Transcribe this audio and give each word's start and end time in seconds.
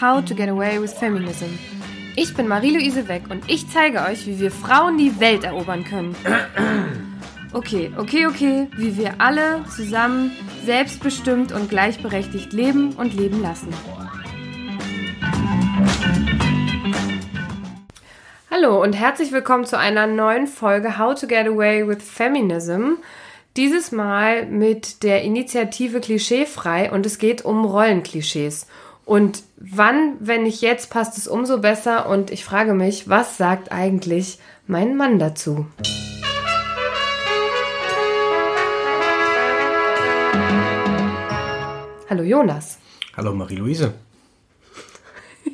How 0.00 0.24
to 0.24 0.34
Get 0.34 0.48
Away 0.48 0.80
with 0.80 0.92
Feminism. 0.92 1.58
Ich 2.14 2.34
bin 2.34 2.48
Marie-Louise 2.48 3.08
Weck 3.08 3.30
und 3.30 3.50
ich 3.50 3.68
zeige 3.68 4.02
euch, 4.02 4.26
wie 4.26 4.38
wir 4.38 4.50
Frauen 4.50 4.98
die 4.98 5.18
Welt 5.20 5.44
erobern 5.44 5.84
können. 5.84 6.14
Okay, 7.52 7.90
okay, 7.96 8.26
okay, 8.26 8.68
wie 8.76 8.98
wir 8.98 9.14
alle 9.18 9.64
zusammen 9.74 10.32
selbstbestimmt 10.66 11.52
und 11.52 11.70
gleichberechtigt 11.70 12.52
leben 12.52 12.92
und 12.92 13.14
leben 13.14 13.40
lassen. 13.40 13.72
Hallo 18.50 18.82
und 18.82 18.92
herzlich 18.92 19.32
willkommen 19.32 19.64
zu 19.64 19.78
einer 19.78 20.06
neuen 20.06 20.46
Folge 20.46 20.98
How 20.98 21.18
to 21.18 21.26
Get 21.26 21.46
Away 21.46 21.88
with 21.88 22.02
Feminism. 22.02 22.96
Dieses 23.56 23.90
Mal 23.90 24.44
mit 24.44 25.02
der 25.02 25.22
Initiative 25.22 26.00
Klischeefrei 26.00 26.92
und 26.92 27.06
es 27.06 27.16
geht 27.16 27.42
um 27.42 27.64
Rollenklischees. 27.64 28.66
Und 29.06 29.44
wann, 29.56 30.16
wenn 30.20 30.42
nicht 30.42 30.60
jetzt, 30.60 30.90
passt 30.90 31.16
es 31.16 31.26
umso 31.26 31.56
besser 31.58 32.06
und 32.06 32.30
ich 32.30 32.44
frage 32.44 32.74
mich, 32.74 33.08
was 33.08 33.38
sagt 33.38 33.72
eigentlich 33.72 34.38
mein 34.66 34.94
Mann 34.94 35.18
dazu? 35.18 35.64
Hallo 42.10 42.24
Jonas. 42.24 42.76
Hallo 43.16 43.32
Marie-Louise. 43.32 43.94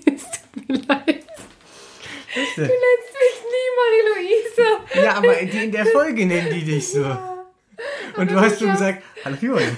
es 0.07 0.25
tut 0.25 0.69
mir 0.69 0.75
leid. 0.89 1.25
Du 2.57 2.63
nennst 2.63 3.13
mich 3.23 3.39
nie 3.53 3.69
Marie-Louise. 3.79 5.05
Ja, 5.05 5.19
aber 5.19 5.39
in 5.39 5.71
der 5.71 5.87
Folge 5.87 6.27
nennen 6.27 6.53
die 6.53 6.65
dich 6.65 6.89
so. 6.89 7.03
Ja. 7.03 7.32
Und 8.17 8.31
du 8.31 8.41
hast 8.41 8.59
schon 8.59 8.73
gesagt, 8.73 9.03
hallo 9.25 9.37
Jonas. 9.41 9.63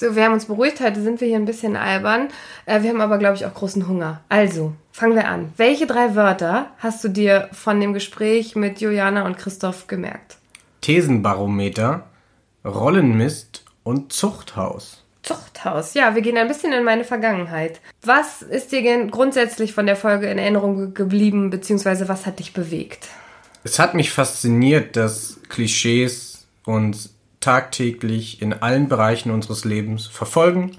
So, 0.00 0.14
wir 0.14 0.22
haben 0.22 0.34
uns 0.34 0.44
beruhigt. 0.44 0.78
Heute 0.78 1.02
sind 1.02 1.20
wir 1.20 1.26
hier 1.26 1.38
ein 1.38 1.44
bisschen 1.44 1.74
albern. 1.74 2.28
Äh, 2.66 2.82
wir 2.82 2.90
haben 2.90 3.00
aber, 3.00 3.18
glaube 3.18 3.34
ich, 3.34 3.44
auch 3.44 3.52
großen 3.52 3.88
Hunger. 3.88 4.20
Also, 4.28 4.74
fangen 4.92 5.16
wir 5.16 5.26
an. 5.26 5.52
Welche 5.56 5.88
drei 5.88 6.14
Wörter 6.14 6.70
hast 6.78 7.02
du 7.02 7.08
dir 7.08 7.48
von 7.50 7.80
dem 7.80 7.94
Gespräch 7.94 8.54
mit 8.54 8.80
Juliana 8.80 9.26
und 9.26 9.38
Christoph 9.38 9.88
gemerkt? 9.88 10.36
Thesenbarometer, 10.82 12.04
Rollenmist 12.64 13.64
und 13.82 14.12
Zuchthaus. 14.12 15.02
Zuchthaus, 15.22 15.94
ja, 15.94 16.14
wir 16.14 16.22
gehen 16.22 16.38
ein 16.38 16.46
bisschen 16.46 16.72
in 16.72 16.84
meine 16.84 17.02
Vergangenheit. 17.02 17.80
Was 18.02 18.42
ist 18.42 18.70
dir 18.70 19.06
grundsätzlich 19.08 19.74
von 19.74 19.86
der 19.86 19.96
Folge 19.96 20.30
in 20.30 20.38
Erinnerung 20.38 20.94
geblieben, 20.94 21.50
beziehungsweise 21.50 22.08
was 22.08 22.24
hat 22.24 22.38
dich 22.38 22.52
bewegt? 22.52 23.08
Es 23.68 23.78
hat 23.78 23.92
mich 23.92 24.10
fasziniert, 24.10 24.96
dass 24.96 25.40
Klischees 25.50 26.46
uns 26.64 27.14
tagtäglich 27.38 28.40
in 28.40 28.54
allen 28.54 28.88
Bereichen 28.88 29.30
unseres 29.30 29.66
Lebens 29.66 30.06
verfolgen, 30.06 30.78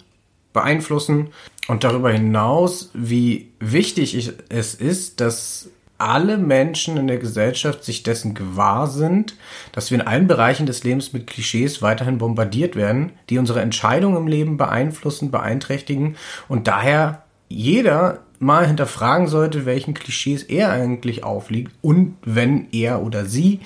beeinflussen 0.54 1.28
und 1.68 1.84
darüber 1.84 2.12
hinaus, 2.12 2.90
wie 2.96 3.52
wichtig 3.60 4.34
es 4.50 4.74
ist, 4.74 5.22
dass 5.22 5.70
alle 6.00 6.40
Menschen 6.40 6.98
in 6.98 7.06
der 7.06 7.20
Gesellschaft 7.20 7.84
sich 7.84 8.02
dessen 8.02 8.34
gewahr 8.34 8.88
sind, 8.88 9.36
dass 9.72 9.92
wir 9.92 10.00
in 10.00 10.08
allen 10.08 10.26
Bereichen 10.26 10.66
des 10.66 10.84
Lebens 10.84 11.14
mit 11.14 11.28
Klischees 11.28 11.84
weiterhin 11.84 12.18
bombardiert 12.18 12.76
werden, 12.76 13.12
die 13.30 13.38
unsere 13.38 13.62
Entscheidungen 13.62 14.18
im 14.18 14.28
Leben 14.28 14.58
beeinflussen, 14.58 15.30
beeinträchtigen 15.30 16.16
und 16.48 16.68
daher 16.68 17.22
jeder 17.50 18.24
mal 18.40 18.66
hinterfragen 18.66 19.28
sollte, 19.28 19.66
welchen 19.66 19.94
Klischees 19.94 20.44
er 20.44 20.72
eigentlich 20.72 21.24
aufliegt 21.24 21.72
und 21.82 22.16
wenn 22.24 22.68
er 22.72 23.04
oder 23.04 23.26
sie 23.26 23.60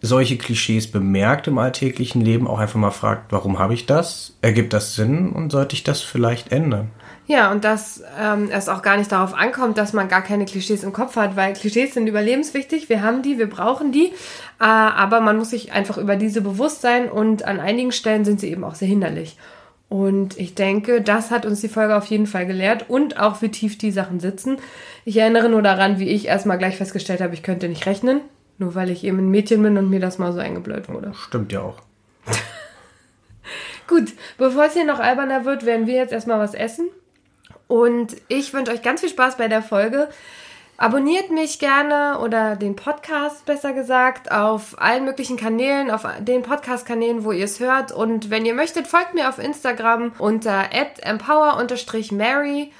solche 0.00 0.38
Klischees 0.38 0.90
bemerkt 0.90 1.48
im 1.48 1.58
alltäglichen 1.58 2.20
Leben, 2.20 2.46
auch 2.46 2.58
einfach 2.58 2.78
mal 2.78 2.90
fragt, 2.90 3.32
warum 3.32 3.58
habe 3.58 3.74
ich 3.74 3.86
das? 3.86 4.36
Ergibt 4.42 4.72
das 4.72 4.94
Sinn 4.94 5.32
und 5.32 5.50
sollte 5.50 5.74
ich 5.74 5.82
das 5.82 6.02
vielleicht 6.02 6.52
ändern? 6.52 6.90
Ja, 7.26 7.52
und 7.52 7.64
dass 7.64 8.02
ähm, 8.18 8.48
es 8.50 8.70
auch 8.70 8.80
gar 8.80 8.96
nicht 8.96 9.12
darauf 9.12 9.34
ankommt, 9.34 9.76
dass 9.76 9.92
man 9.92 10.08
gar 10.08 10.22
keine 10.22 10.46
Klischees 10.46 10.82
im 10.82 10.94
Kopf 10.94 11.16
hat, 11.16 11.36
weil 11.36 11.52
Klischees 11.52 11.92
sind 11.92 12.06
überlebenswichtig, 12.06 12.88
wir 12.88 13.02
haben 13.02 13.22
die, 13.22 13.38
wir 13.38 13.50
brauchen 13.50 13.92
die, 13.92 14.06
äh, 14.06 14.64
aber 14.64 15.20
man 15.20 15.36
muss 15.36 15.50
sich 15.50 15.72
einfach 15.72 15.98
über 15.98 16.16
diese 16.16 16.40
bewusst 16.40 16.80
sein 16.80 17.10
und 17.10 17.44
an 17.44 17.60
einigen 17.60 17.92
Stellen 17.92 18.24
sind 18.24 18.40
sie 18.40 18.50
eben 18.50 18.64
auch 18.64 18.76
sehr 18.76 18.88
hinderlich. 18.88 19.36
Und 19.88 20.38
ich 20.38 20.54
denke, 20.54 21.00
das 21.00 21.30
hat 21.30 21.46
uns 21.46 21.60
die 21.62 21.68
Folge 21.68 21.96
auf 21.96 22.06
jeden 22.06 22.26
Fall 22.26 22.46
gelehrt 22.46 22.86
und 22.88 23.18
auch 23.18 23.40
wie 23.40 23.48
tief 23.48 23.78
die 23.78 23.90
Sachen 23.90 24.20
sitzen. 24.20 24.58
Ich 25.06 25.16
erinnere 25.16 25.48
nur 25.48 25.62
daran, 25.62 25.98
wie 25.98 26.08
ich 26.08 26.26
erstmal 26.26 26.58
gleich 26.58 26.76
festgestellt 26.76 27.22
habe, 27.22 27.32
ich 27.34 27.42
könnte 27.42 27.68
nicht 27.68 27.86
rechnen. 27.86 28.20
Nur 28.58 28.74
weil 28.74 28.90
ich 28.90 29.04
eben 29.04 29.18
ein 29.18 29.30
Mädchen 29.30 29.62
bin 29.62 29.78
und 29.78 29.88
mir 29.88 30.00
das 30.00 30.18
mal 30.18 30.32
so 30.32 30.40
eingebläut 30.40 30.88
wurde. 30.88 31.12
Stimmt 31.14 31.52
ja 31.52 31.62
auch. 31.62 31.80
Gut, 33.86 34.12
bevor 34.36 34.66
es 34.66 34.74
hier 34.74 34.84
noch 34.84 34.98
alberner 34.98 35.44
wird, 35.44 35.64
werden 35.64 35.86
wir 35.86 35.94
jetzt 35.94 36.12
erstmal 36.12 36.40
was 36.40 36.54
essen. 36.54 36.88
Und 37.68 38.16
ich 38.28 38.52
wünsche 38.52 38.72
euch 38.72 38.82
ganz 38.82 39.00
viel 39.00 39.10
Spaß 39.10 39.36
bei 39.36 39.48
der 39.48 39.62
Folge. 39.62 40.08
Abonniert 40.80 41.32
mich 41.32 41.58
gerne 41.58 42.20
oder 42.20 42.54
den 42.54 42.76
Podcast 42.76 43.44
besser 43.44 43.72
gesagt 43.72 44.30
auf 44.30 44.80
allen 44.80 45.04
möglichen 45.04 45.36
Kanälen, 45.36 45.90
auf 45.90 46.06
den 46.20 46.42
Podcast-Kanälen, 46.42 47.24
wo 47.24 47.32
ihr 47.32 47.46
es 47.46 47.58
hört. 47.58 47.90
Und 47.90 48.30
wenn 48.30 48.46
ihr 48.46 48.54
möchtet, 48.54 48.86
folgt 48.86 49.12
mir 49.12 49.28
auf 49.28 49.40
Instagram 49.40 50.12
unter 50.18 50.66
empower-mary. 51.02 52.72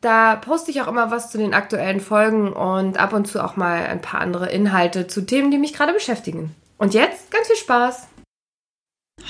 Da 0.00 0.34
poste 0.34 0.72
ich 0.72 0.82
auch 0.82 0.88
immer 0.88 1.12
was 1.12 1.30
zu 1.30 1.38
den 1.38 1.54
aktuellen 1.54 2.00
Folgen 2.00 2.52
und 2.52 2.98
ab 2.98 3.12
und 3.12 3.28
zu 3.28 3.40
auch 3.42 3.54
mal 3.54 3.86
ein 3.86 4.00
paar 4.00 4.20
andere 4.20 4.50
Inhalte 4.50 5.06
zu 5.06 5.24
Themen, 5.24 5.52
die 5.52 5.58
mich 5.58 5.72
gerade 5.72 5.92
beschäftigen. 5.92 6.52
Und 6.78 6.94
jetzt 6.94 7.30
ganz 7.30 7.46
viel 7.46 7.56
Spaß! 7.56 8.08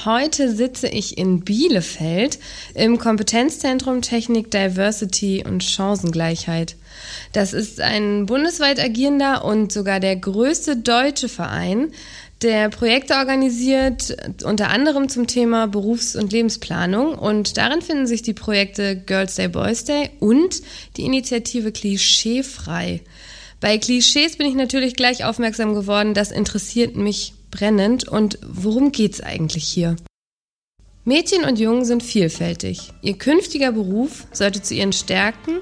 Heute 0.04 0.54
sitze 0.54 0.88
ich 0.88 1.16
in 1.16 1.40
Bielefeld 1.40 2.38
im 2.74 2.98
Kompetenzzentrum 2.98 4.02
Technik, 4.02 4.50
Diversity 4.50 5.42
und 5.46 5.64
Chancengleichheit. 5.64 6.76
Das 7.32 7.54
ist 7.54 7.80
ein 7.80 8.26
bundesweit 8.26 8.78
agierender 8.78 9.44
und 9.44 9.72
sogar 9.72 9.98
der 9.98 10.16
größte 10.16 10.76
deutsche 10.76 11.30
Verein, 11.30 11.92
der 12.42 12.68
Projekte 12.68 13.14
organisiert, 13.14 14.14
unter 14.44 14.68
anderem 14.68 15.08
zum 15.08 15.26
Thema 15.26 15.66
Berufs- 15.66 16.14
und 16.14 16.30
Lebensplanung. 16.30 17.14
Und 17.14 17.56
darin 17.56 17.80
finden 17.80 18.06
sich 18.06 18.20
die 18.20 18.34
Projekte 18.34 18.96
Girls 18.96 19.36
Day, 19.36 19.48
Boys 19.48 19.84
Day 19.84 20.10
und 20.20 20.60
die 20.98 21.04
Initiative 21.04 21.72
Klischeefrei. 21.72 23.00
Bei 23.60 23.78
Klischees 23.78 24.36
bin 24.36 24.46
ich 24.46 24.54
natürlich 24.54 24.94
gleich 24.94 25.24
aufmerksam 25.24 25.74
geworden. 25.74 26.12
Das 26.12 26.30
interessiert 26.30 26.96
mich 26.96 27.32
brennend. 27.56 28.06
Und 28.06 28.38
worum 28.46 28.92
geht's 28.92 29.20
eigentlich 29.20 29.64
hier? 29.64 29.96
Mädchen 31.04 31.44
und 31.44 31.58
Jungen 31.58 31.84
sind 31.84 32.02
vielfältig. 32.02 32.92
Ihr 33.02 33.16
künftiger 33.16 33.72
Beruf 33.72 34.26
sollte 34.32 34.60
zu 34.60 34.74
ihren 34.74 34.92
Stärken 34.92 35.58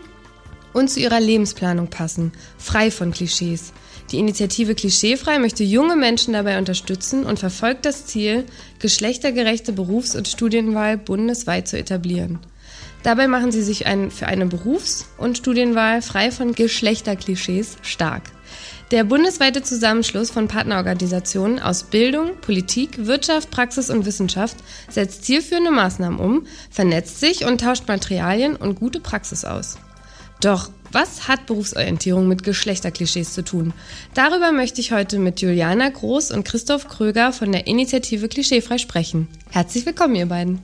und 0.72 0.91
zu 0.91 1.00
ihrer 1.00 1.21
Lebensplanung 1.21 1.88
passen, 1.88 2.32
frei 2.59 2.91
von 2.91 3.12
Klischees. 3.12 3.72
Die 4.10 4.19
Initiative 4.19 4.75
Klischeefrei 4.75 5.38
möchte 5.38 5.65
junge 5.65 5.97
Menschen 5.97 6.34
dabei 6.34 6.59
unterstützen 6.59 7.25
und 7.25 7.38
verfolgt 7.38 7.87
das 7.87 8.06
Ziel, 8.06 8.44
geschlechtergerechte 8.78 9.72
Berufs- 9.72 10.16
und 10.16 10.28
Studienwahl 10.28 10.99
bundesweit 10.99 11.69
zu 11.69 11.78
etablieren. 11.78 12.38
Dabei 13.03 13.28
machen 13.28 13.53
sie 13.53 13.62
sich 13.62 13.87
ein, 13.87 14.11
für 14.11 14.26
eine 14.26 14.47
Berufs- 14.47 15.06
und 15.19 15.37
Studienwahl 15.37 16.00
frei 16.00 16.31
von 16.31 16.55
Geschlechterklischees 16.55 17.76
stark. 17.82 18.22
Der 18.91 19.05
bundesweite 19.05 19.62
Zusammenschluss 19.62 20.31
von 20.31 20.47
Partnerorganisationen 20.47 21.59
aus 21.59 21.84
Bildung, 21.84 22.37
Politik, 22.41 23.06
Wirtschaft, 23.06 23.50
Praxis 23.50 23.89
und 23.89 24.05
Wissenschaft 24.05 24.56
setzt 24.91 25.25
zielführende 25.25 25.71
Maßnahmen 25.71 26.21
um, 26.21 26.47
vernetzt 26.71 27.19
sich 27.19 27.47
und 27.47 27.62
tauscht 27.62 27.89
Materialien 27.89 28.56
und 28.56 28.75
gute 28.75 29.00
Praxis 29.00 29.44
aus. 29.44 29.78
Doch 30.41 30.71
was 30.93 31.27
hat 31.27 31.47
Berufsorientierung 31.47 32.28
mit 32.28 32.44
Geschlechterklischees 32.44 33.33
zu 33.33 33.43
tun? 33.43 33.73
Darüber 34.12 34.53
möchte 34.53 34.81
ich 34.81 34.93
heute 34.93 35.19
mit 35.19 35.41
Juliana 35.41 35.89
Groß 35.89 36.31
und 36.31 36.44
Christoph 36.44 36.87
Kröger 36.87 37.33
von 37.33 37.50
der 37.50 37.67
Initiative 37.67 38.28
Klischeefrei 38.28 38.78
sprechen. 38.78 39.27
Herzlich 39.50 39.87
willkommen, 39.87 40.14
ihr 40.14 40.26
beiden. 40.26 40.61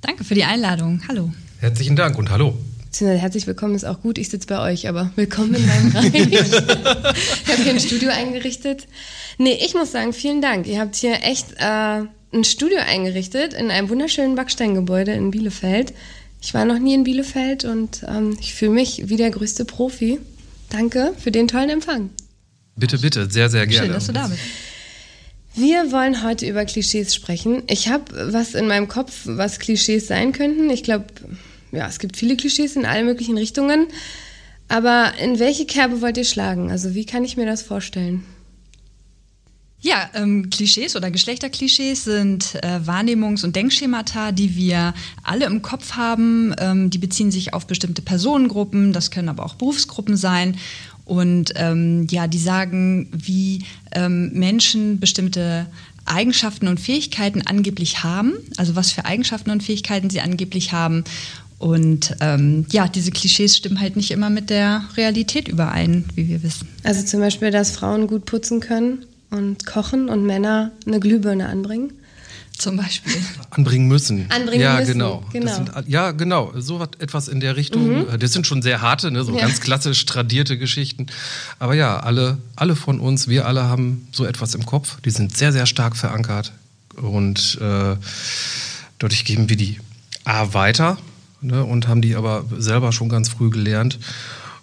Danke 0.00 0.24
für 0.24 0.34
die 0.34 0.44
Einladung. 0.44 1.02
Hallo. 1.08 1.30
Herzlichen 1.58 1.96
Dank 1.96 2.16
und 2.16 2.30
hallo. 2.30 2.56
Herzlich 2.98 3.46
willkommen 3.46 3.74
ist 3.74 3.84
auch 3.84 4.02
gut. 4.02 4.18
Ich 4.18 4.28
sitze 4.28 4.46
bei 4.46 4.60
euch, 4.60 4.88
aber 4.88 5.10
willkommen 5.14 5.54
in 5.54 5.66
meinem 5.66 5.92
Reich. 5.92 6.12
ich 6.32 6.42
habe 7.52 7.62
hier 7.62 7.72
ein 7.72 7.80
Studio 7.80 8.10
eingerichtet. 8.10 8.88
Nee, 9.38 9.58
ich 9.64 9.74
muss 9.74 9.92
sagen, 9.92 10.12
vielen 10.12 10.42
Dank. 10.42 10.66
Ihr 10.66 10.80
habt 10.80 10.96
hier 10.96 11.22
echt 11.22 11.52
äh, 11.58 12.02
ein 12.32 12.44
Studio 12.44 12.78
eingerichtet 12.80 13.54
in 13.54 13.70
einem 13.70 13.88
wunderschönen 13.88 14.34
Backsteingebäude 14.34 15.12
in 15.12 15.30
Bielefeld. 15.30 15.94
Ich 16.42 16.52
war 16.52 16.64
noch 16.64 16.78
nie 16.78 16.94
in 16.94 17.04
Bielefeld 17.04 17.64
und 17.64 18.02
ähm, 18.06 18.36
ich 18.40 18.54
fühle 18.54 18.72
mich 18.72 19.08
wie 19.08 19.16
der 19.16 19.30
größte 19.30 19.64
Profi. 19.64 20.18
Danke 20.68 21.14
für 21.18 21.30
den 21.30 21.48
tollen 21.48 21.70
Empfang. 21.70 22.10
Bitte, 22.76 22.98
bitte, 22.98 23.30
sehr, 23.30 23.48
sehr 23.48 23.66
gerne. 23.66 23.86
Schön, 23.86 23.94
dass 23.94 24.06
du 24.08 24.12
da 24.12 24.26
bist. 24.26 24.40
Wir 25.54 25.90
wollen 25.90 26.22
heute 26.22 26.46
über 26.46 26.64
Klischees 26.64 27.14
sprechen. 27.14 27.62
Ich 27.66 27.88
habe 27.88 28.32
was 28.32 28.54
in 28.54 28.66
meinem 28.66 28.88
Kopf, 28.88 29.22
was 29.24 29.58
Klischees 29.58 30.06
sein 30.06 30.32
könnten. 30.32 30.70
Ich 30.70 30.82
glaube, 30.82 31.06
ja, 31.72 31.86
es 31.86 31.98
gibt 31.98 32.16
viele 32.16 32.36
Klischees 32.36 32.76
in 32.76 32.86
allen 32.86 33.06
möglichen 33.06 33.38
Richtungen. 33.38 33.86
Aber 34.68 35.14
in 35.18 35.40
welche 35.40 35.66
Kerbe 35.66 36.00
wollt 36.00 36.16
ihr 36.16 36.24
schlagen? 36.24 36.70
Also 36.70 36.94
wie 36.94 37.04
kann 37.04 37.24
ich 37.24 37.36
mir 37.36 37.46
das 37.46 37.62
vorstellen? 37.62 38.24
Ja, 39.82 40.10
ähm, 40.14 40.50
Klischees 40.50 40.94
oder 40.94 41.10
Geschlechterklischees 41.10 42.04
sind 42.04 42.54
äh, 42.56 42.80
Wahrnehmungs- 42.84 43.44
und 43.44 43.56
Denkschemata, 43.56 44.30
die 44.30 44.54
wir 44.54 44.92
alle 45.22 45.46
im 45.46 45.62
Kopf 45.62 45.92
haben. 45.92 46.54
Ähm, 46.58 46.90
die 46.90 46.98
beziehen 46.98 47.30
sich 47.30 47.54
auf 47.54 47.66
bestimmte 47.66 48.02
Personengruppen, 48.02 48.92
das 48.92 49.10
können 49.10 49.30
aber 49.30 49.44
auch 49.44 49.54
Berufsgruppen 49.54 50.16
sein. 50.18 50.58
Und 51.06 51.52
ähm, 51.56 52.06
ja, 52.10 52.26
die 52.26 52.38
sagen, 52.38 53.08
wie 53.10 53.64
ähm, 53.92 54.30
Menschen 54.34 55.00
bestimmte 55.00 55.66
Eigenschaften 56.04 56.68
und 56.68 56.78
Fähigkeiten 56.78 57.46
angeblich 57.46 58.02
haben, 58.04 58.34
also 58.58 58.76
was 58.76 58.92
für 58.92 59.06
Eigenschaften 59.06 59.50
und 59.50 59.62
Fähigkeiten 59.62 60.10
sie 60.10 60.20
angeblich 60.20 60.72
haben. 60.72 61.04
Und 61.60 62.16
ähm, 62.20 62.64
ja, 62.70 62.88
diese 62.88 63.10
Klischees 63.10 63.54
stimmen 63.54 63.80
halt 63.82 63.94
nicht 63.94 64.10
immer 64.12 64.30
mit 64.30 64.48
der 64.48 64.82
Realität 64.96 65.46
überein, 65.46 66.06
wie 66.14 66.26
wir 66.26 66.42
wissen. 66.42 66.66
Also 66.84 67.04
zum 67.04 67.20
Beispiel, 67.20 67.50
dass 67.50 67.70
Frauen 67.70 68.06
gut 68.06 68.24
putzen 68.24 68.60
können 68.60 69.04
und 69.28 69.66
kochen 69.66 70.08
und 70.08 70.24
Männer 70.24 70.72
eine 70.86 71.00
Glühbirne 71.00 71.50
anbringen? 71.50 71.92
Zum 72.56 72.78
Beispiel. 72.78 73.12
Anbringen 73.50 73.88
müssen. 73.88 74.24
Anbringen 74.30 74.62
ja, 74.62 74.76
müssen, 74.78 74.92
genau. 74.92 75.22
genau. 75.34 75.54
Sind, 75.54 75.70
ja, 75.86 76.12
genau. 76.12 76.50
So 76.56 76.82
etwas 76.98 77.28
in 77.28 77.40
der 77.40 77.56
Richtung. 77.56 78.06
Mhm. 78.06 78.18
Das 78.18 78.32
sind 78.32 78.46
schon 78.46 78.62
sehr 78.62 78.80
harte, 78.80 79.10
ne? 79.10 79.22
so 79.22 79.34
Ja. 79.34 79.42
ganz 79.42 79.60
klassisch 79.60 80.06
tradierte 80.06 80.56
Geschichten. 80.56 81.08
Aber 81.58 81.74
ja, 81.74 82.00
alle, 82.00 82.38
alle 82.56 82.74
von 82.74 83.00
uns, 83.00 83.28
wir 83.28 83.44
alle 83.46 83.64
haben 83.64 84.08
so 84.12 84.24
etwas 84.24 84.54
im 84.54 84.64
Kopf. 84.64 84.98
Die 85.02 85.10
sind 85.10 85.36
sehr, 85.36 85.52
sehr 85.52 85.66
stark 85.66 85.94
verankert. 85.94 86.52
Und 86.96 87.58
äh, 87.60 87.96
dadurch 88.98 89.26
geben 89.26 89.50
wir 89.50 89.56
die 89.58 89.78
A 90.24 90.54
weiter 90.54 90.96
ne? 91.40 91.64
und 91.64 91.88
haben 91.88 92.02
die 92.02 92.14
aber 92.16 92.44
selber 92.58 92.92
schon 92.92 93.08
ganz 93.08 93.28
früh 93.28 93.50
gelernt. 93.50 93.98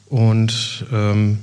Und 0.08 0.86
ähm, 0.92 1.40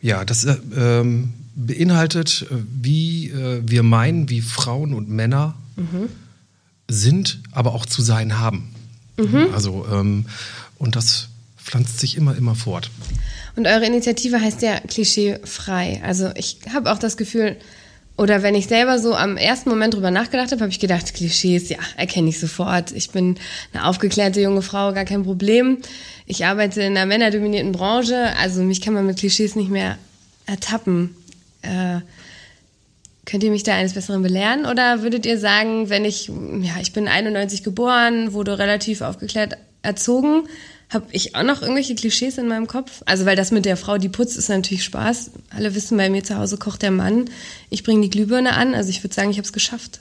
ja, 0.00 0.24
das 0.24 0.44
äh, 0.44 0.56
ähm, 0.76 1.32
beinhaltet, 1.54 2.46
äh, 2.50 2.54
wie 2.80 3.30
äh, 3.30 3.62
wir 3.66 3.82
meinen, 3.82 4.28
wie 4.28 4.40
Frauen 4.40 4.94
und 4.94 5.08
Männer 5.08 5.54
sind, 6.88 7.40
aber 7.52 7.72
auch 7.74 7.86
zu 7.86 8.02
sein 8.02 8.38
haben. 8.38 8.74
Also, 9.52 9.86
ähm, 9.90 10.26
und 10.76 10.94
das 10.94 11.28
pflanzt 11.56 12.00
sich 12.00 12.16
immer, 12.16 12.36
immer 12.36 12.54
fort. 12.54 12.90
Und 13.56 13.66
eure 13.66 13.86
Initiative 13.86 14.40
heißt 14.40 14.62
ja 14.62 14.80
klischeefrei. 14.80 16.00
Also 16.04 16.30
ich 16.34 16.58
habe 16.72 16.92
auch 16.92 16.98
das 16.98 17.16
Gefühl, 17.16 17.56
oder 18.20 18.42
wenn 18.42 18.54
ich 18.54 18.66
selber 18.66 18.98
so 18.98 19.14
am 19.14 19.38
ersten 19.38 19.70
Moment 19.70 19.94
drüber 19.94 20.10
nachgedacht 20.10 20.52
habe, 20.52 20.60
habe 20.60 20.70
ich 20.70 20.78
gedacht, 20.78 21.14
Klischees, 21.14 21.70
ja, 21.70 21.78
erkenne 21.96 22.28
ich 22.28 22.38
sofort. 22.38 22.92
Ich 22.92 23.12
bin 23.12 23.36
eine 23.72 23.86
aufgeklärte 23.86 24.42
junge 24.42 24.60
Frau, 24.60 24.92
gar 24.92 25.06
kein 25.06 25.22
Problem. 25.22 25.78
Ich 26.26 26.44
arbeite 26.44 26.82
in 26.82 26.98
einer 26.98 27.06
männerdominierten 27.06 27.72
Branche, 27.72 28.36
also 28.38 28.60
mich 28.60 28.82
kann 28.82 28.92
man 28.92 29.06
mit 29.06 29.18
Klischees 29.18 29.56
nicht 29.56 29.70
mehr 29.70 29.96
ertappen. 30.44 31.16
Äh, 31.62 32.00
Könnt 33.24 33.42
ihr 33.42 33.50
mich 33.50 33.62
da 33.62 33.74
eines 33.74 33.94
Besseren 33.94 34.22
belehren? 34.22 34.66
Oder 34.66 35.02
würdet 35.02 35.24
ihr 35.24 35.38
sagen, 35.38 35.88
wenn 35.88 36.04
ich, 36.04 36.28
ja, 36.28 36.74
ich 36.82 36.92
bin 36.92 37.08
91 37.08 37.62
geboren, 37.62 38.34
wurde 38.34 38.58
relativ 38.58 39.00
aufgeklärt 39.00 39.56
erzogen, 39.80 40.48
habe 40.90 41.06
ich 41.12 41.34
auch 41.36 41.44
noch 41.44 41.62
irgendwelche 41.62 41.94
Klischees 41.94 42.36
in 42.36 42.48
meinem 42.48 42.66
Kopf? 42.66 43.02
Also, 43.06 43.24
weil 43.24 43.36
das 43.36 43.52
mit 43.52 43.64
der 43.64 43.76
Frau, 43.76 43.96
die 43.96 44.08
putzt, 44.08 44.36
ist 44.36 44.48
natürlich 44.48 44.84
Spaß. 44.84 45.30
Alle 45.50 45.74
wissen, 45.74 45.96
bei 45.96 46.10
mir 46.10 46.24
zu 46.24 46.36
Hause 46.36 46.56
kocht 46.56 46.82
der 46.82 46.90
Mann. 46.90 47.30
Ich 47.70 47.84
bringe 47.84 48.02
die 48.02 48.10
Glühbirne 48.10 48.54
an. 48.54 48.74
Also, 48.74 48.90
ich 48.90 49.02
würde 49.02 49.14
sagen, 49.14 49.30
ich 49.30 49.36
habe 49.36 49.46
es 49.46 49.52
geschafft. 49.52 50.00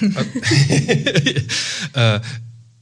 äh, 1.92 2.20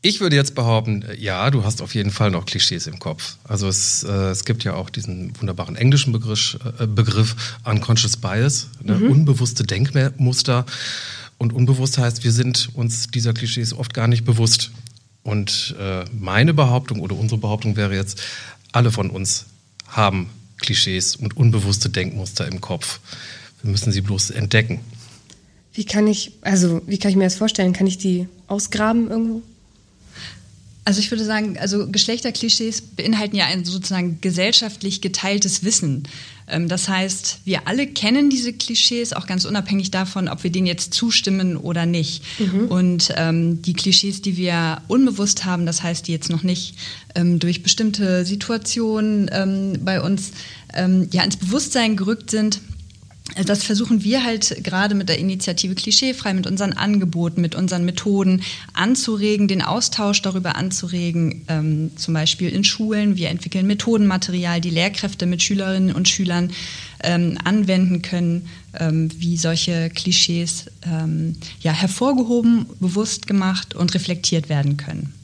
ich 0.05 0.21
würde 0.21 0.35
jetzt 0.37 0.55
behaupten, 0.55 1.03
äh, 1.03 1.17
ja, 1.17 1.51
du 1.51 1.65
hast 1.65 1.83
auf 1.83 1.95
jeden 1.95 2.11
Fall 2.11 2.31
noch 2.31 2.47
Klischees 2.47 2.87
im 2.87 2.99
Kopf. 2.99 3.37
Also 3.45 3.69
es, 3.69 4.03
äh, 4.03 4.31
es 4.31 4.45
gibt 4.45 4.65
ja 4.65 4.75
auch 4.75 4.91
diesen 4.91 5.39
wunderbaren 5.41 5.77
englischen 5.77 6.13
Begriff, 6.13 6.59
äh, 6.79 6.87
Begriff 6.87 7.37
Unconscious 7.65 8.17
Bias, 8.17 8.69
ne? 8.83 8.97
unbewusste 8.97 9.65
Denkmuster. 9.65 10.67
Und 11.39 11.53
unbewusst 11.53 11.99
heißt, 11.99 12.25
wir 12.25 12.33
sind 12.33 12.71
uns 12.75 13.09
dieser 13.09 13.33
Klischees 13.33 13.73
oft 13.73 13.95
gar 13.95 14.07
nicht 14.07 14.25
bewusst. 14.25 14.71
Und 15.23 15.75
äh, 15.79 16.05
meine 16.19 16.53
Behauptung 16.55 17.01
oder 17.01 17.17
unsere 17.17 17.41
Behauptung 17.41 17.77
wäre 17.77 17.95
jetzt, 17.95 18.21
alle 18.73 18.91
von 18.91 19.11
uns 19.11 19.47
haben 19.87 20.31
Klischees 20.59 21.17
und 21.17 21.37
unbewusste 21.37 21.91
Denkmuster 21.91 22.47
im 22.47 22.61
Kopf. 22.61 23.01
Wir 23.63 23.71
müssen 23.71 23.93
sie 23.93 24.01
bloß 24.01 24.31
entdecken. 24.31 24.81
Wie 25.75 25.85
kann 25.85 26.07
ich, 26.07 26.33
also, 26.43 26.83
wie 26.87 26.99
kann 26.99 27.11
ich 27.11 27.17
mir 27.17 27.25
das 27.25 27.37
vorstellen? 27.37 27.73
Kann 27.73 27.87
ich 27.87 27.99
die 27.99 28.27
ausgraben 28.47 29.11
irgendwo? 29.11 29.43
Also 30.85 30.99
ich 30.99 31.11
würde 31.11 31.25
sagen, 31.25 31.57
also 31.59 31.89
Geschlechterklischees 31.91 32.83
beinhalten 32.83 33.37
ja 33.37 33.47
ein 33.47 33.65
sozusagen 33.65 34.21
gesellschaftlich 34.21 35.01
geteiltes 35.01 35.63
Wissen. 35.63 36.09
Ähm, 36.53 36.69
Das 36.69 36.89
heißt, 36.89 37.41
wir 37.45 37.67
alle 37.67 37.87
kennen 37.89 38.31
diese 38.31 38.53
Klischees, 38.53 39.13
auch 39.13 39.27
ganz 39.27 39.45
unabhängig 39.45 39.91
davon, 39.91 40.29
ob 40.29 40.45
wir 40.45 40.53
denen 40.53 40.67
jetzt 40.67 40.95
zustimmen 40.95 41.57
oder 41.57 41.87
nicht. 41.87 42.23
Und 42.69 43.13
ähm, 43.17 43.61
die 43.63 43.73
Klischees, 43.73 44.23
die 44.23 44.37
wir 44.37 44.83
unbewusst 44.89 45.45
haben, 45.45 45.67
das 45.67 45.83
heißt, 45.83 46.07
die 46.07 46.13
jetzt 46.13 46.31
noch 46.31 46.43
nicht 46.45 46.77
ähm, 47.15 47.39
durch 47.39 47.63
bestimmte 47.63 48.25
Situationen 48.25 49.29
ähm, 49.33 49.79
bei 49.85 50.01
uns 50.01 50.31
ähm, 50.75 51.09
ja 51.13 51.23
ins 51.25 51.37
Bewusstsein 51.37 51.97
gerückt 51.97 52.31
sind, 52.31 52.61
das 53.45 53.65
versuchen 53.65 54.05
wir 54.05 54.25
halt 54.25 54.63
gerade 54.63 54.95
mit 54.95 55.09
der 55.09 55.19
Initiative 55.19 55.75
Klischeefrei, 55.75 56.35
mit 56.35 56.47
unseren 56.47 56.73
Angeboten, 56.73 57.41
mit 57.41 57.55
unseren 57.55 57.85
Methoden 57.85 58.43
anzuregen, 58.75 59.49
den 59.49 59.63
Austausch 59.63 60.23
darüber 60.23 60.57
anzuregen, 60.57 61.45
ähm, 61.49 61.91
zum 61.97 62.15
Beispiel 62.15 62.51
in 62.51 62.65
Schulen. 62.65 63.17
Wir 63.17 63.31
entwickeln 63.31 63.67
Methodenmaterial, 63.67 64.61
die 64.61 64.71
Lehrkräfte 64.71 65.27
mit 65.27 65.43
Schülerinnen 65.43 65.95
und 65.95 66.09
Schülern 66.09 66.51
ähm, 67.03 67.39
anwenden 67.45 68.03
können, 68.03 68.49
ähm, 68.79 69.11
wie 69.19 69.37
solche 69.37 69.91
Klischees 69.91 70.67
ähm, 70.87 71.37
ja, 71.61 71.73
hervorgehoben, 71.73 72.67
bewusst 72.81 73.27
gemacht 73.27 73.75
und 73.75 73.95
reflektiert 73.95 74.49
werden 74.49 74.77
können. 74.77 75.15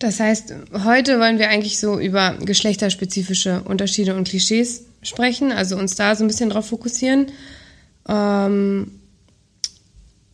Das 0.00 0.18
heißt, 0.18 0.54
heute 0.82 1.20
wollen 1.20 1.38
wir 1.38 1.50
eigentlich 1.50 1.78
so 1.78 2.00
über 2.00 2.34
geschlechterspezifische 2.40 3.62
Unterschiede 3.64 4.16
und 4.16 4.26
Klischees 4.26 4.86
sprechen, 5.02 5.52
also 5.52 5.76
uns 5.76 5.94
da 5.94 6.16
so 6.16 6.24
ein 6.24 6.26
bisschen 6.26 6.48
drauf 6.48 6.68
fokussieren 6.68 7.26
ähm, 8.08 8.92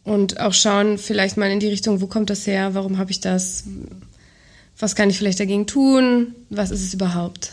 und 0.04 0.38
auch 0.38 0.54
schauen, 0.54 0.98
vielleicht 0.98 1.36
mal 1.36 1.50
in 1.50 1.58
die 1.58 1.66
Richtung, 1.66 2.00
wo 2.00 2.06
kommt 2.06 2.30
das 2.30 2.46
her, 2.46 2.74
warum 2.74 2.98
habe 2.98 3.10
ich 3.10 3.18
das, 3.20 3.64
was 4.78 4.94
kann 4.94 5.10
ich 5.10 5.18
vielleicht 5.18 5.40
dagegen 5.40 5.66
tun, 5.66 6.36
was 6.48 6.70
ist 6.70 6.84
es 6.84 6.94
überhaupt? 6.94 7.50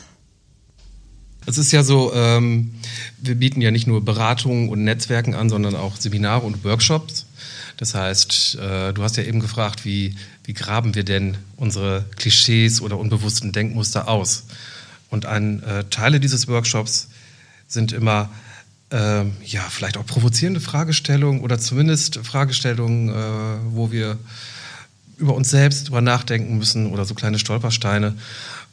Es 1.46 1.58
ist 1.58 1.72
ja 1.72 1.84
so, 1.84 2.14
ähm, 2.14 2.74
wir 3.22 3.36
bieten 3.36 3.62
ja 3.62 3.72
nicht 3.72 3.88
nur 3.88 4.04
Beratungen 4.04 4.70
und 4.70 4.84
Netzwerken 4.84 5.36
an, 5.36 5.50
sondern 5.50 5.76
auch 5.76 5.98
Seminare 5.98 6.46
und 6.46 6.64
Workshops. 6.64 7.26
Das 7.78 7.96
heißt, 7.96 8.56
äh, 8.56 8.94
du 8.94 9.04
hast 9.04 9.18
ja 9.18 9.24
eben 9.24 9.40
gefragt, 9.40 9.84
wie, 9.86 10.16
wie 10.46 10.54
graben 10.54 10.96
wir 10.96 11.04
denn 11.04 11.38
unsere 11.58 12.06
Klischees 12.16 12.82
oder 12.82 12.98
unbewussten 12.98 13.52
Denkmuster 13.52 14.08
aus? 14.08 14.46
Und 15.10 15.26
ein 15.26 15.62
äh, 15.64 15.84
Teile 15.90 16.20
dieses 16.20 16.48
Workshops 16.48 17.10
sind 17.68 17.92
immer 17.92 18.30
äh, 18.92 19.26
ja 19.46 19.62
vielleicht 19.70 19.98
auch 19.98 20.06
provozierende 20.06 20.62
Fragestellungen 20.62 21.42
oder 21.42 21.60
zumindest 21.60 22.18
Fragestellungen, 22.24 23.10
äh, 23.10 23.58
wo 23.72 23.92
wir 23.92 24.18
über 25.18 25.36
uns 25.36 25.50
selbst 25.50 25.88
drüber 25.88 26.02
nachdenken 26.02 26.58
müssen 26.58 26.88
oder 26.88 27.06
so 27.06 27.14
kleine 27.14 27.40
Stolpersteine. 27.40 28.16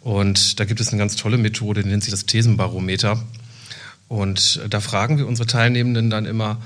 Und 0.00 0.59
da 0.59 0.64
gibt 0.64 0.80
es 0.80 0.88
eine 0.88 0.99
ganz 0.99 1.16
tolle 1.16 1.38
Methode, 1.38 1.83
die 1.83 1.88
nennt 1.88 2.02
sich 2.02 2.11
das 2.11 2.26
Thesenbarometer. 2.26 3.23
Und 4.09 4.61
da 4.69 4.80
fragen 4.80 5.19
wir 5.19 5.26
unsere 5.26 5.47
Teilnehmenden 5.47 6.11
dann 6.11 6.26
immer, 6.26 6.61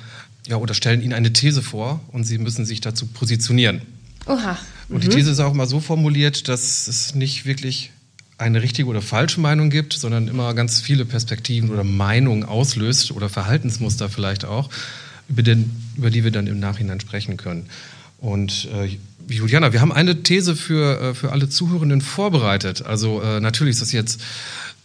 ja, 0.46 0.56
oder 0.56 0.74
stellen 0.74 1.02
ihnen 1.02 1.12
eine 1.12 1.32
These 1.32 1.62
vor 1.62 2.00
und 2.08 2.24
sie 2.24 2.38
müssen 2.38 2.64
sich 2.64 2.80
dazu 2.80 3.06
positionieren. 3.06 3.82
Oha. 4.26 4.58
Und 4.88 5.02
die 5.02 5.08
These 5.08 5.30
ist 5.30 5.40
auch 5.40 5.52
immer 5.52 5.66
so 5.66 5.80
formuliert, 5.80 6.48
dass 6.48 6.86
es 6.86 7.14
nicht 7.14 7.44
wirklich 7.44 7.90
eine 8.38 8.62
richtige 8.62 8.88
oder 8.88 9.02
falsche 9.02 9.40
Meinung 9.40 9.70
gibt, 9.70 9.92
sondern 9.92 10.28
immer 10.28 10.54
ganz 10.54 10.80
viele 10.80 11.04
Perspektiven 11.04 11.70
oder 11.70 11.84
Meinungen 11.84 12.44
auslöst 12.44 13.12
oder 13.12 13.28
Verhaltensmuster 13.28 14.08
vielleicht 14.08 14.44
auch, 14.44 14.70
über, 15.28 15.42
den, 15.42 15.70
über 15.96 16.10
die 16.10 16.24
wir 16.24 16.30
dann 16.30 16.46
im 16.46 16.60
Nachhinein 16.60 17.00
sprechen 17.00 17.36
können. 17.36 17.68
Und 18.18 18.68
äh, 18.74 18.96
Juliana, 19.28 19.72
wir 19.72 19.80
haben 19.80 19.92
eine 19.92 20.22
These 20.22 20.56
für, 20.56 21.00
äh, 21.00 21.14
für 21.14 21.32
alle 21.32 21.48
Zuhörenden 21.48 22.00
vorbereitet. 22.00 22.84
Also 22.86 23.20
äh, 23.22 23.40
natürlich 23.40 23.72
ist 23.72 23.82
das 23.82 23.92
jetzt 23.92 24.20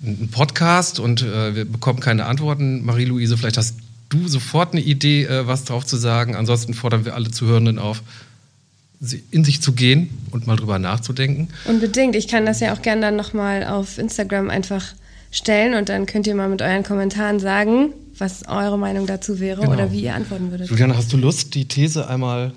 ein 0.04 0.30
Podcast 0.32 1.00
und 1.00 1.22
äh, 1.24 1.56
wir 1.56 1.66
bekommen 1.66 2.00
keine 2.00 2.26
Antworten. 2.26 2.86
Marie-Louise, 2.86 3.38
vielleicht 3.38 3.58
hast 3.58 3.76
du 4.10 4.28
sofort 4.28 4.72
eine 4.74 4.82
Idee, 4.82 5.26
äh, 5.26 5.48
was 5.48 5.66
drauf 5.66 5.86
zu 5.86 5.98
sagen. 5.98 6.36
Ansonsten 6.36 6.74
fordern 6.74 7.06
wir 7.06 7.16
alle 7.16 7.32
Zuhörenden 7.32 7.80
auf, 7.80 8.02
in 9.32 9.44
sich 9.46 9.62
zu 9.62 9.72
gehen 9.74 10.10
und 10.32 10.48
mal 10.48 10.56
drüber 10.58 10.78
nachzudenken. 10.80 11.50
Unbedingt. 11.66 12.16
Ich 12.16 12.28
kann 12.28 12.46
das 12.46 12.60
ja 12.60 12.74
auch 12.74 12.82
gerne 12.82 13.02
dann 13.02 13.16
nochmal 13.16 13.64
auf 13.66 13.98
Instagram 13.98 14.50
einfach 14.50 14.86
stellen 15.32 15.74
und 15.76 15.90
dann 15.90 16.06
könnt 16.06 16.28
ihr 16.28 16.36
mal 16.36 16.50
mit 16.50 16.62
euren 16.62 16.84
Kommentaren 16.84 17.40
sagen, 17.40 17.94
was 18.18 18.48
eure 18.48 18.78
Meinung 18.78 19.06
dazu 19.06 19.40
wäre 19.40 19.62
Genau. 19.62 19.74
oder 19.74 19.92
wie 19.94 20.02
ihr 20.02 20.16
antworten 20.16 20.52
würdet. 20.52 20.70
Juliana, 20.70 20.98
hast 20.98 21.14
du 21.14 21.18
Lust, 21.18 21.56
die 21.56 21.66
These 21.66 22.08
einmal 22.10 22.52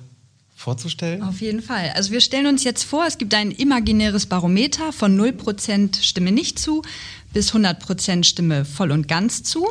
vorzustellen? 0.62 1.22
Auf 1.22 1.40
jeden 1.40 1.60
Fall. 1.60 1.92
Also 1.94 2.12
wir 2.12 2.20
stellen 2.20 2.46
uns 2.46 2.64
jetzt 2.64 2.84
vor, 2.84 3.04
es 3.06 3.18
gibt 3.18 3.34
ein 3.34 3.50
imaginäres 3.50 4.26
Barometer 4.26 4.92
von 4.92 5.18
0% 5.20 6.02
Stimme 6.02 6.32
nicht 6.32 6.58
zu 6.58 6.82
bis 7.32 7.48
100 7.48 7.80
Prozent 7.80 8.26
Stimme 8.26 8.64
voll 8.64 8.90
und 8.90 9.08
ganz 9.08 9.42
zu. 9.42 9.66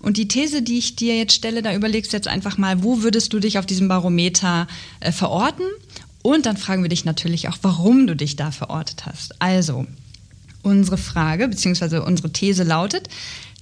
Und 0.00 0.16
die 0.16 0.28
These, 0.28 0.62
die 0.62 0.78
ich 0.78 0.96
dir 0.96 1.16
jetzt 1.16 1.34
stelle, 1.34 1.62
da 1.62 1.74
überlegst 1.74 2.12
du 2.12 2.16
jetzt 2.16 2.28
einfach 2.28 2.58
mal, 2.58 2.82
wo 2.82 3.02
würdest 3.02 3.32
du 3.32 3.40
dich 3.40 3.58
auf 3.58 3.66
diesem 3.66 3.88
Barometer 3.88 4.66
äh, 5.00 5.12
verorten? 5.12 5.66
Und 6.22 6.46
dann 6.46 6.56
fragen 6.56 6.82
wir 6.82 6.88
dich 6.88 7.04
natürlich 7.04 7.48
auch, 7.48 7.58
warum 7.62 8.06
du 8.06 8.16
dich 8.16 8.36
da 8.36 8.50
verortet 8.50 9.06
hast. 9.06 9.40
Also, 9.40 9.86
unsere 10.62 10.98
Frage 10.98 11.48
bzw. 11.48 11.98
unsere 11.98 12.32
These 12.32 12.64
lautet, 12.64 13.08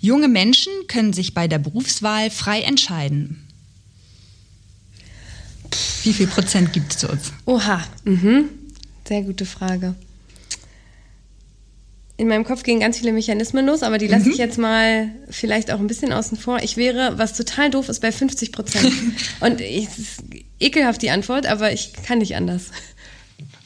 junge 0.01 0.29
Menschen 0.29 0.73
können 0.89 1.13
sich 1.13 1.35
bei 1.35 1.47
der 1.47 1.59
Berufswahl 1.59 2.31
frei 2.31 2.63
entscheiden. 2.63 3.44
Wie 6.03 6.13
viel 6.13 6.27
Prozent 6.27 6.73
gibt 6.73 6.95
es 6.95 7.05
uns? 7.05 7.33
Oha, 7.47 7.83
mhm. 8.05 8.49
sehr 9.07 9.23
gute 9.23 9.47
Frage. 9.47 9.95
In 12.17 12.29
meinem 12.29 12.45
Kopf 12.45 12.63
gehen 12.63 12.79
ganz 12.79 12.99
viele 12.99 13.13
Mechanismen 13.13 13.67
los, 13.67 13.83
aber 13.83 13.99
die 13.99 14.07
lasse 14.07 14.27
mhm. 14.27 14.33
ich 14.33 14.39
jetzt 14.39 14.57
mal 14.57 15.09
vielleicht 15.31 15.73
auch 15.73 15.81
ein 15.81 15.89
bisschen 15.89 16.13
außen 16.13 16.39
vor. 16.39 16.63
Ich 16.63 16.77
wäre, 16.77 17.19
was 17.19 17.33
total 17.33 17.71
doof 17.71 17.89
ist, 17.89 18.01
bei 18.01 18.13
50 18.13 18.53
Prozent. 18.53 18.93
Und 19.41 19.61
ich, 19.61 19.89
ekelhaft 20.61 21.03
die 21.03 21.11
Antwort, 21.11 21.47
aber 21.47 21.73
ich 21.73 21.93
kann 22.07 22.19
nicht 22.19 22.37
anders. 22.37 22.67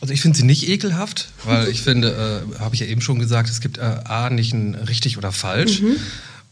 Also 0.01 0.15
ich 0.15 0.23
finde 0.23 0.39
sie 0.39 0.45
nicht 0.45 0.67
ekelhaft, 0.69 1.29
weil 1.45 1.69
ich 1.69 1.83
finde, 1.83 2.45
äh, 2.57 2.61
habe 2.61 2.75
ich 2.75 2.81
ja 2.81 2.87
eben 2.87 3.01
schon 3.01 3.19
gesagt, 3.19 3.51
es 3.51 3.61
gibt 3.61 3.79
äh, 3.79 3.83
A 3.83 4.31
nicht 4.31 4.53
ein 4.55 4.75
richtig 4.75 5.19
oder 5.19 5.33
falsch. 5.33 5.83
Mhm. 5.83 5.97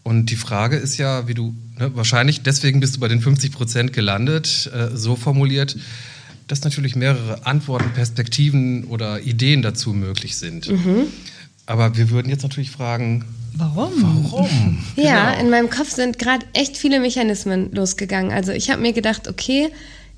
Und 0.07 0.31
die 0.31 0.37
Frage 0.37 0.77
ist 0.77 0.99
ja, 0.99 1.27
wie 1.27 1.35
du, 1.35 1.53
ne, 1.81 1.91
wahrscheinlich 1.97 2.43
deswegen 2.43 2.79
bist 2.79 2.95
du 2.95 3.01
bei 3.01 3.09
den 3.09 3.21
50 3.21 3.51
Prozent 3.51 3.93
gelandet, 3.93 4.71
äh, 4.73 4.97
so 4.97 5.17
formuliert, 5.17 5.77
dass 6.47 6.63
natürlich 6.63 6.95
mehrere 6.95 7.45
Antworten, 7.45 7.91
Perspektiven 7.93 8.85
oder 8.85 9.23
Ideen 9.23 9.63
dazu 9.63 9.93
möglich 9.93 10.37
sind. 10.37 10.69
Mhm. 10.71 11.09
Aber 11.67 11.97
wir 11.97 12.11
würden 12.11 12.31
jetzt 12.31 12.45
natürlich 12.45 12.71
fragen, 12.71 13.25
Warum? 13.57 13.91
Warum? 14.31 14.85
Ja, 14.97 15.31
genau. 15.33 15.43
in 15.43 15.51
meinem 15.51 15.71
Kopf 15.71 15.91
sind 15.91 16.21
gerade 16.21 16.47
echt 16.53 16.77
viele 16.77 17.01
Mechanismen 17.01 17.73
losgegangen. 17.73 18.31
Also 18.31 18.53
ich 18.53 18.71
habe 18.71 18.81
mir 18.81 18.93
gedacht, 18.93 19.27
okay, 19.27 19.71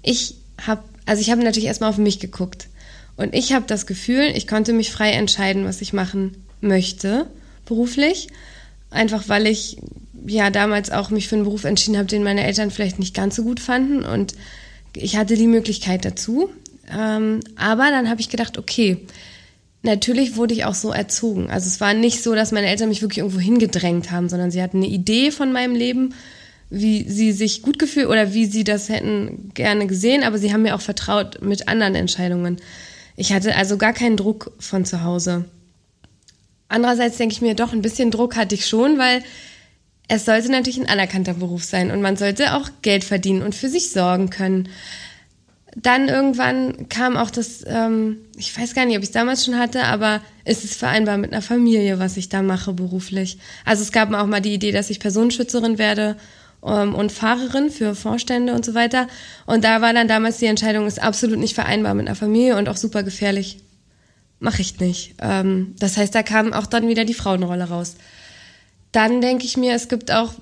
ich 0.02 0.34
habe, 0.60 0.82
also 1.06 1.22
ich 1.22 1.30
habe 1.30 1.42
natürlich 1.42 1.66
erstmal 1.66 1.88
auf 1.88 1.96
mich 1.96 2.20
geguckt. 2.20 2.68
Und 3.16 3.34
ich 3.34 3.54
habe 3.54 3.64
das 3.66 3.86
Gefühl, 3.86 4.32
ich 4.34 4.46
konnte 4.46 4.74
mich 4.74 4.92
frei 4.92 5.12
entscheiden, 5.12 5.64
was 5.64 5.80
ich 5.80 5.94
machen 5.94 6.36
möchte, 6.60 7.26
beruflich. 7.64 8.28
Einfach 8.90 9.28
weil 9.28 9.46
ich 9.46 9.78
ja 10.26 10.50
damals 10.50 10.90
auch 10.90 11.10
mich 11.10 11.28
für 11.28 11.36
einen 11.36 11.44
Beruf 11.44 11.64
entschieden 11.64 11.96
habe, 11.96 12.08
den 12.08 12.22
meine 12.22 12.44
Eltern 12.44 12.70
vielleicht 12.70 12.98
nicht 12.98 13.14
ganz 13.14 13.36
so 13.36 13.42
gut 13.42 13.60
fanden. 13.60 14.04
Und 14.04 14.34
ich 14.94 15.16
hatte 15.16 15.36
die 15.36 15.46
Möglichkeit 15.46 16.04
dazu. 16.04 16.50
Ähm, 16.90 17.40
aber 17.56 17.90
dann 17.90 18.08
habe 18.08 18.20
ich 18.20 18.28
gedacht, 18.28 18.58
okay, 18.58 18.98
natürlich 19.82 20.36
wurde 20.36 20.54
ich 20.54 20.64
auch 20.64 20.74
so 20.74 20.90
erzogen. 20.90 21.50
Also 21.50 21.66
es 21.66 21.80
war 21.80 21.94
nicht 21.94 22.22
so, 22.22 22.34
dass 22.34 22.52
meine 22.52 22.66
Eltern 22.66 22.88
mich 22.88 23.02
wirklich 23.02 23.18
irgendwo 23.18 23.40
hingedrängt 23.40 24.10
haben, 24.10 24.28
sondern 24.28 24.50
sie 24.50 24.62
hatten 24.62 24.78
eine 24.78 24.88
Idee 24.88 25.30
von 25.30 25.52
meinem 25.52 25.74
Leben 25.74 26.14
wie 26.70 27.08
sie 27.08 27.32
sich 27.32 27.62
gut 27.62 27.78
gefühlt 27.78 28.08
oder 28.08 28.34
wie 28.34 28.46
sie 28.46 28.64
das 28.64 28.88
hätten 28.88 29.50
gerne 29.54 29.86
gesehen, 29.86 30.22
aber 30.22 30.38
sie 30.38 30.52
haben 30.52 30.62
mir 30.62 30.74
auch 30.74 30.80
vertraut 30.80 31.40
mit 31.40 31.68
anderen 31.68 31.94
Entscheidungen. 31.94 32.58
Ich 33.16 33.32
hatte 33.32 33.56
also 33.56 33.78
gar 33.78 33.92
keinen 33.92 34.16
Druck 34.16 34.52
von 34.58 34.84
zu 34.84 35.02
Hause. 35.02 35.46
Andererseits 36.68 37.16
denke 37.16 37.32
ich 37.32 37.40
mir, 37.40 37.54
doch 37.54 37.72
ein 37.72 37.82
bisschen 37.82 38.10
Druck 38.10 38.36
hatte 38.36 38.54
ich 38.54 38.66
schon, 38.66 38.98
weil 38.98 39.22
es 40.08 40.24
sollte 40.24 40.50
natürlich 40.50 40.78
ein 40.78 40.88
anerkannter 40.88 41.34
Beruf 41.34 41.64
sein 41.64 41.90
und 41.90 42.00
man 42.00 42.16
sollte 42.16 42.54
auch 42.54 42.70
Geld 42.82 43.04
verdienen 43.04 43.42
und 43.42 43.54
für 43.54 43.68
sich 43.68 43.90
sorgen 43.90 44.30
können. 44.30 44.68
Dann 45.76 46.08
irgendwann 46.08 46.88
kam 46.88 47.16
auch 47.16 47.30
das, 47.30 47.62
ähm, 47.66 48.16
ich 48.36 48.58
weiß 48.58 48.74
gar 48.74 48.86
nicht, 48.86 48.96
ob 48.96 49.02
ich 49.02 49.10
es 49.10 49.14
damals 49.14 49.44
schon 49.44 49.58
hatte, 49.58 49.84
aber 49.84 50.22
ist 50.44 50.64
es 50.64 50.74
vereinbar 50.74 51.18
mit 51.18 51.32
einer 51.32 51.42
Familie, 51.42 51.98
was 51.98 52.16
ich 52.16 52.30
da 52.30 52.42
mache 52.42 52.72
beruflich. 52.72 53.38
Also 53.64 53.82
es 53.82 53.92
gab 53.92 54.12
auch 54.12 54.26
mal 54.26 54.40
die 54.40 54.54
Idee, 54.54 54.72
dass 54.72 54.90
ich 54.90 54.98
Personenschützerin 54.98 55.78
werde 55.78 56.16
ähm, 56.64 56.94
und 56.94 57.12
Fahrerin 57.12 57.70
für 57.70 57.94
Vorstände 57.94 58.54
und 58.54 58.64
so 58.64 58.74
weiter. 58.74 59.08
Und 59.44 59.62
da 59.62 59.82
war 59.82 59.92
dann 59.92 60.08
damals 60.08 60.38
die 60.38 60.46
Entscheidung, 60.46 60.86
ist 60.86 61.02
absolut 61.02 61.38
nicht 61.38 61.54
vereinbar 61.54 61.94
mit 61.94 62.06
einer 62.06 62.16
Familie 62.16 62.56
und 62.56 62.68
auch 62.68 62.78
super 62.78 63.02
gefährlich. 63.02 63.58
Mache 64.40 64.62
ich 64.62 64.78
nicht. 64.78 65.14
Ähm, 65.20 65.74
das 65.78 65.96
heißt, 65.96 66.14
da 66.14 66.22
kam 66.22 66.52
auch 66.52 66.66
dann 66.66 66.88
wieder 66.88 67.04
die 67.04 67.14
Frauenrolle 67.14 67.64
raus. 67.64 67.96
Dann 68.92 69.20
denke 69.20 69.44
ich 69.44 69.56
mir, 69.56 69.74
es 69.74 69.88
gibt 69.88 70.12
auch 70.12 70.34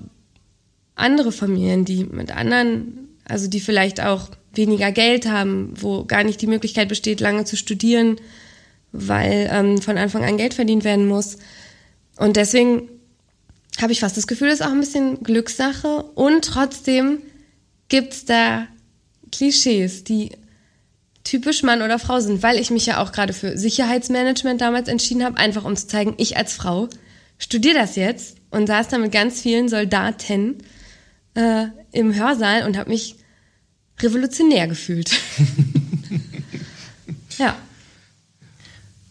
andere 0.95 1.31
Familien, 1.31 1.85
die 1.85 2.05
mit 2.05 2.31
anderen, 2.31 3.09
also 3.25 3.47
die 3.47 3.59
vielleicht 3.59 4.01
auch 4.01 4.29
weniger 4.53 4.91
Geld 4.91 5.27
haben, 5.27 5.73
wo 5.75 6.05
gar 6.05 6.23
nicht 6.23 6.41
die 6.41 6.47
Möglichkeit 6.47 6.89
besteht, 6.89 7.19
lange 7.19 7.45
zu 7.45 7.55
studieren, 7.55 8.17
weil 8.91 9.49
ähm, 9.51 9.81
von 9.81 9.97
Anfang 9.97 10.23
an 10.23 10.37
Geld 10.37 10.53
verdient 10.53 10.83
werden 10.83 11.07
muss. 11.07 11.37
Und 12.17 12.35
deswegen 12.35 12.89
habe 13.79 13.91
ich 13.91 13.99
fast 13.99 14.17
das 14.17 14.27
Gefühl, 14.27 14.49
das 14.49 14.59
ist 14.59 14.65
auch 14.65 14.71
ein 14.71 14.79
bisschen 14.79 15.23
Glückssache. 15.23 16.03
Und 16.15 16.45
trotzdem 16.45 17.19
gibt 17.89 18.13
es 18.13 18.25
da 18.25 18.67
Klischees, 19.31 20.03
die 20.03 20.31
typisch 21.27 21.61
Mann 21.61 21.81
oder 21.81 21.99
Frau 21.99 22.19
sind, 22.19 22.41
weil 22.41 22.57
ich 22.57 22.71
mich 22.71 22.85
ja 22.85 23.01
auch 23.01 23.11
gerade 23.11 23.33
für 23.33 23.57
Sicherheitsmanagement 23.57 24.61
damals 24.61 24.87
entschieden 24.87 25.25
habe, 25.25 25.37
einfach 25.37 25.65
um 25.65 25.75
zu 25.75 25.87
zeigen, 25.87 26.15
ich 26.17 26.37
als 26.37 26.53
Frau 26.53 26.87
studiere 27.37 27.75
das 27.75 27.97
jetzt 27.97 28.37
und 28.49 28.67
saß 28.67 28.87
da 28.87 28.97
mit 28.97 29.11
ganz 29.11 29.41
vielen 29.41 29.67
Soldaten 29.67 30.59
äh, 31.35 31.65
im 31.91 32.15
Hörsaal 32.15 32.65
und 32.65 32.77
habe 32.77 32.89
mich 32.89 33.15
revolutionär 33.99 34.67
gefühlt. 34.67 35.11
ja. 37.37 37.57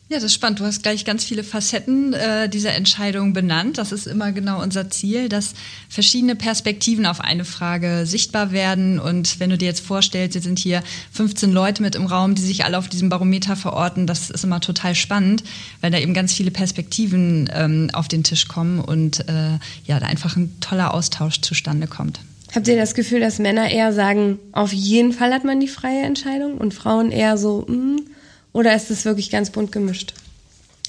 Ja, 0.08 0.18
das 0.18 0.25
ist 0.25 0.34
spannend. 0.34 0.60
Du 0.60 0.64
hast 0.64 0.84
gleich 0.84 1.04
ganz 1.04 1.25
viele 1.25 1.42
Facetten 1.42 2.12
äh, 2.12 2.48
dieser 2.48 2.75
Entscheidung 2.75 3.32
benannt. 3.32 3.76
Das 3.76 3.90
ist 3.90 4.06
immer 4.06 4.30
genau 4.30 4.62
unser 4.62 4.88
Ziel, 4.88 5.28
dass 5.28 5.54
verschiedene 5.88 6.36
Perspektiven 6.36 7.06
auf 7.06 7.20
eine 7.20 7.44
Frage 7.44 8.06
sichtbar 8.06 8.52
werden. 8.52 9.00
Und 9.00 9.40
wenn 9.40 9.50
du 9.50 9.58
dir 9.58 9.64
jetzt 9.66 9.84
vorstellst, 9.84 10.36
jetzt 10.36 10.44
sind 10.44 10.60
hier 10.60 10.84
15 11.10 11.50
Leute 11.50 11.82
mit 11.82 11.96
im 11.96 12.06
Raum, 12.06 12.36
die 12.36 12.42
sich 12.42 12.64
alle 12.64 12.78
auf 12.78 12.88
diesem 12.88 13.08
Barometer 13.08 13.56
verorten, 13.56 14.06
das 14.06 14.30
ist 14.30 14.44
immer 14.44 14.60
total 14.60 14.94
spannend, 14.94 15.42
weil 15.80 15.90
da 15.90 15.98
eben 15.98 16.14
ganz 16.14 16.32
viele 16.32 16.52
Perspektiven 16.52 17.50
ähm, 17.52 17.90
auf 17.92 18.06
den 18.06 18.22
Tisch 18.22 18.46
kommen 18.46 18.78
und 18.78 19.28
äh, 19.28 19.58
ja, 19.86 19.98
da 19.98 20.06
einfach 20.06 20.36
ein 20.36 20.54
toller 20.60 20.94
Austausch 20.94 21.40
zustande 21.40 21.88
kommt. 21.88 22.20
Habt 22.54 22.68
ihr 22.68 22.76
das 22.76 22.94
Gefühl, 22.94 23.18
dass 23.18 23.40
Männer 23.40 23.68
eher 23.68 23.92
sagen, 23.92 24.38
auf 24.52 24.72
jeden 24.72 25.12
Fall 25.12 25.34
hat 25.34 25.42
man 25.42 25.58
die 25.58 25.66
freie 25.66 26.02
Entscheidung 26.02 26.58
und 26.58 26.75
Frauen 26.75 27.10
eher 27.10 27.36
so, 27.36 27.66
mh, 27.66 27.75
mm, 27.75 27.96
oder 28.56 28.75
ist 28.75 28.90
es 28.90 29.04
wirklich 29.04 29.28
ganz 29.28 29.50
bunt 29.50 29.70
gemischt? 29.70 30.14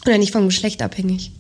Oder 0.06 0.18
nicht 0.18 0.32
vom 0.32 0.46
Geschlecht 0.46 0.82
abhängig? 0.82 1.32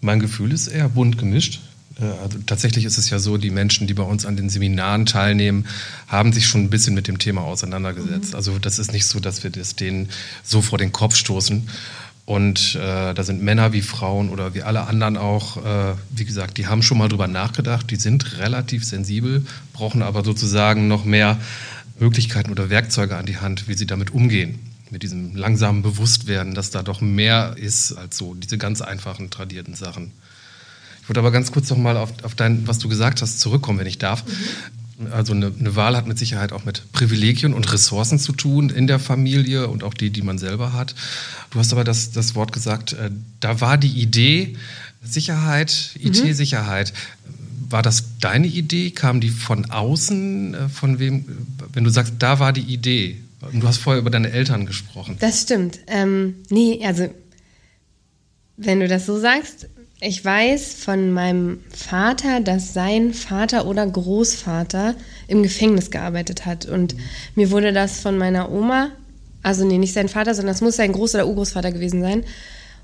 Mein 0.00 0.18
Gefühl 0.18 0.52
ist 0.52 0.66
eher 0.66 0.88
bunt 0.88 1.16
gemischt. 1.16 1.60
Äh, 2.00 2.06
also 2.24 2.38
tatsächlich 2.44 2.84
ist 2.84 2.98
es 2.98 3.08
ja 3.08 3.20
so, 3.20 3.36
die 3.36 3.50
Menschen, 3.50 3.86
die 3.86 3.94
bei 3.94 4.02
uns 4.02 4.26
an 4.26 4.36
den 4.36 4.50
Seminaren 4.50 5.06
teilnehmen, 5.06 5.66
haben 6.08 6.32
sich 6.32 6.46
schon 6.46 6.62
ein 6.62 6.70
bisschen 6.70 6.94
mit 6.94 7.06
dem 7.06 7.18
Thema 7.18 7.42
auseinandergesetzt. 7.42 8.30
Mhm. 8.30 8.34
Also 8.34 8.58
das 8.58 8.80
ist 8.80 8.92
nicht 8.92 9.06
so, 9.06 9.20
dass 9.20 9.44
wir 9.44 9.50
das 9.50 9.76
denen 9.76 10.08
so 10.42 10.60
vor 10.60 10.76
den 10.76 10.90
Kopf 10.90 11.14
stoßen. 11.14 11.68
Und 12.24 12.74
äh, 12.74 13.14
da 13.14 13.22
sind 13.22 13.40
Männer 13.40 13.72
wie 13.72 13.82
Frauen 13.82 14.30
oder 14.30 14.54
wie 14.54 14.62
alle 14.62 14.88
anderen 14.88 15.16
auch, 15.16 15.64
äh, 15.64 15.94
wie 16.10 16.24
gesagt, 16.24 16.58
die 16.58 16.66
haben 16.66 16.82
schon 16.82 16.98
mal 16.98 17.08
drüber 17.08 17.28
nachgedacht, 17.28 17.88
die 17.92 17.96
sind 17.96 18.38
relativ 18.38 18.84
sensibel, 18.84 19.46
brauchen 19.72 20.02
aber 20.02 20.24
sozusagen 20.24 20.88
noch 20.88 21.04
mehr 21.04 21.38
Möglichkeiten 22.00 22.50
oder 22.50 22.70
Werkzeuge 22.70 23.16
an 23.16 23.26
die 23.26 23.36
Hand, 23.36 23.68
wie 23.68 23.74
sie 23.74 23.86
damit 23.86 24.12
umgehen 24.12 24.69
mit 24.90 25.02
diesem 25.02 25.34
langsamen 25.36 25.82
Bewusstwerden, 25.82 26.54
dass 26.54 26.70
da 26.70 26.82
doch 26.82 27.00
mehr 27.00 27.54
ist 27.56 27.92
als 27.92 28.16
so 28.16 28.34
diese 28.34 28.58
ganz 28.58 28.80
einfachen, 28.80 29.30
tradierten 29.30 29.74
Sachen. 29.74 30.12
Ich 31.02 31.08
würde 31.08 31.20
aber 31.20 31.30
ganz 31.30 31.52
kurz 31.52 31.70
noch 31.70 31.76
mal 31.76 31.96
auf, 31.96 32.12
auf 32.22 32.34
dein, 32.34 32.66
was 32.66 32.78
du 32.78 32.88
gesagt 32.88 33.22
hast, 33.22 33.40
zurückkommen, 33.40 33.78
wenn 33.78 33.86
ich 33.86 33.98
darf. 33.98 34.24
Mhm. 34.26 35.12
Also 35.12 35.32
eine, 35.32 35.52
eine, 35.58 35.76
Wahl 35.76 35.96
hat 35.96 36.06
mit 36.06 36.18
Sicherheit 36.18 36.52
auch 36.52 36.64
mit 36.64 36.92
Privilegien 36.92 37.54
und 37.54 37.72
Ressourcen 37.72 38.18
zu 38.18 38.32
tun 38.32 38.68
in 38.68 38.86
der 38.86 38.98
Familie 38.98 39.68
und 39.68 39.82
auch 39.82 39.94
die, 39.94 40.10
die 40.10 40.20
man 40.20 40.36
selber 40.36 40.74
hat. 40.74 40.94
Du 41.50 41.58
hast 41.58 41.72
aber 41.72 41.84
das, 41.84 42.12
das 42.12 42.34
Wort 42.34 42.52
gesagt, 42.52 42.92
äh, 42.92 43.10
da 43.40 43.60
war 43.62 43.78
die 43.78 43.88
Idee 43.88 44.56
Sicherheit, 45.02 45.94
mhm. 45.98 46.08
IT-Sicherheit. 46.08 46.92
War 47.68 47.82
das 47.82 48.18
deine 48.18 48.46
Idee? 48.46 48.90
Kam 48.90 49.20
die 49.20 49.30
von 49.30 49.70
außen? 49.70 50.54
Äh, 50.54 50.68
von 50.68 50.98
wem? 50.98 51.24
Wenn 51.72 51.84
du 51.84 51.90
sagst, 51.90 52.14
da 52.18 52.38
war 52.38 52.52
die 52.52 52.60
Idee, 52.60 53.20
Du 53.40 53.66
hast 53.66 53.78
vorher 53.78 54.00
über 54.00 54.10
deine 54.10 54.30
Eltern 54.30 54.66
gesprochen. 54.66 55.16
Das 55.20 55.42
stimmt. 55.42 55.80
Ähm, 55.86 56.36
nee, 56.50 56.84
also 56.84 57.08
wenn 58.56 58.80
du 58.80 58.88
das 58.88 59.06
so 59.06 59.18
sagst, 59.18 59.68
ich 60.02 60.24
weiß 60.24 60.74
von 60.74 61.12
meinem 61.12 61.60
Vater, 61.68 62.40
dass 62.40 62.72
sein 62.72 63.12
Vater 63.12 63.66
oder 63.66 63.86
Großvater 63.86 64.94
im 65.28 65.42
Gefängnis 65.42 65.90
gearbeitet 65.90 66.46
hat. 66.46 66.66
Und 66.66 66.94
mhm. 66.94 67.00
mir 67.34 67.50
wurde 67.50 67.72
das 67.72 68.00
von 68.00 68.16
meiner 68.16 68.50
Oma, 68.50 68.90
also 69.42 69.66
nee, 69.66 69.78
nicht 69.78 69.94
sein 69.94 70.08
Vater, 70.08 70.34
sondern 70.34 70.54
es 70.54 70.60
muss 70.60 70.76
sein 70.76 70.94
Groß- 70.94 71.14
oder 71.14 71.26
Urgroßvater 71.26 71.72
gewesen 71.72 72.00
sein. 72.00 72.24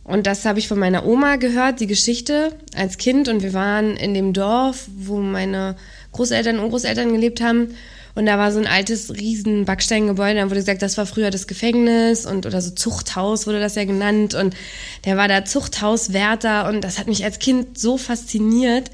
Und 0.04 0.26
das 0.26 0.44
habe 0.44 0.58
ich 0.58 0.68
von 0.68 0.78
meiner 0.78 1.04
Oma 1.04 1.36
gehört, 1.36 1.80
die 1.80 1.86
Geschichte 1.86 2.56
als 2.74 2.96
Kind. 2.96 3.28
Und 3.28 3.42
wir 3.42 3.52
waren 3.54 3.96
in 3.96 4.14
dem 4.14 4.32
Dorf, 4.32 4.88
wo 4.96 5.18
meine 5.18 5.76
Großeltern 6.12 6.58
und 6.58 6.64
Urgroßeltern 6.64 7.12
gelebt 7.12 7.40
haben. 7.40 7.74
Und 8.16 8.24
da 8.24 8.38
war 8.38 8.50
so 8.50 8.58
ein 8.58 8.66
altes, 8.66 9.14
riesen 9.14 9.66
Backsteingebäude. 9.66 10.40
Da 10.40 10.46
wurde 10.46 10.60
gesagt, 10.60 10.80
das 10.80 10.96
war 10.96 11.04
früher 11.04 11.30
das 11.30 11.46
Gefängnis 11.46 12.24
und 12.24 12.46
oder 12.46 12.62
so 12.62 12.70
Zuchthaus 12.70 13.46
wurde 13.46 13.60
das 13.60 13.74
ja 13.74 13.84
genannt. 13.84 14.34
Und 14.34 14.56
der 15.04 15.18
war 15.18 15.28
da 15.28 15.44
Zuchthauswärter. 15.44 16.66
Und 16.66 16.80
das 16.80 16.98
hat 16.98 17.08
mich 17.08 17.24
als 17.24 17.38
Kind 17.38 17.78
so 17.78 17.98
fasziniert, 17.98 18.90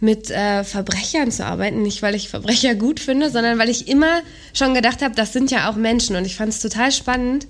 mit 0.00 0.30
äh, 0.30 0.64
Verbrechern 0.64 1.30
zu 1.30 1.44
arbeiten. 1.44 1.82
Nicht, 1.82 2.00
weil 2.00 2.14
ich 2.14 2.30
Verbrecher 2.30 2.74
gut 2.74 3.00
finde, 3.00 3.30
sondern 3.30 3.58
weil 3.58 3.68
ich 3.68 3.86
immer 3.86 4.22
schon 4.54 4.72
gedacht 4.72 5.02
habe, 5.02 5.14
das 5.14 5.34
sind 5.34 5.50
ja 5.50 5.70
auch 5.70 5.76
Menschen. 5.76 6.16
Und 6.16 6.24
ich 6.24 6.36
fand 6.36 6.50
es 6.50 6.60
total 6.60 6.90
spannend, 6.90 7.46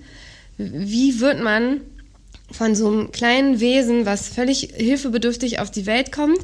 wie 0.57 1.21
wird 1.21 1.40
man 1.40 1.81
von 2.50 2.75
so 2.75 2.88
einem 2.88 3.12
kleinen 3.12 3.61
Wesen, 3.61 4.05
was 4.05 4.28
völlig 4.28 4.71
hilfebedürftig 4.75 5.61
auf 5.61 5.71
die 5.71 5.87
Welt 5.87 6.11
kommt, 6.11 6.40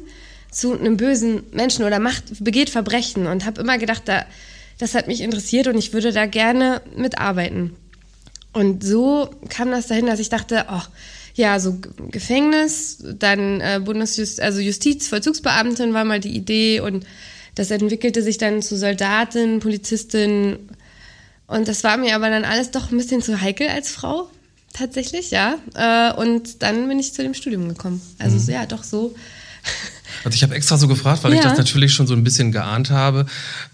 zu 0.55 0.77
einem 0.77 0.95
bösen 0.95 1.43
Menschen 1.51 1.83
oder 1.83 1.99
macht, 1.99 2.43
begeht 2.43 2.69
Verbrechen 2.69 3.27
und 3.27 3.45
habe 3.45 3.61
immer 3.61 3.77
gedacht, 3.77 4.03
da, 4.05 4.25
das 4.77 4.95
hat 4.95 5.07
mich 5.07 5.19
interessiert 5.19 5.67
und 5.67 5.77
ich 5.77 5.91
würde 5.91 6.13
da 6.13 6.25
gerne 6.25 6.81
mitarbeiten. 6.95 7.75
Und 8.53 8.81
so 8.81 9.29
kam 9.49 9.71
das 9.71 9.87
dahin, 9.87 10.05
dass 10.05 10.19
ich 10.19 10.29
dachte, 10.29 10.65
oh, 10.71 10.81
ja, 11.33 11.59
so 11.59 11.77
Gefängnis, 12.09 13.03
dann 13.19 13.59
äh, 13.59 13.81
Bundesjust 13.83 14.39
also 14.39 14.61
Justizvollzugsbeamtin 14.61 15.93
war 15.93 16.05
mal 16.05 16.21
die 16.21 16.33
Idee 16.33 16.79
und 16.79 17.05
das 17.55 17.69
entwickelte 17.69 18.21
sich 18.21 18.37
dann 18.37 18.61
zu 18.61 18.77
Soldatin, 18.77 19.59
Polizistin 19.59 20.69
und 21.47 21.67
das 21.67 21.83
war 21.83 21.97
mir 21.97 22.15
aber 22.15 22.29
dann 22.29 22.45
alles 22.45 22.71
doch 22.71 22.91
ein 22.91 22.97
bisschen 22.97 23.21
zu 23.21 23.41
heikel 23.41 23.67
als 23.67 23.89
Frau, 23.89 24.29
tatsächlich, 24.71 25.31
ja. 25.31 25.57
Äh, 25.73 26.13
und 26.17 26.63
dann 26.63 26.87
bin 26.87 26.97
ich 26.97 27.13
zu 27.13 27.23
dem 27.23 27.33
Studium 27.33 27.67
gekommen. 27.67 28.01
Also 28.19 28.37
mhm. 28.37 28.53
ja, 28.53 28.65
doch 28.65 28.85
so. 28.85 29.13
Also 30.25 30.35
ich 30.35 30.43
habe 30.43 30.55
extra 30.55 30.77
so 30.77 30.87
gefragt, 30.87 31.23
weil 31.23 31.33
ja. 31.33 31.37
ich 31.37 31.45
das 31.45 31.57
natürlich 31.57 31.93
schon 31.93 32.07
so 32.07 32.15
ein 32.15 32.23
bisschen 32.23 32.51
geahnt 32.51 32.89
habe, 32.89 33.27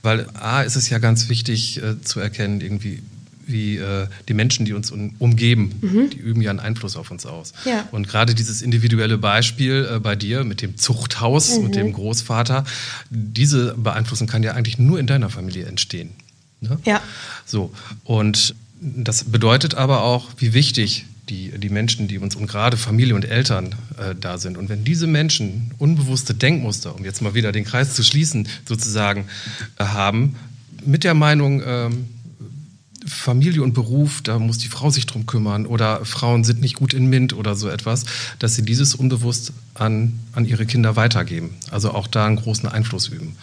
weil 0.04 0.28
A 0.34 0.62
ist 0.62 0.76
es 0.76 0.90
ja 0.90 1.00
ganz 1.00 1.30
wichtig 1.30 1.82
äh, 1.82 2.02
zu 2.02 2.20
erkennen, 2.20 2.60
irgendwie, 2.60 3.02
wie 3.48 3.78
äh, 3.78 4.08
die 4.28 4.34
Menschen, 4.34 4.66
die 4.66 4.74
uns 4.74 4.92
umgeben, 4.92 5.74
mhm. 5.82 6.10
die 6.10 6.18
üben 6.18 6.42
ja 6.42 6.50
einen 6.50 6.60
Einfluss 6.60 6.98
auf 6.98 7.10
uns 7.10 7.26
aus. 7.26 7.54
Ja. 7.64 7.88
Und 7.92 8.10
gerade 8.10 8.36
dieses 8.36 8.62
individuelle 8.62 9.18
Beispiel 9.18 9.90
äh, 9.90 10.00
bei 10.00 10.18
dir 10.18 10.44
mit 10.44 10.62
dem 10.62 10.78
Zuchthaus, 10.78 11.58
mhm. 11.58 11.64
mit 11.64 11.76
dem 11.76 11.94
Großvater, 11.94 12.66
diese 13.10 13.74
Beeinflussung 13.76 14.28
kann 14.28 14.44
ja 14.44 14.54
eigentlich 14.54 14.78
nur 14.78 15.00
in 15.00 15.08
deiner 15.08 15.30
Familie 15.30 15.66
entstehen. 15.66 16.12
Ne? 16.60 16.78
Ja. 16.84 17.02
So. 17.46 17.74
Und 18.04 18.56
das 18.82 19.24
bedeutet 19.24 19.76
aber 19.76 20.04
auch, 20.04 20.28
wie 20.38 20.54
wichtig 20.54 21.06
die, 21.32 21.58
die 21.58 21.70
Menschen, 21.70 22.08
die 22.10 22.20
uns 22.20 22.36
und 22.36 22.48
gerade 22.48 22.76
Familie 22.76 23.16
und 23.16 23.24
Eltern 23.24 23.74
äh, 23.98 24.14
da 24.20 24.38
sind. 24.38 24.58
Und 24.58 24.68
wenn 24.68 24.84
diese 24.84 25.08
Menschen 25.08 25.72
unbewusste 25.78 26.34
Denkmuster, 26.34 26.94
um 26.94 27.06
jetzt 27.06 27.22
mal 27.22 27.34
wieder 27.34 27.54
den 27.54 27.64
Kreis 27.64 27.96
zu 27.96 28.04
schließen, 28.04 28.48
sozusagen 28.66 29.26
äh, 29.78 29.86
haben, 29.86 30.36
mit 30.86 31.06
der 31.06 31.14
Meinung, 31.14 31.64
ähm, 31.66 32.06
Familie 33.08 33.64
und 33.64 33.74
Beruf, 33.74 34.22
da 34.22 34.38
muss 34.38 34.60
die 34.60 34.68
Frau 34.68 34.90
sich 34.90 35.06
drum 35.06 35.26
kümmern 35.26 35.66
oder 35.66 36.06
Frauen 36.06 36.44
sind 36.44 36.62
nicht 36.62 36.76
gut 36.76 36.94
in 36.94 37.08
MINT 37.10 37.34
oder 37.34 37.56
so 37.56 37.70
etwas, 37.70 38.06
dass 38.38 38.56
sie 38.56 38.64
dieses 38.64 38.94
unbewusst 38.94 39.54
an, 39.74 40.20
an 40.34 40.46
ihre 40.46 40.66
Kinder 40.66 40.96
weitergeben. 40.98 41.52
Also 41.72 41.92
auch 41.92 42.08
da 42.08 42.26
einen 42.26 42.36
großen 42.36 42.70
Einfluss 42.70 43.08
üben. 43.08 43.38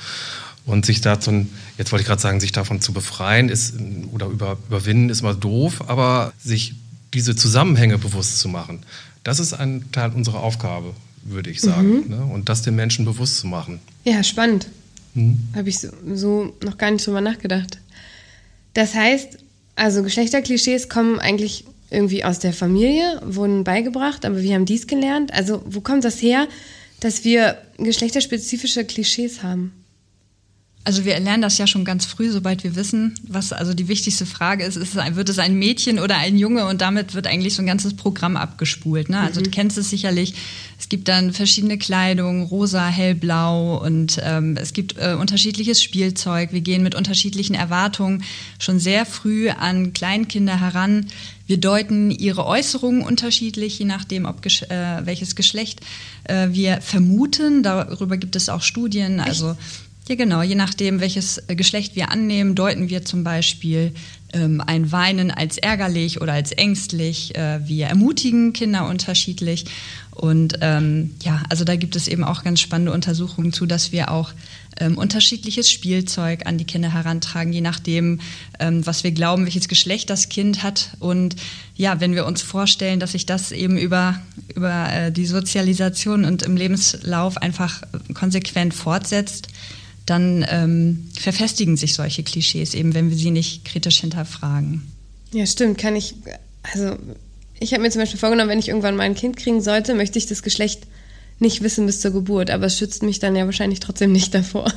Und 0.65 0.85
sich 0.85 1.01
dazu, 1.01 1.47
jetzt 1.79 1.91
wollte 1.91 2.03
ich 2.03 2.07
gerade 2.07 2.21
sagen, 2.21 2.41
sich 2.41 2.53
davon 2.53 2.83
zu 2.83 2.93
befreien 2.93 3.49
ist, 3.49 3.75
oder 4.13 4.27
über, 4.27 4.59
überwinden 4.69 5.09
ist 5.09 5.23
mal 5.23 5.35
doof, 5.35 5.89
aber 5.89 6.35
sich 6.39 6.75
diese 7.15 7.37
Zusammenhänge 7.37 7.99
bewusst 7.99 8.41
zu 8.41 8.49
machen, 8.49 8.81
das 9.25 9.41
ist 9.41 9.53
ein 9.53 9.91
Teil 9.93 10.13
unserer 10.13 10.41
Aufgabe, 10.41 10.95
würde 11.23 11.51
ich 11.51 11.61
sagen. 11.61 12.05
Mhm. 12.05 12.09
Ne? 12.09 12.25
Und 12.25 12.49
das 12.49 12.63
den 12.63 12.77
Menschen 12.77 13.05
bewusst 13.05 13.39
zu 13.39 13.47
machen. 13.47 13.81
Ja, 14.05 14.23
spannend. 14.23 14.69
Mhm. 15.15 15.39
Habe 15.55 15.69
ich 15.69 15.81
so, 15.81 15.89
so 16.15 16.55
noch 16.65 16.79
gar 16.79 16.91
nicht 16.91 17.07
drüber 17.07 17.21
nachgedacht. 17.21 17.79
Das 18.75 18.95
heißt, 18.95 19.39
also 19.75 20.03
Geschlechterklischees 20.03 20.89
kommen 20.89 21.19
eigentlich 21.19 21.65
irgendwie 21.91 22.25
aus 22.25 22.39
der 22.39 22.53
Familie, 22.53 23.21
wurden 23.25 23.65
beigebracht, 23.65 24.25
aber 24.25 24.43
wir 24.43 24.55
haben 24.55 24.67
dies 24.67 24.87
gelernt. 24.87 25.33
Also 25.33 25.63
wo 25.67 25.81
kommt 25.81 26.05
das 26.05 26.21
her, 26.21 26.49
dass 27.01 27.25
wir 27.25 27.59
geschlechterspezifische 27.79 28.85
Klischees 28.85 29.43
haben? 29.43 29.73
Also 30.89 31.05
wir 31.05 31.21
lernen 31.21 31.43
das 31.43 31.59
ja 31.59 31.67
schon 31.67 31.85
ganz 31.85 32.07
früh, 32.07 32.31
sobald 32.31 32.65
wir 32.65 32.75
wissen, 32.75 33.15
was 33.23 33.53
also 33.53 33.75
die 33.75 33.89
wichtigste 33.89 34.25
Frage 34.25 34.65
ist, 34.65 34.77
ist 34.77 34.97
wird 34.97 35.29
es 35.29 35.39
ein 35.39 35.59
Mädchen 35.59 35.99
oder 35.99 36.17
ein 36.17 36.39
Junge 36.39 36.65
und 36.65 36.81
damit 36.81 37.13
wird 37.15 37.27
eigentlich 37.27 37.57
so 37.57 37.63
ein 37.63 37.67
ganzes 37.67 37.93
Programm 37.93 38.39
abgespult. 38.39 39.11
Ne? 39.11 39.21
Also 39.21 39.41
mhm. 39.41 39.45
du 39.45 39.51
kennst 39.51 39.77
es 39.77 39.91
sicherlich, 39.91 40.33
es 40.79 40.89
gibt 40.89 41.09
dann 41.09 41.35
verschiedene 41.35 41.77
Kleidung, 41.77 42.45
rosa, 42.45 42.87
hellblau 42.87 43.85
und 43.85 44.19
ähm, 44.23 44.57
es 44.59 44.73
gibt 44.73 44.97
äh, 44.97 45.13
unterschiedliches 45.13 45.83
Spielzeug. 45.83 46.55
Wir 46.55 46.63
gehen 46.63 46.83
mit 46.83 46.95
unterschiedlichen 46.95 47.55
Erwartungen 47.55 48.25
schon 48.59 48.79
sehr 48.79 49.05
früh 49.05 49.51
an 49.51 49.93
Kleinkinder 49.93 50.59
heran. 50.59 51.09
Wir 51.47 51.59
deuten 51.59 52.11
ihre 52.11 52.47
Äußerungen 52.47 53.03
unterschiedlich, 53.03 53.79
je 53.79 53.85
nachdem, 53.85 54.25
ob 54.25 54.45
äh, 54.47 55.05
welches 55.05 55.37
Geschlecht 55.37 55.81
äh, 56.25 56.49
wir 56.53 56.81
vermuten. 56.81 57.63
Darüber 57.63 58.17
gibt 58.17 58.37
es 58.37 58.49
auch 58.49 58.63
Studien. 58.63 59.21
Also 59.21 59.55
ja, 60.09 60.15
genau. 60.15 60.43
Je 60.43 60.55
nachdem, 60.55 61.01
welches 61.01 61.39
äh, 61.49 61.55
Geschlecht 61.55 61.97
wir 61.97 62.11
annehmen, 62.11 62.55
deuten 62.55 62.89
wir 62.89 63.05
zum 63.05 63.25
Beispiel 63.25 63.93
ähm, 64.33 64.61
ein 64.61 64.91
Weinen 64.93 65.31
als 65.31 65.59
ärgerlich 65.59 66.21
oder 66.21 66.33
als 66.33 66.53
ängstlich. 66.53 67.35
Äh, 67.37 67.67
wir 67.67 67.87
ermutigen 67.87 68.53
Kinder 68.53 68.87
unterschiedlich. 68.87 69.67
Und 70.11 70.59
ähm, 70.63 71.15
ja, 71.23 71.43
also 71.49 71.65
da 71.65 71.77
gibt 71.77 71.95
es 71.95 72.09
eben 72.09 72.25
auch 72.25 72.43
ganz 72.43 72.61
spannende 72.61 72.93
Untersuchungen 72.93 73.53
zu, 73.53 73.67
dass 73.67 73.93
wir 73.93 74.11
auch 74.11 74.33
ähm, 74.81 74.99
unterschiedliches 74.99 75.71
Spielzeug 75.71 76.47
an 76.47 76.59
die 76.59 76.65
Kinder 76.65 76.93
herantragen, 76.93 77.53
je 77.53 77.61
nachdem, 77.61 78.21
ähm, 78.59 78.85
was 78.87 79.05
wir 79.05 79.13
glauben, 79.13 79.45
welches 79.45 79.69
Geschlecht 79.69 80.11
das 80.11 80.29
Kind 80.29 80.63
hat. 80.63 80.91
Und 80.99 81.37
ja, 81.77 82.01
wenn 82.01 82.15
wir 82.15 82.27
uns 82.27 82.43
vorstellen, 82.43 83.01
dass 83.01 83.13
sich 83.13 83.27
das 83.27 83.53
eben 83.53 83.79
über, 83.79 84.21
über 84.55 84.93
äh, 84.93 85.13
die 85.13 85.27
Sozialisation 85.27 86.25
und 86.25 86.43
im 86.43 86.57
Lebenslauf 86.57 87.37
einfach 87.37 87.83
konsequent 88.15 88.75
fortsetzt, 88.75 89.49
dann 90.11 90.45
ähm, 90.49 91.09
verfestigen 91.19 91.77
sich 91.77 91.95
solche 91.95 92.23
Klischees 92.23 92.75
eben, 92.75 92.95
wenn 92.95 93.11
wir 93.11 93.17
sie 93.17 93.31
nicht 93.31 93.65
kritisch 93.65 94.01
hinterfragen. 94.01 94.91
Ja, 95.33 95.47
stimmt. 95.47 95.79
Kann 95.79 95.97
ich, 95.97 96.15
also 96.63 96.97
ich 97.61 97.73
habe 97.73 97.83
mir 97.83 97.91
zum 97.91 98.03
Beispiel 98.03 98.19
vorgenommen, 98.19 98.51
wenn 98.51 98.59
ich 98.59 98.69
irgendwann 98.69 98.97
mal 98.97 99.05
ein 99.05 99.15
Kind 99.15 99.37
kriegen 99.37 99.61
sollte, 99.61 99.95
möchte 99.95 100.19
ich 100.19 100.27
das 100.27 100.43
Geschlecht 100.43 100.87
nicht 101.39 101.63
wissen 101.63 101.87
bis 101.87 102.01
zur 102.01 102.13
Geburt, 102.13 102.51
aber 102.51 102.67
es 102.67 102.79
schützt 102.79 103.03
mich 103.03 103.19
dann 103.19 103.37
ja 103.37 103.45
wahrscheinlich 103.45 103.81
trotzdem 103.81 104.13
nicht 104.13 104.35
davor. 104.35 104.73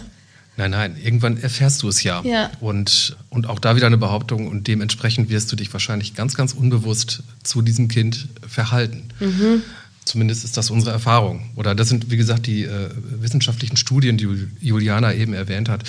Nein, 0.57 0.71
nein, 0.71 0.97
irgendwann 1.01 1.37
erfährst 1.37 1.81
du 1.81 1.87
es 1.87 2.03
ja. 2.03 2.21
ja. 2.23 2.51
Und, 2.59 3.15
und 3.29 3.47
auch 3.47 3.57
da 3.57 3.75
wieder 3.75 3.87
eine 3.87 3.97
Behauptung 3.97 4.47
und 4.47 4.67
dementsprechend 4.67 5.29
wirst 5.29 5.51
du 5.51 5.55
dich 5.55 5.71
wahrscheinlich 5.71 6.13
ganz, 6.13 6.35
ganz 6.35 6.53
unbewusst 6.53 7.23
zu 7.41 7.61
diesem 7.61 7.87
Kind 7.87 8.27
verhalten. 8.47 9.09
Mhm. 9.19 9.63
Zumindest 10.11 10.43
ist 10.43 10.57
das 10.57 10.69
unsere 10.69 10.91
Erfahrung. 10.91 11.51
Oder 11.55 11.73
das 11.73 11.87
sind, 11.87 12.11
wie 12.11 12.17
gesagt, 12.17 12.45
die 12.45 12.65
äh, 12.65 12.89
wissenschaftlichen 13.21 13.77
Studien, 13.77 14.17
die 14.17 14.27
Juliana 14.59 15.13
eben 15.13 15.33
erwähnt 15.33 15.69
hat, 15.69 15.85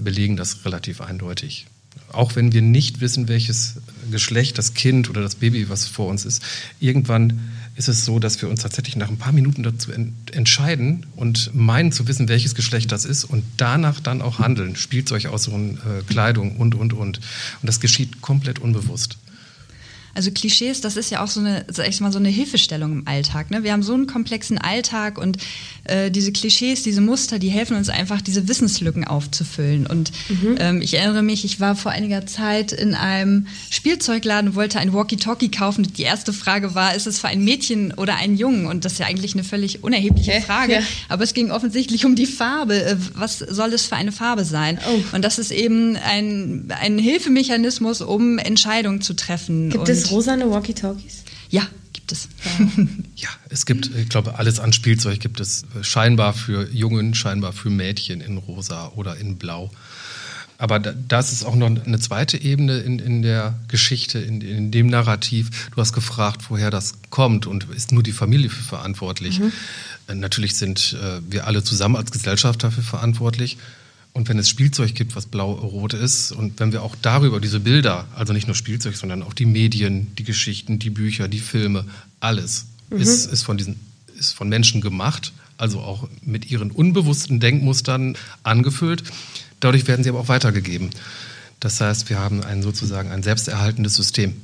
belegen 0.00 0.38
das 0.38 0.64
relativ 0.64 1.02
eindeutig. 1.02 1.66
Auch 2.10 2.36
wenn 2.36 2.54
wir 2.54 2.62
nicht 2.62 3.02
wissen, 3.02 3.28
welches 3.28 3.74
Geschlecht 4.10 4.56
das 4.56 4.72
Kind 4.72 5.10
oder 5.10 5.20
das 5.20 5.34
Baby, 5.34 5.68
was 5.68 5.86
vor 5.86 6.08
uns 6.08 6.24
ist, 6.24 6.42
irgendwann 6.80 7.50
ist 7.76 7.88
es 7.88 8.06
so, 8.06 8.18
dass 8.18 8.40
wir 8.40 8.48
uns 8.48 8.62
tatsächlich 8.62 8.96
nach 8.96 9.10
ein 9.10 9.18
paar 9.18 9.32
Minuten 9.32 9.62
dazu 9.62 9.92
entscheiden 9.92 11.04
und 11.14 11.54
meinen 11.54 11.92
zu 11.92 12.08
wissen, 12.08 12.30
welches 12.30 12.54
Geschlecht 12.54 12.92
das 12.92 13.04
ist 13.04 13.24
und 13.24 13.44
danach 13.58 14.00
dann 14.00 14.22
auch 14.22 14.38
handeln, 14.38 14.74
Spielzeug 14.74 15.26
aussuchen, 15.26 15.76
äh, 15.76 16.02
Kleidung 16.04 16.56
und, 16.56 16.74
und, 16.74 16.94
und. 16.94 17.18
Und 17.18 17.20
das 17.60 17.78
geschieht 17.78 18.22
komplett 18.22 18.58
unbewusst. 18.58 19.18
Also 20.14 20.30
Klischees, 20.30 20.80
das 20.80 20.96
ist 20.96 21.10
ja 21.10 21.22
auch 21.22 21.28
so 21.28 21.40
eine, 21.40 21.64
sag 21.68 21.88
ich 21.88 22.00
mal, 22.00 22.12
so 22.12 22.18
eine 22.18 22.28
Hilfestellung 22.28 22.92
im 22.92 23.08
Alltag. 23.08 23.50
Ne? 23.50 23.64
Wir 23.64 23.72
haben 23.72 23.82
so 23.82 23.94
einen 23.94 24.06
komplexen 24.06 24.58
Alltag 24.58 25.18
und 25.18 25.38
äh, 25.84 26.10
diese 26.10 26.32
Klischees, 26.32 26.82
diese 26.82 27.00
Muster, 27.00 27.38
die 27.38 27.48
helfen 27.48 27.76
uns 27.76 27.88
einfach, 27.88 28.20
diese 28.20 28.48
Wissenslücken 28.48 29.04
aufzufüllen. 29.04 29.86
Und 29.86 30.12
mhm. 30.28 30.56
ähm, 30.58 30.82
ich 30.82 30.94
erinnere 30.94 31.22
mich, 31.22 31.44
ich 31.44 31.60
war 31.60 31.74
vor 31.74 31.92
einiger 31.92 32.26
Zeit 32.26 32.72
in 32.72 32.94
einem 32.94 33.48
Spielzeugladen 33.70 34.50
und 34.50 34.56
wollte 34.56 34.78
ein 34.78 34.92
Walkie-Talkie 34.92 35.50
kaufen. 35.50 35.82
Die 35.96 36.02
erste 36.02 36.32
Frage 36.32 36.74
war, 36.74 36.94
ist 36.94 37.06
es 37.06 37.18
für 37.18 37.28
ein 37.28 37.42
Mädchen 37.42 37.92
oder 37.92 38.16
einen 38.16 38.36
Jungen? 38.36 38.66
Und 38.66 38.84
das 38.84 38.92
ist 38.92 38.98
ja 38.98 39.06
eigentlich 39.06 39.34
eine 39.34 39.44
völlig 39.44 39.82
unerhebliche 39.82 40.40
Frage. 40.42 40.74
Ja. 40.74 40.80
Aber 41.08 41.24
es 41.24 41.34
ging 41.34 41.50
offensichtlich 41.50 42.04
um 42.04 42.14
die 42.14 42.26
Farbe. 42.26 42.84
Äh, 42.84 42.96
was 43.14 43.38
soll 43.40 43.72
es 43.72 43.86
für 43.86 43.96
eine 43.96 44.12
Farbe 44.12 44.44
sein? 44.44 44.78
Oh. 44.88 45.16
Und 45.16 45.24
das 45.24 45.38
ist 45.38 45.50
eben 45.50 45.96
ein, 45.96 46.72
ein 46.80 46.98
Hilfemechanismus, 46.98 48.00
um 48.00 48.38
Entscheidungen 48.38 49.00
zu 49.00 49.14
treffen. 49.14 49.70
Gibt 49.70 49.80
und 49.80 49.88
es 49.88 50.03
rosane 50.10 50.50
Walkie-Talkies? 50.50 51.24
Ja, 51.50 51.66
gibt 51.92 52.12
es. 52.12 52.28
ja, 53.16 53.28
es 53.48 53.66
gibt, 53.66 53.90
ich 53.94 54.08
glaube, 54.08 54.38
alles 54.38 54.60
an 54.60 54.72
Spielzeug 54.72 55.20
gibt 55.20 55.40
es 55.40 55.64
scheinbar 55.82 56.32
für 56.34 56.68
Jungen, 56.70 57.14
scheinbar 57.14 57.52
für 57.52 57.70
Mädchen 57.70 58.20
in 58.20 58.38
rosa 58.38 58.92
oder 58.96 59.16
in 59.16 59.36
blau. 59.36 59.70
Aber 60.56 60.78
das 60.78 61.32
ist 61.32 61.44
auch 61.44 61.56
noch 61.56 61.66
eine 61.66 61.98
zweite 61.98 62.40
Ebene 62.40 62.78
in, 62.78 62.98
in 62.98 63.22
der 63.22 63.58
Geschichte, 63.68 64.20
in, 64.20 64.40
in 64.40 64.70
dem 64.70 64.86
Narrativ. 64.86 65.68
Du 65.74 65.80
hast 65.80 65.92
gefragt, 65.92 66.42
woher 66.48 66.70
das 66.70 66.94
kommt 67.10 67.46
und 67.46 67.68
ist 67.70 67.90
nur 67.90 68.02
die 68.02 68.12
Familie 68.12 68.50
für 68.50 68.62
verantwortlich. 68.62 69.40
Mhm. 69.40 69.52
Natürlich 70.20 70.54
sind 70.54 70.96
äh, 71.02 71.20
wir 71.28 71.46
alle 71.46 71.64
zusammen 71.64 71.96
als 71.96 72.12
Gesellschaft 72.12 72.62
dafür 72.62 72.84
verantwortlich. 72.84 73.58
Und 74.16 74.28
wenn 74.28 74.38
es 74.38 74.48
Spielzeug 74.48 74.94
gibt, 74.94 75.16
was 75.16 75.26
blau-rot 75.26 75.92
ist, 75.92 76.30
und 76.30 76.60
wenn 76.60 76.72
wir 76.72 76.84
auch 76.84 76.94
darüber 77.02 77.40
diese 77.40 77.58
Bilder, 77.58 78.06
also 78.14 78.32
nicht 78.32 78.46
nur 78.46 78.54
Spielzeug, 78.54 78.94
sondern 78.94 79.24
auch 79.24 79.32
die 79.32 79.44
Medien, 79.44 80.14
die 80.16 80.22
Geschichten, 80.22 80.78
die 80.78 80.90
Bücher, 80.90 81.26
die 81.26 81.40
Filme, 81.40 81.84
alles 82.20 82.66
mhm. 82.90 82.98
ist, 82.98 83.26
ist, 83.26 83.42
von 83.42 83.58
diesen, 83.58 83.80
ist 84.16 84.32
von 84.32 84.48
Menschen 84.48 84.80
gemacht, 84.80 85.32
also 85.58 85.80
auch 85.80 86.08
mit 86.22 86.48
ihren 86.48 86.70
unbewussten 86.70 87.40
Denkmustern 87.40 88.16
angefüllt. 88.44 89.02
Dadurch 89.58 89.88
werden 89.88 90.04
sie 90.04 90.10
aber 90.10 90.20
auch 90.20 90.28
weitergegeben. 90.28 90.90
Das 91.58 91.80
heißt, 91.80 92.08
wir 92.08 92.20
haben 92.20 92.44
ein 92.44 92.62
sozusagen 92.62 93.10
ein 93.10 93.24
selbsterhaltendes 93.24 93.96
System. 93.96 94.36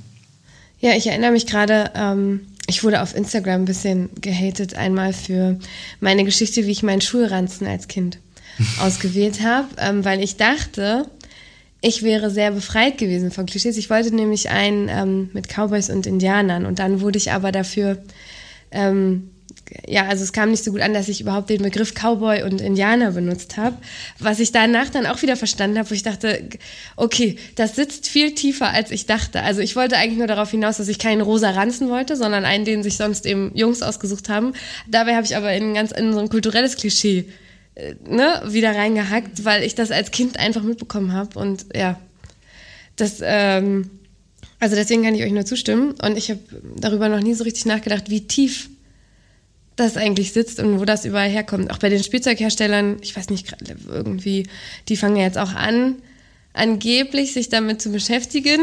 Ja, 0.81 0.97
ich 0.97 1.07
erinnere 1.07 1.31
mich 1.31 1.47
gerade, 1.47 1.93
ähm, 1.95 2.41
ich 2.67 2.83
wurde 2.83 3.03
auf 3.03 3.15
Instagram 3.15 3.63
ein 3.63 3.67
bisschen 3.67 4.11
gehatet 4.21 4.75
einmal 4.75 5.13
für 5.13 5.61
meine 6.01 6.25
Geschichte, 6.25 6.67
wie 6.67 6.73
ich 6.73 6.83
meinen 6.83 7.03
Schulranzen 7.03 7.69
als 7.69 7.87
Kind 7.87 8.19
ausgewählt 8.81 9.43
habe, 9.43 9.69
ähm, 9.79 10.05
weil 10.05 10.23
ich 10.23 10.37
dachte, 10.37 11.07
ich 11.81 12.03
wäre 12.03 12.31
sehr 12.31 12.51
befreit 12.51 12.99
gewesen 12.99 13.31
von 13.31 13.47
Klischees. 13.47 13.77
Ich 13.79 13.89
wollte 13.89 14.15
nämlich 14.15 14.51
einen 14.51 14.89
ähm, 14.89 15.31
mit 15.33 15.49
Cowboys 15.49 15.89
und 15.89 16.07
Indianern 16.07 16.67
und 16.67 16.79
dann 16.79 17.01
wurde 17.01 17.17
ich 17.17 17.33
aber 17.33 17.53
dafür 17.53 17.99
ähm, 18.71 19.31
ja, 19.87 20.07
also 20.07 20.25
es 20.25 20.33
kam 20.33 20.51
nicht 20.51 20.65
so 20.65 20.73
gut 20.73 20.81
an, 20.81 20.95
dass 20.95 21.09
ich 21.09 21.21
überhaupt 21.21 21.51
den 21.51 21.63
Begriff 21.63 21.95
Cowboy 21.95 22.43
und 22.43 22.61
Indianer 22.61 23.13
benutzt 23.13 23.57
habe. 23.57 23.77
Was 24.19 24.41
ich 24.41 24.53
danach 24.53 24.91
dann 24.91 25.07
auch 25.07 25.23
wieder 25.23 25.37
verstanden 25.37 25.79
habe, 25.79 25.91
wo 25.91 25.95
ich 25.95 26.03
dachte, 26.03 26.49
okay, 26.97 27.37
das 27.57 27.77
sitzt 27.77 28.09
viel 28.09 28.35
tiefer, 28.35 28.71
als 28.71 28.91
ich 28.91 29.07
dachte. 29.07 29.43
Also 29.43 29.61
ich 29.61 29.77
wollte 29.77 29.97
eigentlich 29.97 30.19
nur 30.19 30.27
darauf 30.27 30.51
hinaus, 30.51 30.79
dass 30.79 30.89
ich 30.89 30.99
keinen 30.99 31.21
rosa 31.21 31.51
Ranzen 31.51 31.89
wollte, 31.89 32.17
sondern 32.17 32.45
einen, 32.45 32.65
den 32.65 32.83
sich 32.83 32.97
sonst 32.97 33.27
eben 33.27 33.53
Jungs 33.55 33.83
ausgesucht 33.83 34.29
haben. 34.29 34.55
Dabei 34.89 35.15
habe 35.15 35.27
ich 35.27 35.37
aber 35.37 35.53
in, 35.53 35.75
ganz, 35.75 35.93
in 35.93 36.13
so 36.13 36.19
ein 36.19 36.29
kulturelles 36.29 36.77
Klischee 36.77 37.27
ne, 38.07 38.43
wieder 38.47 38.75
reingehackt, 38.75 39.45
weil 39.45 39.63
ich 39.63 39.75
das 39.75 39.91
als 39.91 40.11
Kind 40.11 40.39
einfach 40.39 40.63
mitbekommen 40.63 41.13
habe. 41.13 41.39
Und 41.39 41.67
ja, 41.75 42.01
das... 42.97 43.19
Ähm, 43.23 43.91
also 44.61 44.77
deswegen 44.77 45.03
kann 45.03 45.15
ich 45.15 45.23
euch 45.23 45.33
nur 45.33 45.47
zustimmen. 45.47 45.95
Und 46.03 46.19
ich 46.19 46.31
habe 46.31 46.41
darüber 46.77 47.09
noch 47.09 47.21
nie 47.21 47.33
so 47.33 47.45
richtig 47.45 47.65
nachgedacht, 47.65 48.11
wie 48.11 48.27
tief 48.27 48.69
das 49.75 49.97
eigentlich 49.97 50.33
sitzt 50.33 50.61
und 50.61 50.79
wo 50.79 50.85
das 50.85 51.07
überall 51.07 51.31
herkommt. 51.31 51.71
Auch 51.71 51.79
bei 51.79 51.89
den 51.89 52.05
Spielzeugherstellern, 52.05 52.99
ich 53.01 53.17
weiß 53.17 53.31
nicht, 53.31 53.57
irgendwie, 53.89 54.47
die 54.89 54.97
fangen 54.97 55.17
ja 55.17 55.23
jetzt 55.23 55.39
auch 55.39 55.55
an, 55.55 55.97
angeblich 56.53 57.33
sich 57.33 57.49
damit 57.49 57.81
zu 57.81 57.91
beschäftigen, 57.91 58.61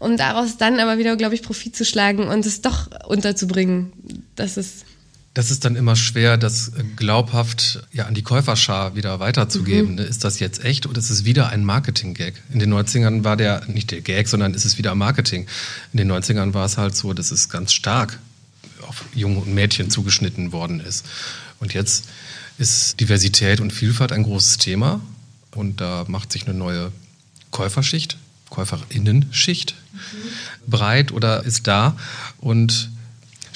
um 0.00 0.16
daraus 0.16 0.56
dann 0.56 0.80
aber 0.80 0.98
wieder, 0.98 1.16
glaube 1.16 1.36
ich, 1.36 1.42
Profit 1.42 1.76
zu 1.76 1.84
schlagen 1.84 2.26
und 2.26 2.44
es 2.44 2.60
doch 2.60 2.88
unterzubringen. 3.06 3.92
Das 4.34 4.56
ist. 4.56 4.84
Das 5.38 5.52
ist 5.52 5.64
dann 5.64 5.76
immer 5.76 5.94
schwer, 5.94 6.36
das 6.36 6.72
glaubhaft 6.96 7.84
ja, 7.92 8.06
an 8.06 8.14
die 8.14 8.22
Käuferschar 8.22 8.96
wieder 8.96 9.20
weiterzugeben. 9.20 9.92
Mhm. 9.92 9.98
Ist 10.00 10.24
das 10.24 10.40
jetzt 10.40 10.64
echt 10.64 10.84
oder 10.84 10.98
ist 10.98 11.10
es 11.10 11.24
wieder 11.24 11.50
ein 11.50 11.64
Marketing-Gag? 11.64 12.42
In 12.52 12.58
den 12.58 12.74
90ern 12.74 13.22
war 13.22 13.36
der 13.36 13.62
nicht 13.68 13.92
der 13.92 14.00
Gag, 14.00 14.26
sondern 14.26 14.52
ist 14.52 14.64
es 14.64 14.78
wieder 14.78 14.96
Marketing. 14.96 15.46
In 15.92 15.98
den 15.98 16.10
90ern 16.10 16.54
war 16.54 16.66
es 16.66 16.76
halt 16.76 16.96
so, 16.96 17.12
das 17.12 17.30
ist 17.30 17.50
ganz 17.50 17.72
stark 17.72 18.18
auf 18.80 19.04
Junge 19.14 19.38
und 19.38 19.54
Mädchen 19.54 19.90
zugeschnitten 19.90 20.50
worden 20.50 20.80
ist. 20.80 21.06
Und 21.60 21.72
jetzt 21.72 22.06
ist 22.58 22.98
Diversität 22.98 23.60
und 23.60 23.72
Vielfalt 23.72 24.10
ein 24.10 24.24
großes 24.24 24.58
Thema 24.58 25.00
und 25.54 25.80
da 25.80 26.04
macht 26.08 26.32
sich 26.32 26.48
eine 26.48 26.58
neue 26.58 26.90
Käuferschicht, 27.52 28.18
Käuferinnenschicht 28.50 29.76
mhm. 29.92 29.98
breit 30.68 31.12
oder 31.12 31.44
ist 31.44 31.68
da 31.68 31.96
und 32.38 32.90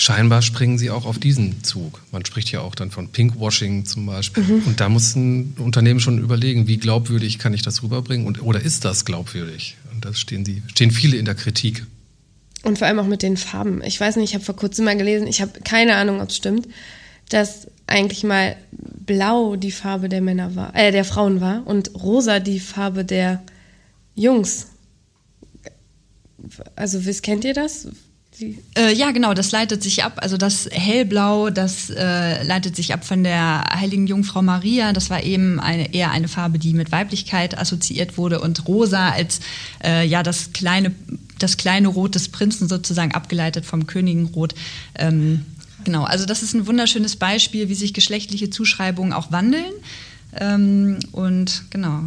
scheinbar 0.03 0.43
springen 0.43 0.79
sie 0.79 0.91
auch 0.91 1.07
auf 1.07 1.19
diesen 1.19 1.63
Zug. 1.63 2.03
Man 2.11 2.25
spricht 2.25 2.51
ja 2.51 2.61
auch 2.61 2.75
dann 2.75 2.91
von 2.91 3.09
Pinkwashing 3.09 3.85
zum 3.85 4.07
Beispiel. 4.07 4.43
Mhm. 4.43 4.63
Und 4.67 4.81
da 4.81 4.89
muss 4.89 5.15
ein 5.15 5.55
Unternehmen 5.59 6.01
schon 6.01 6.19
überlegen, 6.19 6.67
wie 6.67 6.79
glaubwürdig 6.79 7.39
kann 7.39 7.55
ich 7.55 7.63
das 7.63 7.85
rüberbringen 7.85 8.27
und, 8.27 8.43
oder 8.43 8.61
ist 8.61 8.85
das 8.85 9.05
glaubwürdig? 9.05 9.77
Und 9.95 10.05
da 10.05 10.13
stehen, 10.13 10.45
sie, 10.45 10.63
stehen 10.67 10.91
viele 10.91 11.17
in 11.17 11.25
der 11.25 11.37
Kritik. 11.37 11.87
Und 12.65 12.79
vor 12.79 12.89
allem 12.89 12.99
auch 12.99 13.07
mit 13.07 13.23
den 13.23 13.37
Farben. 13.37 13.81
Ich 13.85 14.01
weiß 14.01 14.17
nicht, 14.17 14.31
ich 14.31 14.35
habe 14.35 14.45
vor 14.45 14.57
kurzem 14.57 14.87
mal 14.87 14.97
gelesen, 14.97 15.29
ich 15.29 15.41
habe 15.41 15.61
keine 15.61 15.95
Ahnung, 15.95 16.21
ob 16.21 16.31
es 16.31 16.37
stimmt, 16.37 16.67
dass 17.29 17.69
eigentlich 17.87 18.25
mal 18.25 18.57
blau 18.73 19.55
die 19.55 19.71
Farbe 19.71 20.09
der 20.09 20.21
Männer 20.21 20.57
war, 20.57 20.75
äh, 20.75 20.91
der 20.91 21.05
Frauen 21.05 21.41
war 21.41 21.65
und 21.67 21.95
rosa 21.95 22.41
die 22.41 22.61
Farbe 22.61 23.05
der 23.05 23.43
Jungs. 24.17 24.67
Also, 26.75 27.05
wisst, 27.05 27.23
kennt 27.23 27.45
ihr 27.45 27.55
das? 27.55 27.87
Äh, 28.77 28.95
ja, 28.95 29.11
genau, 29.11 29.35
das 29.35 29.53
leitet 29.53 29.83
sich 29.83 30.05
ab. 30.05 30.19
Also 30.23 30.37
das 30.37 30.69
Hellblau, 30.71 31.51
das 31.51 31.91
äh, 31.91 32.43
leitet 32.43 32.77
sich 32.77 32.95
ab 32.95 33.05
von 33.05 33.23
der 33.25 33.65
heiligen 33.75 34.07
Jungfrau 34.07 34.43
Maria. 34.43 34.93
Das 34.93 35.11
war 35.11 35.23
eben 35.23 35.61
eine, 35.61 35.95
eher 35.95 36.11
eine 36.11 36.29
Farbe, 36.29 36.59
die 36.59 36.73
mit 36.73 36.93
Weiblichkeit 36.93 37.59
assoziiert 37.59 38.17
wurde. 38.17 38.41
Und 38.41 38.67
Rosa 38.67 39.11
als 39.11 39.41
äh, 39.85 40.07
ja 40.07 40.23
das 40.23 40.53
kleine, 40.53 40.93
das 41.39 41.57
kleine 41.57 41.89
Rot 41.89 42.15
des 42.15 42.29
Prinzen 42.29 42.69
sozusagen 42.69 43.13
abgeleitet 43.13 43.67
vom 43.67 43.87
Königenrot. 43.87 44.55
Ähm, 44.95 45.45
genau, 45.85 46.05
also 46.05 46.25
das 46.25 46.43
ist 46.43 46.55
ein 46.55 46.67
wunderschönes 46.67 47.17
Beispiel, 47.17 47.69
wie 47.69 47.75
sich 47.75 47.93
geschlechtliche 47.93 48.49
Zuschreibungen 48.49 49.13
auch 49.13 49.31
wandeln. 49.31 49.73
Ähm, 50.41 50.99
und 51.13 51.65
genau, 51.71 52.05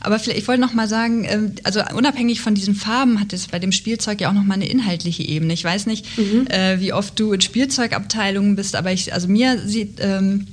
aber 0.00 0.18
vielleicht, 0.18 0.38
ich 0.38 0.48
wollte 0.48 0.60
noch 0.60 0.74
mal 0.74 0.88
sagen, 0.88 1.24
ähm, 1.28 1.52
also 1.64 1.80
unabhängig 1.94 2.40
von 2.40 2.54
diesen 2.54 2.74
Farben 2.74 3.20
hat 3.20 3.32
es 3.32 3.48
bei 3.48 3.58
dem 3.58 3.72
Spielzeug 3.72 4.20
ja 4.20 4.28
auch 4.28 4.34
noch 4.34 4.44
mal 4.44 4.54
eine 4.54 4.68
inhaltliche 4.68 5.22
Ebene. 5.22 5.52
Ich 5.52 5.64
weiß 5.64 5.86
nicht, 5.86 6.06
mhm. 6.18 6.46
äh, 6.48 6.80
wie 6.80 6.92
oft 6.92 7.18
du 7.18 7.32
in 7.32 7.40
Spielzeugabteilungen 7.40 8.56
bist, 8.56 8.76
aber 8.76 8.92
ich, 8.92 9.12
also 9.12 9.28
mir 9.28 9.58
sieht 9.66 9.98
ähm, 10.00 10.46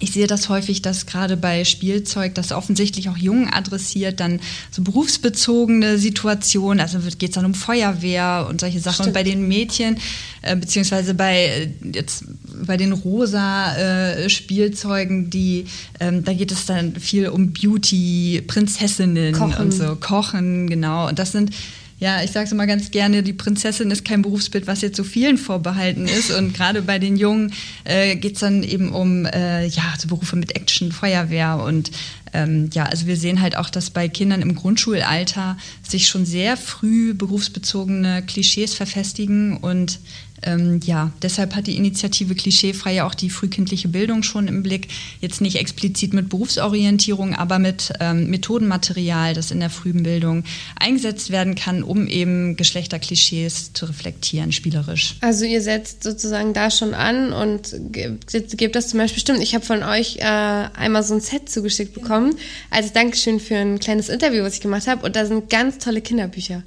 ich 0.00 0.12
sehe 0.12 0.26
das 0.26 0.48
häufig, 0.48 0.82
dass 0.82 1.06
gerade 1.06 1.36
bei 1.36 1.64
Spielzeug 1.64 2.34
das 2.34 2.52
offensichtlich 2.52 3.08
auch 3.08 3.16
Jungen 3.16 3.52
adressiert, 3.52 4.20
dann 4.20 4.40
so 4.70 4.82
berufsbezogene 4.82 5.98
Situationen, 5.98 6.80
also 6.80 6.98
geht 7.18 7.30
es 7.30 7.34
dann 7.34 7.44
um 7.44 7.54
Feuerwehr 7.54 8.46
und 8.48 8.60
solche 8.60 8.80
Sachen. 8.80 8.94
Stimmt. 8.94 9.08
Und 9.08 9.12
bei 9.14 9.22
den 9.22 9.48
Mädchen, 9.48 9.98
äh, 10.42 10.56
beziehungsweise 10.56 11.14
bei 11.14 11.46
äh, 11.46 11.70
jetzt 11.92 12.24
bei 12.66 12.76
den 12.76 12.92
rosa 12.92 13.76
äh, 13.76 14.28
Spielzeugen, 14.28 15.30
die 15.30 15.66
ähm, 16.00 16.24
da 16.24 16.32
geht 16.32 16.52
es 16.52 16.66
dann 16.66 16.96
viel 16.96 17.28
um 17.28 17.52
Beauty, 17.52 18.42
Prinzessinnen 18.46 19.32
Kochen. 19.32 19.66
und 19.66 19.72
so, 19.72 19.96
Kochen, 19.96 20.68
genau. 20.68 21.08
Und 21.08 21.18
das 21.18 21.32
sind 21.32 21.50
ja, 21.98 22.22
ich 22.22 22.30
sage 22.30 22.46
es 22.46 22.52
immer 22.52 22.66
ganz 22.66 22.90
gerne, 22.90 23.22
die 23.22 23.32
Prinzessin 23.32 23.90
ist 23.90 24.04
kein 24.04 24.20
Berufsbild, 24.20 24.66
was 24.66 24.82
jetzt 24.82 24.96
so 24.96 25.04
vielen 25.04 25.38
vorbehalten 25.38 26.06
ist. 26.06 26.30
Und 26.30 26.52
gerade 26.52 26.82
bei 26.82 26.98
den 26.98 27.16
Jungen 27.16 27.54
äh, 27.84 28.16
geht 28.16 28.34
es 28.34 28.40
dann 28.40 28.62
eben 28.62 28.92
um 28.92 29.24
äh, 29.24 29.66
ja, 29.66 29.94
so 29.98 30.08
Berufe 30.08 30.36
mit 30.36 30.56
Action, 30.56 30.92
Feuerwehr 30.92 31.62
und 31.64 31.90
ähm, 32.32 32.68
ja, 32.74 32.84
also 32.84 33.06
wir 33.06 33.16
sehen 33.16 33.40
halt 33.40 33.56
auch, 33.56 33.70
dass 33.70 33.90
bei 33.90 34.08
Kindern 34.08 34.42
im 34.42 34.54
Grundschulalter 34.54 35.56
sich 35.82 36.06
schon 36.06 36.26
sehr 36.26 36.56
früh 36.56 37.14
berufsbezogene 37.14 38.22
Klischees 38.26 38.74
verfestigen 38.74 39.56
und 39.56 40.00
ähm, 40.42 40.80
ja, 40.84 41.12
deshalb 41.22 41.54
hat 41.54 41.66
die 41.66 41.76
Initiative 41.76 42.34
Klischeefrei 42.34 42.94
ja 42.94 43.06
auch 43.06 43.14
die 43.14 43.30
frühkindliche 43.30 43.88
Bildung 43.88 44.22
schon 44.22 44.48
im 44.48 44.62
Blick. 44.62 44.88
Jetzt 45.20 45.40
nicht 45.40 45.56
explizit 45.56 46.12
mit 46.12 46.28
Berufsorientierung, 46.28 47.34
aber 47.34 47.58
mit 47.58 47.92
ähm, 48.00 48.28
Methodenmaterial, 48.28 49.34
das 49.34 49.50
in 49.50 49.60
der 49.60 49.70
frühen 49.70 50.02
Bildung 50.02 50.44
eingesetzt 50.78 51.30
werden 51.30 51.54
kann, 51.54 51.82
um 51.82 52.06
eben 52.06 52.56
Geschlechterklischees 52.56 53.72
zu 53.72 53.86
reflektieren, 53.86 54.52
spielerisch. 54.52 55.16
Also 55.20 55.44
ihr 55.44 55.62
setzt 55.62 56.02
sozusagen 56.02 56.52
da 56.52 56.70
schon 56.70 56.94
an 56.94 57.32
und 57.32 57.74
gebt, 57.92 58.58
gebt 58.58 58.76
das 58.76 58.88
zum 58.88 58.98
Beispiel, 58.98 59.20
stimmt, 59.20 59.42
ich 59.42 59.54
habe 59.54 59.64
von 59.64 59.82
euch 59.82 60.18
äh, 60.18 60.22
einmal 60.22 61.02
so 61.02 61.14
ein 61.14 61.20
Set 61.20 61.48
zugeschickt 61.48 61.94
bekommen, 61.94 62.36
als 62.70 62.92
Dankeschön 62.92 63.40
für 63.40 63.56
ein 63.56 63.78
kleines 63.78 64.08
Interview, 64.08 64.42
was 64.42 64.54
ich 64.54 64.60
gemacht 64.60 64.86
habe. 64.86 65.04
Und 65.04 65.16
da 65.16 65.24
sind 65.24 65.50
ganz 65.50 65.78
tolle 65.78 66.00
Kinderbücher 66.00 66.62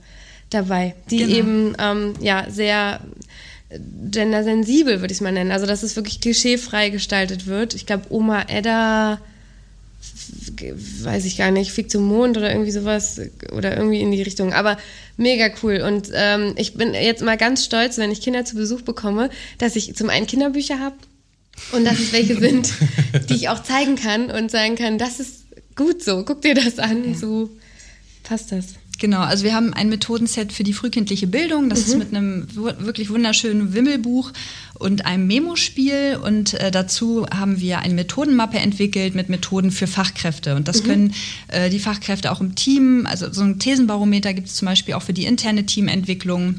dabei, 0.50 0.96
die 1.10 1.18
genau. 1.18 1.36
eben 1.36 1.76
ähm, 1.80 2.14
ja 2.22 2.48
sehr 2.50 3.02
gendersensibel, 3.70 5.02
würde 5.02 5.12
ich 5.12 5.18
es 5.18 5.22
mal 5.22 5.32
nennen. 5.32 5.52
Also, 5.52 5.66
dass 5.66 5.84
es 5.84 5.96
wirklich 5.96 6.22
klischeefrei 6.22 6.90
gestaltet 6.90 7.46
wird. 7.46 7.74
Ich 7.76 7.86
glaube, 7.86 8.06
Oma 8.10 8.46
Edda, 8.48 9.20
weiß 11.02 11.26
ich 11.26 11.38
gar 11.38 11.52
nicht, 11.52 11.72
fliegt 11.72 11.92
zum 11.92 12.06
Mond 12.06 12.38
oder 12.38 12.52
irgendwie 12.52 12.72
sowas 12.72 13.22
oder 13.52 13.78
irgendwie 13.78 14.02
in 14.02 14.12
die 14.12 14.22
Richtung. 14.22 14.54
Aber 14.54 14.78
mega 15.18 15.50
cool. 15.62 15.82
Und 15.82 16.10
ähm, 16.14 16.54
ich 16.58 16.74
bin 16.74 16.94
jetzt 16.94 17.22
mal 17.22 17.38
ganz 17.38 17.64
stolz, 17.64 17.98
wenn 17.98 18.12
ich 18.12 18.22
Kinder 18.22 18.46
zu 18.46 18.56
Besuch 18.56 18.82
bekomme, 18.82 19.30
dass 19.58 19.76
ich 19.76 19.96
zum 19.96 20.10
einen 20.10 20.28
Kinderbücher 20.28 20.80
habe 20.80 20.96
und 21.72 21.86
dass 21.86 22.00
es 22.00 22.14
welche 22.14 22.40
sind, 22.40 22.74
die 23.30 23.36
ich 23.36 23.50
auch 23.50 23.62
zeigen 23.62 23.96
kann 23.96 24.32
und 24.32 24.50
sagen 24.50 24.76
kann, 24.76 24.98
das 24.98 25.20
ist 25.20 25.44
gut 25.76 26.04
so, 26.04 26.24
guck 26.26 26.42
dir 26.42 26.56
das 26.56 26.80
an, 26.80 27.16
so 27.16 27.50
passt 28.24 28.52
das. 28.52 28.66
Genau, 29.00 29.22
also 29.22 29.46
wir 29.46 29.56
haben 29.56 29.74
ein 29.74 29.88
Methodenset 29.88 30.52
für 30.52 30.64
die 30.64 30.74
frühkindliche 30.74 31.26
Bildung. 31.26 31.70
Das 31.70 31.80
mhm. 31.80 31.86
ist 31.86 31.98
mit 31.98 32.14
einem 32.14 32.48
wirklich 32.54 33.10
wunderschönen 33.10 33.74
Wimmelbuch 33.74 34.32
und 34.78 35.06
einem 35.06 35.26
Memospiel. 35.26 36.20
Und 36.22 36.54
äh, 36.56 36.70
dazu 36.70 37.26
haben 37.28 37.62
wir 37.62 37.80
eine 37.80 37.94
Methodenmappe 37.94 38.60
entwickelt 38.60 39.16
mit 39.16 39.30
Methoden 39.30 39.72
für 39.72 39.88
Fachkräfte. 39.88 40.56
Und 40.56 40.68
das 40.68 40.84
mhm. 40.84 40.88
können 40.88 41.14
äh, 41.48 41.70
die 41.70 41.80
Fachkräfte 41.80 42.32
auch 42.32 42.42
im 42.42 42.56
Team, 42.56 43.08
also 43.10 43.32
so 43.32 43.42
ein 43.42 43.58
Thesenbarometer 43.58 44.34
gibt 44.34 44.48
es 44.48 44.56
zum 44.56 44.66
Beispiel 44.66 44.94
auch 44.96 45.04
für 45.04 45.14
die 45.14 45.26
interne 45.26 45.66
Teamentwicklung. 45.66 46.56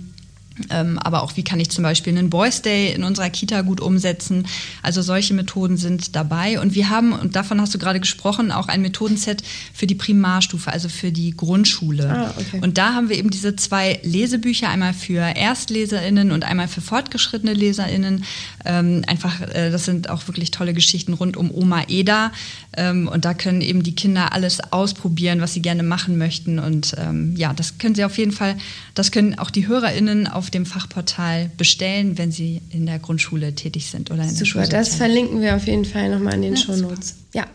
Ähm, 0.70 0.98
aber 0.98 1.22
auch, 1.22 1.36
wie 1.36 1.42
kann 1.42 1.60
ich 1.60 1.70
zum 1.70 1.82
Beispiel 1.82 2.16
einen 2.16 2.30
Boys 2.30 2.62
Day 2.62 2.92
in 2.92 3.04
unserer 3.04 3.30
Kita 3.30 3.62
gut 3.62 3.80
umsetzen? 3.80 4.46
Also 4.82 5.02
solche 5.02 5.34
Methoden 5.34 5.76
sind 5.76 6.14
dabei. 6.16 6.60
Und 6.60 6.74
wir 6.74 6.90
haben, 6.90 7.12
und 7.12 7.36
davon 7.36 7.60
hast 7.60 7.74
du 7.74 7.78
gerade 7.78 8.00
gesprochen, 8.00 8.52
auch 8.52 8.68
ein 8.68 8.82
Methodenset 8.82 9.42
für 9.72 9.86
die 9.86 9.94
Primarstufe, 9.94 10.72
also 10.72 10.88
für 10.88 11.12
die 11.12 11.36
Grundschule. 11.36 12.10
Ah, 12.10 12.34
okay. 12.36 12.60
Und 12.62 12.78
da 12.78 12.94
haben 12.94 13.08
wir 13.08 13.16
eben 13.16 13.30
diese 13.30 13.56
zwei 13.56 14.00
Lesebücher, 14.02 14.68
einmal 14.68 14.94
für 14.94 15.20
ErstleserInnen 15.20 16.32
und 16.32 16.44
einmal 16.44 16.68
für 16.68 16.80
fortgeschrittene 16.80 17.54
LeserInnen. 17.54 18.24
Ähm, 18.64 19.02
einfach, 19.06 19.40
äh, 19.40 19.70
das 19.70 19.84
sind 19.84 20.10
auch 20.10 20.26
wirklich 20.28 20.50
tolle 20.50 20.74
Geschichten 20.74 21.12
rund 21.14 21.36
um 21.36 21.50
Oma 21.50 21.84
Eda. 21.88 22.32
Ähm, 22.76 23.08
und 23.08 23.24
da 23.24 23.34
können 23.34 23.60
eben 23.60 23.82
die 23.82 23.94
Kinder 23.94 24.32
alles 24.32 24.60
ausprobieren, 24.72 25.40
was 25.40 25.54
sie 25.54 25.62
gerne 25.62 25.82
machen 25.82 26.18
möchten. 26.18 26.58
Und 26.58 26.94
ähm, 26.98 27.34
ja, 27.36 27.52
das 27.52 27.78
können 27.78 27.94
sie 27.94 28.04
auf 28.04 28.18
jeden 28.18 28.32
Fall, 28.32 28.56
das 28.94 29.10
können 29.10 29.38
auch 29.38 29.50
die 29.50 29.66
HörerInnen 29.66 30.26
auf 30.26 30.49
dem 30.50 30.66
Fachportal 30.66 31.50
bestellen, 31.56 32.18
wenn 32.18 32.32
sie 32.32 32.60
in 32.70 32.86
der 32.86 32.98
Grundschule 32.98 33.54
tätig 33.54 33.90
sind 33.90 34.10
oder 34.10 34.22
in 34.22 34.30
Super, 34.30 34.38
der 34.38 34.46
Schule. 34.46 34.68
das 34.68 34.94
verlinken 34.94 35.40
wir 35.40 35.56
auf 35.56 35.66
jeden 35.66 35.84
Fall 35.84 36.10
nochmal 36.10 36.34
in 36.34 36.42
den 36.42 36.56
ja, 36.56 36.60
Shownotes. 36.60 37.16
Ja. 37.34 37.46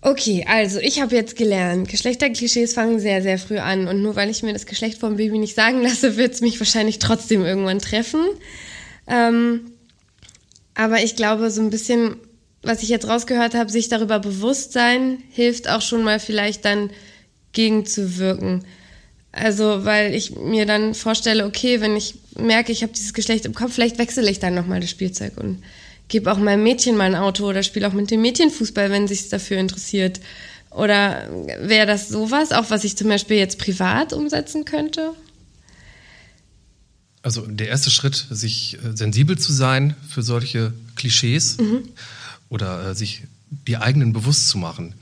Okay, 0.00 0.44
also 0.46 0.80
ich 0.80 1.00
habe 1.00 1.14
jetzt 1.14 1.36
gelernt, 1.36 1.88
Geschlechterklischees 1.88 2.74
fangen 2.74 3.00
sehr, 3.00 3.22
sehr 3.22 3.38
früh 3.38 3.58
an. 3.58 3.88
Und 3.88 4.02
nur 4.02 4.16
weil 4.16 4.28
ich 4.28 4.42
mir 4.42 4.52
das 4.52 4.66
Geschlecht 4.66 4.98
vom 4.98 5.16
Baby 5.16 5.38
nicht 5.38 5.54
sagen 5.54 5.82
lasse, 5.82 6.16
wird 6.18 6.34
es 6.34 6.40
mich 6.40 6.60
wahrscheinlich 6.60 6.98
trotzdem 6.98 7.44
irgendwann 7.44 7.78
treffen. 7.78 8.20
Ähm, 9.06 9.72
aber 10.74 11.02
ich 11.02 11.16
glaube, 11.16 11.50
so 11.50 11.62
ein 11.62 11.70
bisschen 11.70 12.16
was 12.64 12.82
ich 12.82 12.88
jetzt 12.88 13.08
rausgehört 13.08 13.54
habe, 13.54 13.70
sich 13.70 13.88
darüber 13.88 14.18
bewusst 14.18 14.72
sein, 14.72 15.22
hilft 15.30 15.68
auch 15.68 15.82
schon 15.82 16.02
mal 16.02 16.18
vielleicht 16.18 16.64
dann 16.64 16.90
gegenzuwirken. 17.52 18.64
Also, 19.34 19.84
weil 19.84 20.14
ich 20.14 20.36
mir 20.36 20.66
dann 20.66 20.94
vorstelle, 20.94 21.44
okay, 21.44 21.80
wenn 21.80 21.96
ich 21.96 22.14
merke, 22.38 22.72
ich 22.72 22.82
habe 22.82 22.92
dieses 22.92 23.14
Geschlecht 23.14 23.44
im 23.46 23.54
Kopf, 23.54 23.74
vielleicht 23.74 23.98
wechsle 23.98 24.30
ich 24.30 24.38
dann 24.38 24.54
nochmal 24.54 24.80
das 24.80 24.90
Spielzeug 24.90 25.36
und 25.36 25.62
gebe 26.08 26.30
auch 26.30 26.38
meinem 26.38 26.62
Mädchen 26.62 26.96
mal 26.96 27.04
ein 27.04 27.14
Auto 27.14 27.48
oder 27.48 27.62
spiele 27.62 27.88
auch 27.88 27.92
mit 27.92 28.10
dem 28.10 28.22
Mädchen 28.22 28.50
Fußball, 28.50 28.90
wenn 28.90 29.08
sich 29.08 29.28
dafür 29.28 29.58
interessiert. 29.58 30.20
Oder 30.70 31.28
wäre 31.60 31.86
das 31.86 32.08
sowas, 32.08 32.52
auch 32.52 32.70
was 32.70 32.84
ich 32.84 32.96
zum 32.96 33.08
Beispiel 33.08 33.36
jetzt 33.36 33.58
privat 33.58 34.12
umsetzen 34.12 34.64
könnte? 34.64 35.12
Also 37.22 37.46
der 37.46 37.68
erste 37.68 37.90
Schritt, 37.90 38.26
sich 38.30 38.78
äh, 38.84 38.96
sensibel 38.96 39.38
zu 39.38 39.52
sein 39.52 39.96
für 40.08 40.22
solche 40.22 40.74
Klischees. 40.94 41.58
Mhm 41.58 41.88
oder 42.54 42.90
äh, 42.90 42.94
sich 42.94 43.24
die 43.50 43.76
eigenen 43.76 44.12
bewusst 44.12 44.48
zu 44.48 44.58
machen. 44.58 44.94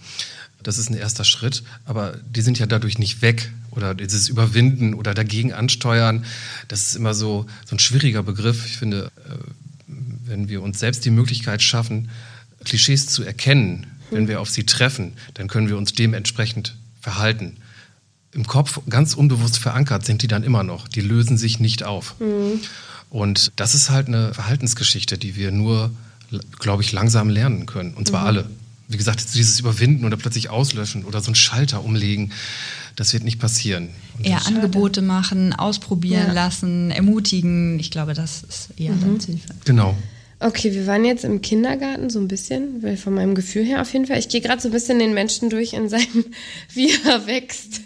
Das 0.62 0.78
ist 0.78 0.90
ein 0.90 0.96
erster 0.96 1.24
Schritt, 1.24 1.62
aber 1.84 2.18
die 2.28 2.42
sind 2.42 2.58
ja 2.58 2.66
dadurch 2.66 2.98
nicht 2.98 3.22
weg 3.22 3.52
oder 3.72 3.94
dieses 3.94 4.28
Überwinden 4.28 4.94
oder 4.94 5.14
dagegen 5.14 5.52
ansteuern. 5.52 6.24
Das 6.68 6.82
ist 6.82 6.96
immer 6.96 7.14
so, 7.14 7.46
so 7.64 7.76
ein 7.76 7.78
schwieriger 7.78 8.22
Begriff. 8.22 8.64
Ich 8.66 8.76
finde, 8.76 9.10
äh, 9.28 9.92
wenn 10.24 10.48
wir 10.48 10.62
uns 10.62 10.78
selbst 10.78 11.04
die 11.04 11.10
Möglichkeit 11.10 11.62
schaffen, 11.62 12.10
Klischees 12.64 13.08
zu 13.08 13.24
erkennen, 13.24 13.86
wenn 14.10 14.28
wir 14.28 14.40
auf 14.40 14.50
sie 14.50 14.64
treffen, 14.64 15.14
dann 15.34 15.48
können 15.48 15.68
wir 15.68 15.76
uns 15.76 15.94
dementsprechend 15.94 16.76
verhalten. 17.00 17.56
Im 18.32 18.46
Kopf 18.46 18.80
ganz 18.88 19.14
unbewusst 19.14 19.58
verankert 19.58 20.06
sind 20.06 20.22
die 20.22 20.28
dann 20.28 20.42
immer 20.42 20.62
noch. 20.62 20.86
Die 20.86 21.00
lösen 21.00 21.36
sich 21.36 21.60
nicht 21.60 21.82
auf. 21.82 22.14
Mhm. 22.20 22.60
Und 23.10 23.52
das 23.56 23.74
ist 23.74 23.90
halt 23.90 24.08
eine 24.08 24.32
Verhaltensgeschichte, 24.32 25.18
die 25.18 25.34
wir 25.36 25.50
nur 25.50 25.90
glaube 26.58 26.82
ich, 26.82 26.92
langsam 26.92 27.28
lernen 27.28 27.66
können. 27.66 27.94
Und 27.94 28.08
zwar 28.08 28.22
mhm. 28.22 28.26
alle. 28.26 28.50
Wie 28.88 28.96
gesagt, 28.96 29.34
dieses 29.34 29.60
Überwinden 29.60 30.04
oder 30.04 30.16
plötzlich 30.16 30.50
auslöschen 30.50 31.04
oder 31.04 31.20
so 31.20 31.28
einen 31.28 31.34
Schalter 31.34 31.82
umlegen, 31.84 32.32
das 32.96 33.12
wird 33.12 33.24
nicht 33.24 33.38
passieren. 33.38 33.90
Und 34.18 34.26
eher 34.26 34.46
Angebote 34.46 35.02
machen, 35.02 35.52
ausprobieren 35.52 36.28
ja. 36.28 36.32
lassen, 36.32 36.90
ermutigen. 36.90 37.78
Ich 37.78 37.90
glaube, 37.90 38.14
das 38.14 38.42
ist 38.42 38.70
eher 38.76 38.92
mhm. 38.92 39.00
dann 39.00 39.20
Hilfe. 39.20 39.54
Genau. 39.64 39.96
Okay, 40.44 40.74
wir 40.74 40.88
waren 40.88 41.04
jetzt 41.04 41.24
im 41.24 41.40
Kindergarten 41.40 42.10
so 42.10 42.18
ein 42.18 42.26
bisschen, 42.26 42.82
weil 42.82 42.96
von 42.96 43.14
meinem 43.14 43.36
Gefühl 43.36 43.64
her 43.64 43.80
auf 43.80 43.92
jeden 43.92 44.06
Fall. 44.06 44.18
Ich 44.18 44.28
gehe 44.28 44.40
gerade 44.40 44.60
so 44.60 44.68
ein 44.68 44.72
bisschen 44.72 44.98
den 44.98 45.14
Menschen 45.14 45.50
durch 45.50 45.72
in 45.72 45.88
seinem, 45.88 46.24
wie 46.74 46.90
er 47.04 47.28
wächst. 47.28 47.82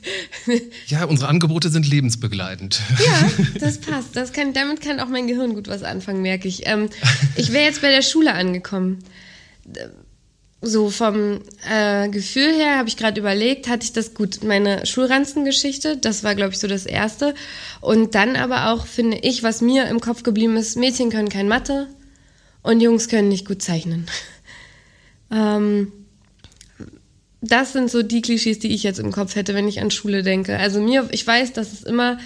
Ja, 0.86 1.04
unsere 1.04 1.28
Angebote 1.28 1.68
sind 1.68 1.86
lebensbegleitend. 1.86 2.80
Ja, 3.04 3.30
das 3.60 3.78
passt. 3.78 4.16
Das 4.16 4.32
kann, 4.32 4.54
damit 4.54 4.80
kann 4.80 5.00
auch 5.00 5.08
mein 5.08 5.26
Gehirn 5.26 5.54
gut 5.54 5.68
was 5.68 5.82
anfangen, 5.82 6.22
merke 6.22 6.48
ich. 6.48 6.66
Ähm, 6.66 6.88
ich 7.36 7.52
wäre 7.52 7.64
jetzt 7.64 7.82
bei 7.82 7.90
der 7.90 8.02
Schule 8.02 8.32
angekommen. 8.32 9.00
So 10.62 10.90
vom 10.90 11.40
äh, 11.70 12.08
Gefühl 12.08 12.54
her 12.54 12.78
habe 12.78 12.88
ich 12.88 12.96
gerade 12.96 13.20
überlegt, 13.20 13.68
hatte 13.68 13.84
ich 13.84 13.92
das 13.92 14.14
gut. 14.14 14.42
Meine 14.42 14.86
Schulranzengeschichte, 14.86 15.96
das 15.96 16.24
war, 16.24 16.34
glaube 16.34 16.54
ich, 16.54 16.58
so 16.58 16.66
das 16.66 16.86
Erste. 16.86 17.34
Und 17.80 18.14
dann 18.14 18.36
aber 18.36 18.72
auch, 18.72 18.86
finde 18.86 19.18
ich, 19.18 19.42
was 19.42 19.60
mir 19.60 19.86
im 19.86 20.00
Kopf 20.00 20.22
geblieben 20.22 20.56
ist, 20.56 20.76
Mädchen 20.76 21.10
können 21.10 21.28
kein 21.28 21.46
Mathe, 21.46 21.88
und 22.66 22.80
Jungs 22.80 23.08
können 23.08 23.28
nicht 23.28 23.46
gut 23.46 23.62
zeichnen. 23.62 24.06
ähm, 25.30 25.92
das 27.40 27.72
sind 27.72 27.90
so 27.90 28.02
die 28.02 28.22
Klischees, 28.22 28.58
die 28.58 28.74
ich 28.74 28.82
jetzt 28.82 28.98
im 28.98 29.12
Kopf 29.12 29.36
hätte, 29.36 29.54
wenn 29.54 29.68
ich 29.68 29.80
an 29.80 29.92
Schule 29.92 30.24
denke. 30.24 30.58
Also 30.58 30.80
mir, 30.80 31.08
ich 31.12 31.24
weiß, 31.24 31.52
dass 31.52 31.72
es 31.72 31.84
immer, 31.84 32.18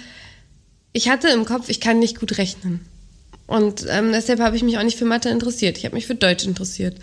ich 0.93 1.09
hatte 1.09 1.29
im 1.29 1.45
Kopf, 1.45 1.69
ich 1.69 1.79
kann 1.79 1.99
nicht 1.99 2.19
gut 2.19 2.39
rechnen. 2.39 2.81
Und 3.45 3.85
ähm, 3.87 4.11
deshalb 4.11 4.39
habe 4.39 4.55
ich 4.55 4.63
mich 4.63 4.79
auch 4.79 4.83
nicht 4.83 4.97
für 4.97 5.05
Mathe 5.05 5.29
interessiert. 5.29 5.77
Ich 5.77 5.85
habe 5.85 5.93
mich 5.93 6.07
für 6.07 6.15
Deutsch 6.15 6.43
interessiert. 6.43 6.95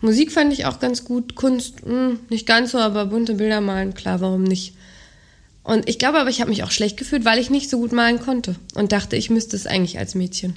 Musik 0.00 0.32
fand 0.32 0.52
ich 0.52 0.66
auch 0.66 0.78
ganz 0.78 1.04
gut. 1.04 1.34
Kunst, 1.34 1.86
mh, 1.86 1.92
hm, 1.92 2.18
nicht 2.28 2.46
ganz 2.46 2.72
so, 2.72 2.78
aber 2.78 3.06
bunte 3.06 3.34
Bilder 3.34 3.60
malen, 3.60 3.94
klar, 3.94 4.20
warum 4.20 4.42
nicht? 4.42 4.74
Und 5.62 5.88
ich 5.88 5.98
glaube 5.98 6.18
aber, 6.18 6.30
ich 6.30 6.40
habe 6.40 6.50
mich 6.50 6.62
auch 6.62 6.70
schlecht 6.70 6.96
gefühlt, 6.96 7.24
weil 7.24 7.40
ich 7.40 7.50
nicht 7.50 7.70
so 7.70 7.78
gut 7.78 7.92
malen 7.92 8.20
konnte 8.20 8.54
und 8.74 8.92
dachte, 8.92 9.16
ich 9.16 9.30
müsste 9.30 9.56
es 9.56 9.66
eigentlich 9.66 9.98
als 9.98 10.14
Mädchen. 10.14 10.56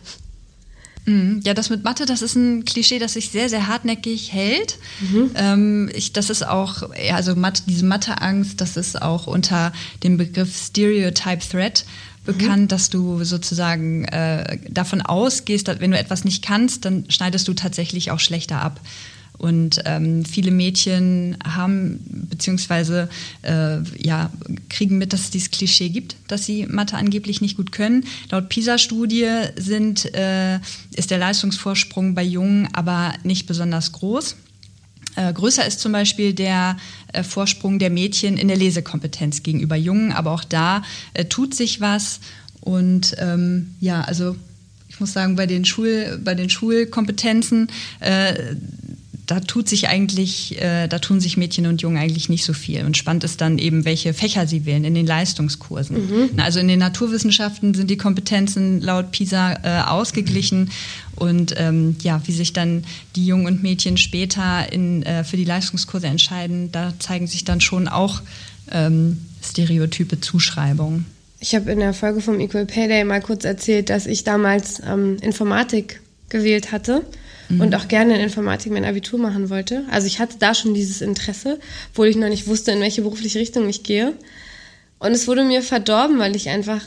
Mhm. 1.05 1.41
Ja, 1.43 1.53
das 1.53 1.69
mit 1.69 1.83
Mathe, 1.83 2.05
das 2.05 2.21
ist 2.21 2.35
ein 2.35 2.65
Klischee, 2.65 2.99
das 2.99 3.13
sich 3.13 3.29
sehr, 3.29 3.49
sehr 3.49 3.67
hartnäckig 3.67 4.31
hält. 4.31 4.77
Mhm. 4.99 5.31
Ähm, 5.35 5.91
ich, 5.95 6.13
das 6.13 6.29
ist 6.29 6.45
auch, 6.45 6.89
also 7.11 7.35
Mathe, 7.35 7.63
diese 7.67 7.85
Matheangst, 7.85 8.61
das 8.61 8.77
ist 8.77 9.01
auch 9.01 9.25
unter 9.25 9.73
dem 10.03 10.17
Begriff 10.17 10.55
Stereotype 10.55 11.39
Threat 11.39 11.85
bekannt, 12.25 12.63
mhm. 12.63 12.67
dass 12.67 12.89
du 12.91 13.23
sozusagen 13.23 14.05
äh, 14.05 14.59
davon 14.69 15.01
ausgehst, 15.01 15.67
dass 15.67 15.79
wenn 15.79 15.91
du 15.91 15.97
etwas 15.97 16.25
nicht 16.25 16.43
kannst, 16.43 16.85
dann 16.85 17.05
schneidest 17.09 17.47
du 17.47 17.53
tatsächlich 17.53 18.11
auch 18.11 18.19
schlechter 18.19 18.61
ab. 18.61 18.79
Und 19.39 19.81
ähm, 19.85 20.25
viele 20.25 20.51
Mädchen 20.51 21.37
haben 21.43 21.99
beziehungsweise 22.29 23.09
äh, 23.41 23.77
ja, 23.97 24.29
kriegen 24.69 24.97
mit, 24.97 25.13
dass 25.13 25.21
es 25.21 25.29
dieses 25.31 25.49
Klischee 25.49 25.89
gibt, 25.89 26.17
dass 26.27 26.45
sie 26.45 26.65
Mathe 26.67 26.97
angeblich 26.97 27.39
nicht 27.39 27.55
gut 27.55 27.71
können. 27.71 28.05
Laut 28.29 28.49
PISA-Studie 28.49 29.29
sind, 29.55 30.13
äh, 30.13 30.59
ist 30.95 31.09
der 31.09 31.17
Leistungsvorsprung 31.17 32.15
bei 32.15 32.23
Jungen 32.23 32.67
aber 32.73 33.13
nicht 33.23 33.47
besonders 33.47 33.93
groß. 33.93 34.35
Äh, 35.15 35.33
größer 35.33 35.65
ist 35.65 35.79
zum 35.79 35.93
Beispiel 35.93 36.33
der 36.33 36.77
äh, 37.13 37.23
Vorsprung 37.23 37.79
der 37.79 37.89
Mädchen 37.89 38.37
in 38.37 38.49
der 38.49 38.57
Lesekompetenz 38.57 39.41
gegenüber 39.41 39.75
Jungen, 39.75 40.11
aber 40.11 40.31
auch 40.31 40.43
da 40.43 40.83
äh, 41.13 41.25
tut 41.25 41.55
sich 41.55 41.81
was. 41.81 42.19
Und 42.61 43.15
ähm, 43.19 43.75
ja, 43.79 44.01
also 44.01 44.35
ich 44.89 44.99
muss 44.99 45.13
sagen, 45.13 45.35
bei 45.35 45.45
den, 45.45 45.63
Schul, 45.65 46.19
bei 46.23 46.35
den 46.35 46.49
Schulkompetenzen 46.49 47.69
äh, 48.01 48.33
da 49.29 49.39
tut 49.39 49.69
sich 49.69 49.89
eigentlich, 49.89 50.59
äh, 50.59 50.87
da 50.87 50.97
tun 50.97 51.19
sich 51.19 51.37
Mädchen 51.37 51.67
und 51.67 51.83
Jungen 51.83 51.97
eigentlich 51.97 52.29
nicht 52.29 52.43
so 52.43 52.53
viel. 52.53 52.83
Und 52.83 52.97
spannend 52.97 53.23
ist 53.23 53.39
dann 53.41 53.59
eben, 53.59 53.85
welche 53.85 54.15
Fächer 54.15 54.47
sie 54.47 54.65
wählen 54.65 54.83
in 54.83 54.95
den 54.95 55.05
Leistungskursen. 55.05 55.97
Mhm. 55.97 56.29
Na, 56.35 56.45
also 56.45 56.59
in 56.59 56.67
den 56.67 56.79
Naturwissenschaften 56.79 57.75
sind 57.75 57.91
die 57.91 57.97
Kompetenzen 57.97 58.81
laut 58.81 59.11
PISA 59.11 59.59
äh, 59.61 59.81
ausgeglichen. 59.87 60.71
Und 61.15 61.53
ähm, 61.57 61.95
ja, 62.01 62.19
wie 62.25 62.31
sich 62.31 62.53
dann 62.53 62.85
die 63.15 63.27
Jungen 63.27 63.45
und 63.45 63.61
Mädchen 63.61 63.97
später 63.97 64.73
in, 64.73 65.03
äh, 65.03 65.23
für 65.23 65.37
die 65.37 65.45
Leistungskurse 65.45 66.07
entscheiden, 66.07 66.71
da 66.71 66.93
zeigen 66.97 67.27
sich 67.27 67.43
dann 67.43 67.61
schon 67.61 67.87
auch 67.87 68.23
ähm, 68.71 69.19
stereotype 69.43 70.21
Zuschreibungen. 70.21 71.05
Ich 71.39 71.53
habe 71.53 71.71
in 71.71 71.79
der 71.79 71.93
Folge 71.93 72.21
vom 72.21 72.39
Equal 72.39 72.65
Pay 72.65 72.87
Day 72.87 73.03
mal 73.03 73.21
kurz 73.21 73.45
erzählt, 73.45 73.91
dass 73.91 74.07
ich 74.07 74.23
damals 74.23 74.81
ähm, 74.83 75.17
Informatik 75.21 76.01
gewählt 76.29 76.71
hatte 76.71 77.03
mhm. 77.49 77.61
und 77.61 77.75
auch 77.75 77.87
gerne 77.87 78.15
in 78.15 78.21
Informatik 78.21 78.71
mein 78.71 78.85
Abitur 78.85 79.19
machen 79.19 79.49
wollte. 79.49 79.83
Also 79.91 80.07
ich 80.07 80.19
hatte 80.19 80.37
da 80.39 80.53
schon 80.53 80.73
dieses 80.73 81.01
Interesse, 81.01 81.59
obwohl 81.91 82.07
ich 82.07 82.15
noch 82.15 82.29
nicht 82.29 82.47
wusste, 82.47 82.71
in 82.71 82.79
welche 82.79 83.01
berufliche 83.01 83.39
Richtung 83.39 83.67
ich 83.67 83.83
gehe. 83.83 84.13
Und 84.99 85.11
es 85.11 85.27
wurde 85.27 85.43
mir 85.43 85.61
verdorben, 85.61 86.19
weil 86.19 86.35
ich 86.35 86.49
einfach 86.49 86.81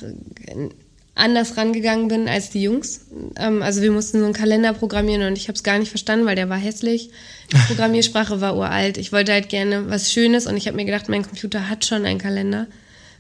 anders 1.15 1.57
rangegangen 1.57 2.09
bin 2.09 2.29
als 2.29 2.51
die 2.51 2.63
Jungs. 2.63 3.07
Ähm, 3.37 3.63
also 3.63 3.83
wir 3.83 3.91
mussten 3.91 4.19
so 4.19 4.25
einen 4.25 4.35
Kalender 4.35 4.73
programmieren 4.73 5.27
und 5.27 5.37
ich 5.37 5.49
habe 5.49 5.57
es 5.57 5.63
gar 5.63 5.79
nicht 5.79 5.91
verstanden, 5.91 6.27
weil 6.27 6.37
der 6.37 6.49
war 6.49 6.59
hässlich. 6.59 7.11
Die 7.53 7.57
Programmiersprache 7.67 8.41
war 8.41 8.57
uralt. 8.57 8.97
Ich 8.97 9.13
wollte 9.13 9.33
halt 9.33 9.49
gerne 9.49 9.91
was 9.91 10.13
Schönes 10.13 10.47
und 10.47 10.57
ich 10.57 10.67
habe 10.67 10.77
mir 10.77 10.85
gedacht, 10.85 11.09
mein 11.09 11.23
Computer 11.23 11.69
hat 11.69 11.85
schon 11.85 12.05
einen 12.07 12.19
Kalender. 12.19 12.67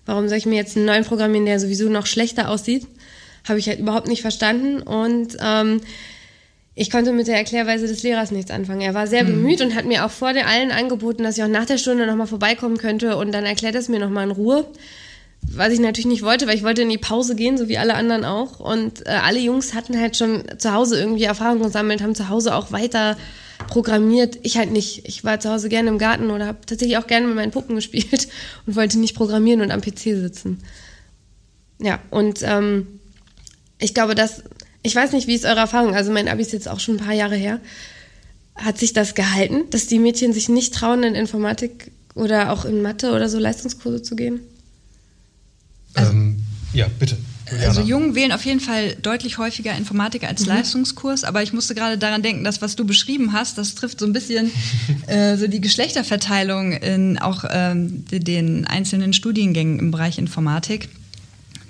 Warum 0.06 0.28
soll 0.28 0.38
ich 0.38 0.46
mir 0.46 0.56
jetzt 0.56 0.76
einen 0.76 0.86
neuen 0.86 1.04
programmieren, 1.04 1.46
der 1.46 1.60
sowieso 1.60 1.88
noch 1.88 2.06
schlechter 2.06 2.48
aussieht? 2.48 2.86
Habe 3.46 3.58
ich 3.58 3.68
halt 3.68 3.78
überhaupt 3.78 4.08
nicht 4.08 4.22
verstanden 4.22 4.80
und 4.82 5.36
ähm, 5.40 5.80
ich 6.74 6.90
konnte 6.90 7.12
mit 7.12 7.26
der 7.26 7.36
Erklärweise 7.36 7.86
des 7.86 8.02
Lehrers 8.02 8.30
nichts 8.30 8.50
anfangen. 8.50 8.80
Er 8.80 8.94
war 8.94 9.06
sehr 9.06 9.24
mhm. 9.24 9.28
bemüht 9.28 9.60
und 9.60 9.74
hat 9.74 9.84
mir 9.84 10.06
auch 10.06 10.10
vor 10.10 10.32
der 10.32 10.46
allen 10.46 10.70
angeboten, 10.70 11.22
dass 11.22 11.36
ich 11.36 11.44
auch 11.44 11.48
nach 11.48 11.66
der 11.66 11.78
Stunde 11.78 12.06
nochmal 12.06 12.26
vorbeikommen 12.26 12.78
könnte 12.78 13.16
und 13.16 13.32
dann 13.32 13.44
erklärt 13.44 13.74
es 13.74 13.88
mir 13.88 13.98
nochmal 13.98 14.24
in 14.24 14.30
Ruhe. 14.30 14.66
was 15.42 15.72
ich 15.72 15.80
natürlich 15.80 16.06
nicht 16.06 16.22
wollte, 16.22 16.46
weil 16.46 16.54
ich 16.54 16.62
wollte 16.62 16.82
in 16.82 16.88
die 16.88 16.98
Pause 16.98 17.34
gehen, 17.34 17.58
so 17.58 17.68
wie 17.68 17.76
alle 17.76 17.94
anderen 17.94 18.24
auch. 18.24 18.60
Und 18.60 19.06
äh, 19.06 19.10
alle 19.10 19.40
Jungs 19.40 19.74
hatten 19.74 20.00
halt 20.00 20.16
schon 20.16 20.44
zu 20.56 20.72
Hause 20.72 20.98
irgendwie 20.98 21.24
Erfahrungen 21.24 21.62
gesammelt, 21.62 22.00
haben 22.00 22.14
zu 22.14 22.28
Hause 22.28 22.54
auch 22.54 22.72
weiter 22.72 23.18
programmiert. 23.68 24.38
Ich 24.42 24.56
halt 24.56 24.70
nicht. 24.70 25.06
Ich 25.06 25.24
war 25.24 25.40
zu 25.40 25.50
Hause 25.50 25.68
gerne 25.68 25.88
im 25.88 25.98
Garten 25.98 26.30
oder 26.30 26.46
habe 26.46 26.58
tatsächlich 26.64 26.96
auch 26.96 27.06
gerne 27.06 27.26
mit 27.26 27.36
meinen 27.36 27.52
Puppen 27.52 27.74
gespielt 27.76 28.28
und 28.66 28.76
wollte 28.76 28.98
nicht 28.98 29.14
programmieren 29.14 29.60
und 29.60 29.72
am 29.72 29.80
PC 29.82 29.98
sitzen. 29.98 30.62
Ja, 31.80 31.98
und 32.10 32.40
ähm, 32.42 33.00
ich 33.78 33.94
glaube, 33.94 34.14
dass, 34.14 34.42
ich 34.82 34.94
weiß 34.94 35.12
nicht, 35.12 35.26
wie 35.26 35.34
ist 35.34 35.44
eure 35.44 35.60
Erfahrung, 35.60 35.94
also 35.94 36.12
mein 36.12 36.28
Abi 36.28 36.42
ist 36.42 36.52
jetzt 36.52 36.68
auch 36.68 36.80
schon 36.80 36.96
ein 36.96 37.04
paar 37.04 37.14
Jahre 37.14 37.36
her. 37.36 37.60
Hat 38.54 38.78
sich 38.78 38.92
das 38.92 39.14
gehalten, 39.14 39.70
dass 39.70 39.86
die 39.86 39.98
Mädchen 39.98 40.32
sich 40.32 40.48
nicht 40.48 40.74
trauen, 40.74 41.02
in 41.04 41.14
Informatik 41.14 41.90
oder 42.14 42.52
auch 42.52 42.64
in 42.64 42.82
Mathe 42.82 43.12
oder 43.12 43.28
so 43.28 43.38
Leistungskurse 43.38 44.02
zu 44.02 44.16
gehen? 44.16 44.40
Also, 45.94 46.12
ähm, 46.12 46.42
ja, 46.72 46.86
bitte. 46.98 47.16
Also 47.60 47.82
Jungen 47.82 48.14
wählen 48.14 48.32
auf 48.32 48.44
jeden 48.44 48.60
Fall 48.60 48.96
deutlich 49.02 49.36
häufiger 49.36 49.76
Informatik 49.76 50.24
als 50.24 50.42
mhm. 50.42 50.48
Leistungskurs, 50.48 51.24
aber 51.24 51.42
ich 51.42 51.52
musste 51.52 51.74
gerade 51.74 51.98
daran 51.98 52.22
denken, 52.22 52.44
dass 52.44 52.62
was 52.62 52.76
du 52.76 52.86
beschrieben 52.86 53.32
hast, 53.32 53.58
das 53.58 53.74
trifft 53.74 54.00
so 54.00 54.06
ein 54.06 54.12
bisschen 54.12 54.50
äh, 55.06 55.36
so 55.36 55.46
die 55.46 55.60
Geschlechterverteilung 55.60 56.72
in 56.72 57.18
auch 57.18 57.44
ähm, 57.50 58.04
den 58.10 58.66
einzelnen 58.66 59.12
Studiengängen 59.12 59.78
im 59.78 59.90
Bereich 59.90 60.18
Informatik. 60.18 60.88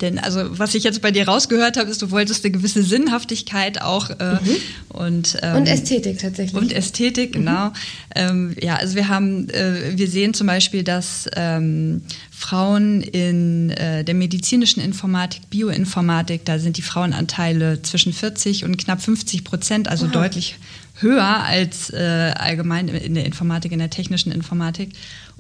Denn 0.01 0.19
also 0.19 0.59
was 0.59 0.75
ich 0.75 0.85
jetzt 0.85 1.03
bei 1.03 1.11
dir 1.11 1.29
rausgehört 1.29 1.77
habe, 1.77 1.91
ist, 1.91 2.03
du 2.03 2.11
wolltest 2.11 2.45
eine 2.45 2.53
gewisse 2.53 2.83
Sinnhaftigkeit 2.83 3.81
auch 3.81 4.11
äh, 4.11 4.35
mhm. 4.35 4.57
und 4.89 5.37
ähm, 5.43 5.57
und 5.57 5.67
Ästhetik 5.67 6.19
tatsächlich 6.19 6.61
und 6.61 6.73
Ästhetik 6.73 7.31
mhm. 7.31 7.45
genau. 7.45 7.73
Ähm, 8.15 8.57
ja, 8.61 8.77
also 8.77 8.97
wir 8.97 9.09
haben 9.09 9.49
äh, 9.51 9.97
wir 9.97 10.09
sehen 10.09 10.35
zum 10.35 10.47
Beispiel, 10.47 10.83
dass 10.83 11.29
ähm, 11.37 12.03
Frauen 12.31 13.03
in 13.03 13.71
äh, 13.71 14.05
der 14.05 14.15
medizinischen 14.15 14.83
Informatik, 14.83 15.49
Bioinformatik, 15.51 16.45
da 16.45 16.59
sind 16.59 16.77
die 16.77 16.83
Frauenanteile 16.83 17.83
zwischen 17.83 18.13
40 18.13 18.65
und 18.65 18.79
knapp 18.79 19.01
50 19.01 19.45
Prozent, 19.45 19.89
also 19.89 20.07
Aha. 20.07 20.13
deutlich 20.13 20.57
höher 20.97 21.45
als 21.45 21.91
äh, 21.91 22.33
allgemein 22.37 22.89
in 22.89 23.15
der 23.15 23.27
Informatik, 23.27 23.73
in 23.73 23.79
der 23.79 23.91
technischen 23.91 24.33
Informatik. 24.33 24.91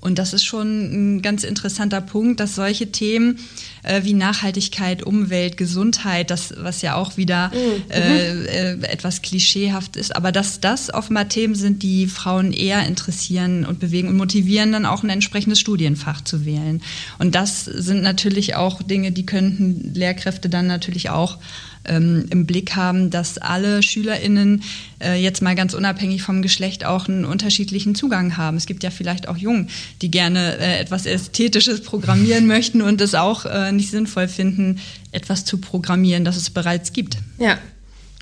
Und 0.03 0.19
das 0.19 0.33
ist 0.33 0.45
schon 0.45 1.17
ein 1.17 1.23
ganz 1.23 1.45
interessanter 1.45 2.01
Punkt, 2.01 2.41
dass 2.41 2.57
solche 2.57 2.91
Themen 2.91 3.39
äh, 3.85 4.03
wie 4.03 4.15
Nachhaltigkeit, 4.15 5.05
Umwelt, 5.05 5.57
Gesundheit, 5.57 6.31
das, 6.31 6.53
was 6.59 6.83
ja 6.83 6.97
auch 6.97 7.17
wieder 7.17 7.53
mhm. 7.55 7.83
äh, 7.89 8.73
äh, 8.73 8.83
etwas 8.83 9.23
klischeehaft 9.23 9.97
ist, 9.97 10.15
aber 10.17 10.33
dass 10.33 10.59
das 10.59 10.93
offenbar 10.93 11.29
Themen 11.29 11.55
sind, 11.55 11.85
die 11.85 12.09
Frauen 12.09 12.53
eher 12.53 12.85
interessieren 12.85 13.65
und 13.65 13.79
bewegen 13.79 14.09
und 14.09 14.17
motivieren, 14.17 14.73
dann 14.73 14.87
auch 14.87 15.05
ein 15.05 15.11
entsprechendes 15.11 15.61
Studienfach 15.61 16.21
zu 16.23 16.45
wählen. 16.45 16.83
Und 17.21 17.37
das 17.37 17.65
sind 17.65 18.03
natürlich 18.03 18.57
auch 18.57 18.83
Dinge, 18.83 19.13
die 19.13 19.25
könnten 19.25 19.95
Lehrkräfte 19.95 20.49
dann 20.49 20.67
natürlich 20.67 21.11
auch 21.11 21.39
ähm, 21.85 22.27
im 22.31 22.47
Blick 22.47 22.77
haben, 22.77 23.11
dass 23.11 23.39
alle 23.39 23.83
SchülerInnen 23.83 24.63
äh, 25.01 25.21
jetzt 25.21 25.43
mal 25.43 25.55
ganz 25.55 25.75
unabhängig 25.75 26.23
vom 26.23 26.43
Geschlecht 26.43 26.85
auch 26.85 27.09
einen 27.09 27.25
unterschiedlichen 27.25 27.95
Zugang 27.95 28.37
haben. 28.37 28.57
Es 28.57 28.67
gibt 28.67 28.83
ja 28.83 28.91
vielleicht 28.91 29.29
auch 29.29 29.37
Jungen, 29.37 29.69
die 30.01 30.11
gerne 30.11 30.59
äh, 30.59 30.79
etwas 30.79 31.07
Ästhetisches 31.07 31.83
programmieren 31.83 32.47
möchten 32.47 32.83
und 32.83 33.01
es 33.01 33.15
auch 33.15 33.47
äh, 33.47 33.73
nicht 33.73 33.91
sinnvoll 33.91 34.29
finden, 34.29 34.81
etwas 35.11 35.45
zu 35.45 35.59
programmieren, 35.59 36.25
das 36.25 36.37
es 36.37 36.51
bereits 36.51 36.93
gibt. 36.93 37.19
Ja. 37.39 37.59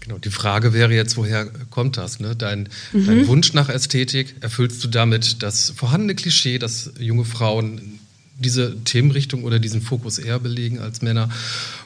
Genau, 0.01 0.17
die 0.17 0.31
Frage 0.31 0.73
wäre 0.73 0.95
jetzt, 0.95 1.19
woher 1.19 1.47
kommt 1.69 1.99
das? 1.99 2.21
Ne? 2.21 2.35
Dein, 2.35 2.71
mhm. 2.93 3.07
dein 3.07 3.29
Wunsch 3.29 3.53
nach 3.53 3.69
Ästhetik, 3.69 4.35
erfüllst 4.41 4.83
du 4.83 4.89
damit 4.89 5.43
das 5.43 5.71
vorhandene 5.77 6.15
Klischee, 6.15 6.59
dass 6.59 6.91
junge 6.99 7.27
Frauen 7.27 8.00
diese 8.41 8.83
Themenrichtung 8.85 9.45
oder 9.45 9.59
diesen 9.59 9.83
Fokus 9.83 10.19
eher 10.19 10.39
belegen 10.39 10.81
als 10.81 11.03
Männer? 11.03 11.29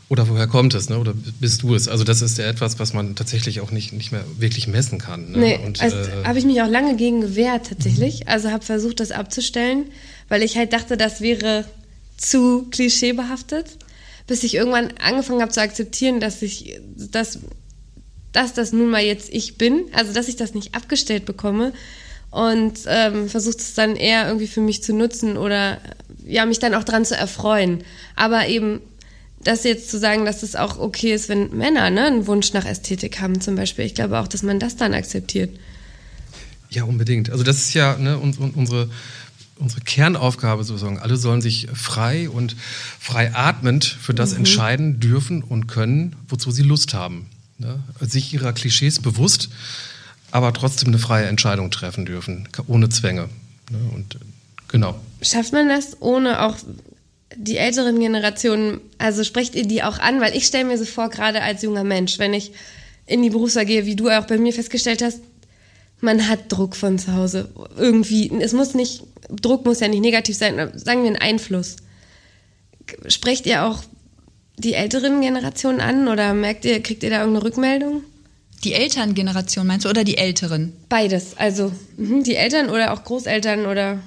Oder 0.08 0.28
woher 0.28 0.46
kommt 0.46 0.74
es, 0.74 0.88
ne? 0.88 0.98
oder 0.98 1.14
bist 1.40 1.62
du 1.62 1.74
es? 1.74 1.88
Also 1.88 2.04
das 2.04 2.20
ist 2.22 2.36
ja 2.38 2.46
etwas, 2.46 2.78
was 2.78 2.92
man 2.92 3.14
tatsächlich 3.16 3.60
auch 3.60 3.70
nicht, 3.70 3.92
nicht 3.92 4.12
mehr 4.12 4.24
wirklich 4.38 4.66
messen 4.66 4.98
kann. 4.98 5.32
Ne? 5.32 5.38
Nee, 5.38 5.60
Und, 5.64 5.80
also 5.80 5.96
äh, 5.96 6.24
habe 6.24 6.38
ich 6.38 6.44
mich 6.44 6.60
auch 6.62 6.68
lange 6.68 6.96
gegen 6.96 7.20
gewehrt 7.20 7.68
tatsächlich. 7.68 8.20
Mhm. 8.20 8.28
Also 8.28 8.50
habe 8.50 8.64
versucht, 8.64 9.00
das 9.00 9.10
abzustellen, 9.10 9.86
weil 10.28 10.42
ich 10.42 10.56
halt 10.56 10.72
dachte, 10.72 10.96
das 10.96 11.20
wäre 11.20 11.64
zu 12.16 12.66
klischeebehaftet, 12.70 13.66
bis 14.26 14.44
ich 14.44 14.54
irgendwann 14.54 14.92
angefangen 15.02 15.40
habe 15.40 15.52
zu 15.52 15.60
akzeptieren, 15.60 16.20
dass 16.20 16.42
ich 16.42 16.80
dass, 16.96 17.40
dass 18.32 18.52
das 18.52 18.72
nun 18.72 18.90
mal 18.90 19.02
jetzt 19.02 19.32
ich 19.32 19.56
bin, 19.56 19.84
also 19.92 20.12
dass 20.12 20.28
ich 20.28 20.36
das 20.36 20.54
nicht 20.54 20.74
abgestellt 20.74 21.24
bekomme 21.24 21.72
und 22.30 22.80
ähm, 22.86 23.28
versucht 23.28 23.60
es 23.60 23.74
dann 23.74 23.96
eher 23.96 24.26
irgendwie 24.26 24.48
für 24.48 24.60
mich 24.60 24.82
zu 24.82 24.92
nutzen 24.92 25.36
oder 25.36 25.78
ja 26.24 26.46
mich 26.46 26.58
dann 26.58 26.74
auch 26.74 26.84
dran 26.84 27.04
zu 27.04 27.16
erfreuen. 27.16 27.84
Aber 28.16 28.46
eben 28.48 28.80
das 29.42 29.64
jetzt 29.64 29.90
zu 29.90 29.98
sagen, 29.98 30.24
dass 30.24 30.42
es 30.42 30.56
auch 30.56 30.78
okay 30.78 31.12
ist, 31.12 31.28
wenn 31.28 31.56
Männer 31.56 31.90
ne, 31.90 32.06
einen 32.06 32.26
Wunsch 32.26 32.52
nach 32.52 32.64
Ästhetik 32.64 33.20
haben 33.20 33.40
zum 33.40 33.56
Beispiel. 33.56 33.84
Ich 33.84 33.94
glaube 33.94 34.18
auch, 34.18 34.28
dass 34.28 34.42
man 34.42 34.58
das 34.58 34.76
dann 34.76 34.94
akzeptiert. 34.94 35.50
Ja, 36.70 36.84
unbedingt. 36.84 37.30
Also 37.30 37.44
das 37.44 37.58
ist 37.58 37.74
ja 37.74 37.96
ne, 37.98 38.18
unsere, 38.18 38.90
unsere 39.56 39.80
Kernaufgabe 39.82 40.64
sozusagen. 40.64 40.98
Alle 40.98 41.16
sollen 41.16 41.40
sich 41.40 41.68
frei 41.72 42.28
und 42.28 42.56
frei 42.98 43.34
atmend 43.34 43.84
für 43.84 44.14
das 44.14 44.32
mhm. 44.32 44.38
entscheiden 44.38 45.00
dürfen 45.00 45.42
und 45.42 45.66
können, 45.66 46.16
wozu 46.28 46.50
sie 46.50 46.62
Lust 46.62 46.94
haben. 46.94 47.26
Ne? 47.58 47.82
Sich 48.00 48.32
ihrer 48.34 48.52
Klischees 48.52 48.98
bewusst, 49.00 49.50
aber 50.30 50.52
trotzdem 50.52 50.88
eine 50.88 50.98
freie 50.98 51.26
Entscheidung 51.26 51.70
treffen 51.70 52.06
dürfen, 52.06 52.48
ohne 52.66 52.88
Zwänge. 52.88 53.28
Ne? 53.70 53.78
Und 53.94 54.18
genau. 54.68 54.98
Schafft 55.24 55.52
man 55.52 55.68
das 55.68 56.00
ohne 56.00 56.42
auch 56.42 56.56
die 57.36 57.56
älteren 57.56 57.98
Generationen, 57.98 58.80
also 58.98 59.24
sprecht 59.24 59.54
ihr 59.54 59.66
die 59.66 59.82
auch 59.82 59.98
an? 59.98 60.20
Weil 60.20 60.36
ich 60.36 60.46
stelle 60.46 60.64
mir 60.64 60.78
so 60.78 60.84
vor, 60.84 61.08
gerade 61.08 61.42
als 61.42 61.62
junger 61.62 61.84
Mensch, 61.84 62.18
wenn 62.18 62.34
ich 62.34 62.52
in 63.06 63.22
die 63.22 63.30
Berufswahl 63.30 63.66
gehe, 63.66 63.86
wie 63.86 63.96
du 63.96 64.08
auch 64.10 64.26
bei 64.26 64.38
mir 64.38 64.52
festgestellt 64.52 65.02
hast, 65.02 65.20
man 66.00 66.28
hat 66.28 66.52
Druck 66.52 66.76
von 66.76 66.98
zu 66.98 67.14
Hause. 67.14 67.48
Irgendwie, 67.76 68.30
es 68.40 68.52
muss 68.52 68.74
nicht, 68.74 69.02
Druck 69.30 69.64
muss 69.64 69.80
ja 69.80 69.88
nicht 69.88 70.00
negativ 70.00 70.36
sein, 70.36 70.56
sagen 70.74 71.02
wir 71.02 71.08
einen 71.08 71.16
Einfluss. 71.16 71.76
Sprecht 73.06 73.46
ihr 73.46 73.64
auch 73.64 73.82
die 74.58 74.74
älteren 74.74 75.20
Generationen 75.20 75.80
an 75.80 76.08
oder 76.08 76.34
merkt 76.34 76.64
ihr, 76.64 76.82
kriegt 76.82 77.02
ihr 77.02 77.10
da 77.10 77.20
irgendeine 77.20 77.44
Rückmeldung? 77.44 78.02
Die 78.62 78.74
Elterngeneration 78.74 79.66
meinst 79.66 79.84
du 79.84 79.90
oder 79.90 80.04
die 80.04 80.16
Älteren? 80.16 80.72
Beides, 80.88 81.36
also 81.36 81.72
mhm, 81.96 82.22
die 82.22 82.36
Eltern 82.36 82.70
oder 82.70 82.92
auch 82.92 83.04
Großeltern 83.04 83.66
oder 83.66 83.98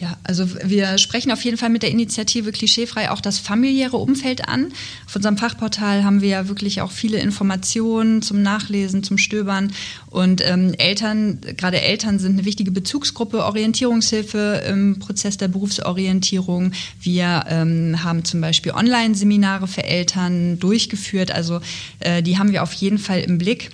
ja, 0.00 0.16
also 0.22 0.46
wir 0.62 0.96
sprechen 0.96 1.32
auf 1.32 1.42
jeden 1.42 1.56
Fall 1.56 1.70
mit 1.70 1.82
der 1.82 1.90
Initiative 1.90 2.52
Klischeefrei 2.52 3.10
auch 3.10 3.20
das 3.20 3.40
familiäre 3.40 3.96
Umfeld 3.96 4.48
an. 4.48 4.72
Auf 5.06 5.16
unserem 5.16 5.36
Fachportal 5.36 6.04
haben 6.04 6.20
wir 6.20 6.28
ja 6.28 6.48
wirklich 6.48 6.82
auch 6.82 6.92
viele 6.92 7.18
Informationen 7.18 8.22
zum 8.22 8.40
Nachlesen, 8.40 9.02
zum 9.02 9.18
Stöbern. 9.18 9.72
Und 10.10 10.40
ähm, 10.46 10.72
Eltern, 10.78 11.40
gerade 11.56 11.80
Eltern 11.80 12.20
sind 12.20 12.34
eine 12.34 12.44
wichtige 12.44 12.70
Bezugsgruppe, 12.70 13.44
Orientierungshilfe 13.44 14.62
im 14.68 15.00
Prozess 15.00 15.36
der 15.36 15.48
Berufsorientierung. 15.48 16.72
Wir 17.00 17.44
ähm, 17.48 18.04
haben 18.04 18.24
zum 18.24 18.40
Beispiel 18.40 18.70
Online-Seminare 18.70 19.66
für 19.66 19.82
Eltern 19.82 20.60
durchgeführt. 20.60 21.32
Also 21.32 21.60
äh, 21.98 22.22
die 22.22 22.38
haben 22.38 22.52
wir 22.52 22.62
auf 22.62 22.72
jeden 22.72 22.98
Fall 22.98 23.22
im 23.22 23.38
Blick 23.38 23.72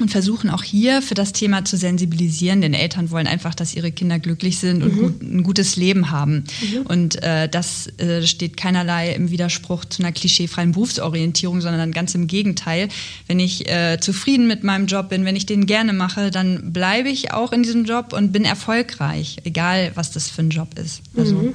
und 0.00 0.10
versuchen 0.10 0.50
auch 0.50 0.62
hier 0.62 1.02
für 1.02 1.14
das 1.14 1.32
Thema 1.32 1.64
zu 1.64 1.76
sensibilisieren, 1.76 2.60
denn 2.60 2.74
Eltern 2.74 3.10
wollen 3.10 3.26
einfach, 3.26 3.54
dass 3.54 3.74
ihre 3.74 3.90
Kinder 3.90 4.18
glücklich 4.18 4.58
sind 4.58 4.82
und 4.82 4.94
mhm. 4.94 5.00
gut, 5.00 5.22
ein 5.22 5.42
gutes 5.42 5.76
Leben 5.76 6.10
haben. 6.10 6.44
Mhm. 6.60 6.82
Und 6.86 7.22
äh, 7.22 7.48
das 7.48 7.88
äh, 7.98 8.26
steht 8.26 8.56
keinerlei 8.56 9.12
im 9.12 9.30
Widerspruch 9.30 9.84
zu 9.84 10.02
einer 10.02 10.12
klischeefreien 10.12 10.72
Berufsorientierung, 10.72 11.60
sondern 11.60 11.92
ganz 11.92 12.14
im 12.14 12.26
Gegenteil. 12.26 12.88
Wenn 13.26 13.40
ich 13.40 13.68
äh, 13.68 13.98
zufrieden 14.00 14.46
mit 14.46 14.64
meinem 14.64 14.86
Job 14.86 15.08
bin, 15.08 15.24
wenn 15.24 15.36
ich 15.36 15.46
den 15.46 15.66
gerne 15.66 15.92
mache, 15.92 16.30
dann 16.30 16.72
bleibe 16.72 17.08
ich 17.08 17.32
auch 17.32 17.52
in 17.52 17.62
diesem 17.62 17.84
Job 17.84 18.12
und 18.12 18.32
bin 18.32 18.44
erfolgreich, 18.44 19.38
egal 19.44 19.92
was 19.94 20.12
das 20.12 20.28
für 20.28 20.42
ein 20.42 20.50
Job 20.50 20.78
ist. 20.78 21.02
Also, 21.16 21.34
mhm. 21.34 21.54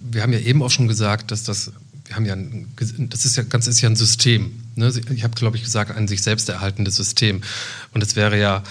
Wir 0.00 0.22
haben 0.22 0.32
ja 0.32 0.38
eben 0.38 0.62
auch 0.62 0.70
schon 0.70 0.86
gesagt, 0.86 1.32
dass 1.32 1.42
das 1.42 1.72
wir 2.08 2.16
haben 2.16 2.24
ja, 2.24 2.34
ein, 2.34 2.66
das 3.10 3.26
ist 3.26 3.36
ja 3.36 3.42
ganz 3.42 3.66
ist 3.66 3.80
ja 3.80 3.88
ein 3.88 3.96
System. 3.96 4.50
Ne? 4.78 4.92
Ich 5.14 5.24
habe, 5.24 5.34
glaube 5.34 5.56
ich, 5.56 5.64
gesagt, 5.64 5.94
ein 5.94 6.08
sich 6.08 6.22
selbst 6.22 6.48
erhaltendes 6.48 6.96
System. 6.96 7.42
Und 7.92 8.02
es 8.02 8.16
wäre 8.16 8.38
ja 8.38 8.62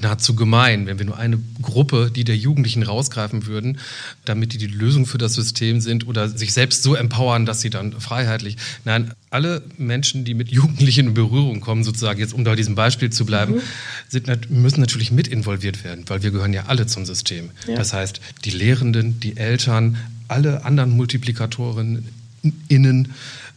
nahezu 0.00 0.36
gemein, 0.36 0.86
wenn 0.86 0.98
wir 0.98 1.06
nur 1.06 1.18
eine 1.18 1.38
Gruppe, 1.60 2.10
die 2.14 2.24
der 2.24 2.36
Jugendlichen 2.36 2.82
rausgreifen 2.84 3.46
würden, 3.46 3.78
damit 4.24 4.52
die 4.52 4.58
die 4.58 4.68
Lösung 4.68 5.06
für 5.06 5.18
das 5.18 5.34
System 5.34 5.80
sind 5.80 6.06
oder 6.06 6.28
sich 6.28 6.52
selbst 6.52 6.82
so 6.84 6.94
empowern, 6.94 7.46
dass 7.46 7.60
sie 7.60 7.70
dann 7.70 8.00
freiheitlich. 8.00 8.56
Nein, 8.84 9.12
alle 9.30 9.62
Menschen, 9.78 10.24
die 10.24 10.34
mit 10.34 10.50
Jugendlichen 10.50 11.08
in 11.08 11.14
Berührung 11.14 11.60
kommen, 11.60 11.82
sozusagen, 11.82 12.20
jetzt 12.20 12.32
um 12.32 12.44
bei 12.44 12.54
diesem 12.54 12.76
Beispiel 12.76 13.10
zu 13.10 13.26
bleiben, 13.26 13.54
mhm. 13.54 13.60
sind, 14.08 14.50
müssen 14.50 14.80
natürlich 14.80 15.10
mit 15.10 15.26
involviert 15.26 15.82
werden, 15.82 16.04
weil 16.06 16.22
wir 16.22 16.30
gehören 16.30 16.52
ja 16.52 16.66
alle 16.66 16.86
zum 16.86 17.04
System. 17.04 17.50
Ja. 17.66 17.74
Das 17.74 17.92
heißt, 17.92 18.20
die 18.44 18.50
Lehrenden, 18.50 19.18
die 19.18 19.36
Eltern, 19.36 19.98
alle 20.28 20.64
anderen 20.64 20.90
Multiplikatoren 20.90 22.06
innen, 22.68 23.12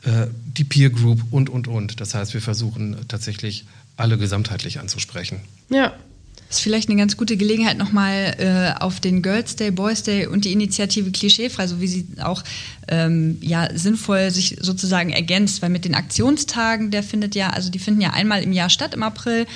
die 0.06 0.64
Peer 0.64 0.90
Group 0.90 1.22
und, 1.32 1.50
und, 1.50 1.68
und. 1.68 2.00
Das 2.00 2.14
heißt, 2.14 2.34
wir 2.34 2.42
versuchen 2.42 2.96
tatsächlich 3.08 3.66
alle 3.98 4.18
gesamtheitlich 4.18 4.80
anzusprechen. 4.80 5.40
Ja. 5.70 5.94
Das 6.48 6.58
ist 6.58 6.64
vielleicht 6.64 6.90
eine 6.90 7.00
ganz 7.00 7.18
gute 7.18 7.38
Gelegenheit, 7.38 7.78
nochmal 7.78 8.36
äh, 8.38 8.80
auf 8.80 9.00
den 9.00 9.24
Girls 9.24 9.56
Day, 9.56 9.72
Boys 9.72 10.04
Day 10.04 10.28
und 10.28 10.46
die 10.46 10.54
Initiative 10.54 11.10
Klischeefrei, 11.10 11.66
so 11.66 11.82
wie 11.82 11.88
sie 11.88 12.06
auch 12.22 12.44
ähm, 12.88 13.38
ja, 13.42 13.68
sinnvoll 13.76 14.30
sich 14.30 14.58
sozusagen 14.62 15.10
ergänzt, 15.10 15.64
weil 15.64 15.72
mit 15.72 15.86
den 15.86 15.96
Aktionstagen, 15.96 16.92
der 16.92 17.02
findet 17.02 17.34
ja, 17.34 17.50
also 17.50 17.72
die 17.72 17.80
finden 17.80 18.02
ja 18.02 18.12
einmal 18.12 18.44
im 18.44 18.54
Jahr 18.54 18.70
statt 18.70 18.94
im 18.94 19.02
April. 19.02 19.48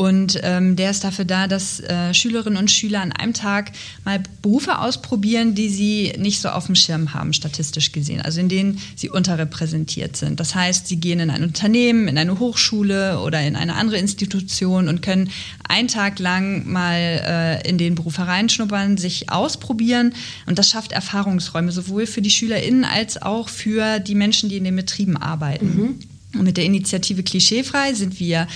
Und 0.00 0.40
ähm, 0.44 0.76
der 0.76 0.92
ist 0.92 1.04
dafür 1.04 1.26
da, 1.26 1.46
dass 1.46 1.78
äh, 1.80 2.14
Schülerinnen 2.14 2.58
und 2.58 2.70
Schüler 2.70 3.02
an 3.02 3.12
einem 3.12 3.34
Tag 3.34 3.72
mal 4.02 4.22
Berufe 4.40 4.78
ausprobieren, 4.78 5.54
die 5.54 5.68
sie 5.68 6.14
nicht 6.16 6.40
so 6.40 6.48
auf 6.48 6.64
dem 6.64 6.74
Schirm 6.74 7.12
haben, 7.12 7.34
statistisch 7.34 7.92
gesehen, 7.92 8.22
also 8.22 8.40
in 8.40 8.48
denen 8.48 8.78
sie 8.96 9.10
unterrepräsentiert 9.10 10.16
sind. 10.16 10.40
Das 10.40 10.54
heißt, 10.54 10.86
sie 10.86 10.96
gehen 10.96 11.20
in 11.20 11.28
ein 11.28 11.42
Unternehmen, 11.42 12.08
in 12.08 12.16
eine 12.16 12.38
Hochschule 12.38 13.20
oder 13.20 13.42
in 13.42 13.56
eine 13.56 13.74
andere 13.74 13.98
Institution 13.98 14.88
und 14.88 15.02
können 15.02 15.28
einen 15.68 15.88
Tag 15.88 16.18
lang 16.18 16.66
mal 16.66 16.96
äh, 16.96 17.68
in 17.68 17.76
den 17.76 17.94
Beruf 17.94 18.16
hereinschnuppern, 18.16 18.96
sich 18.96 19.30
ausprobieren. 19.30 20.14
Und 20.46 20.58
das 20.58 20.70
schafft 20.70 20.92
Erfahrungsräume, 20.92 21.72
sowohl 21.72 22.06
für 22.06 22.22
die 22.22 22.30
SchülerInnen 22.30 22.86
als 22.86 23.20
auch 23.20 23.50
für 23.50 23.98
die 23.98 24.14
Menschen, 24.14 24.48
die 24.48 24.56
in 24.56 24.64
den 24.64 24.76
Betrieben 24.76 25.18
arbeiten. 25.18 25.66
Mhm. 25.66 25.98
Und 26.38 26.44
mit 26.44 26.56
der 26.56 26.64
Initiative 26.64 27.22
Klischeefrei 27.22 27.92
sind 27.94 28.20
wir 28.20 28.46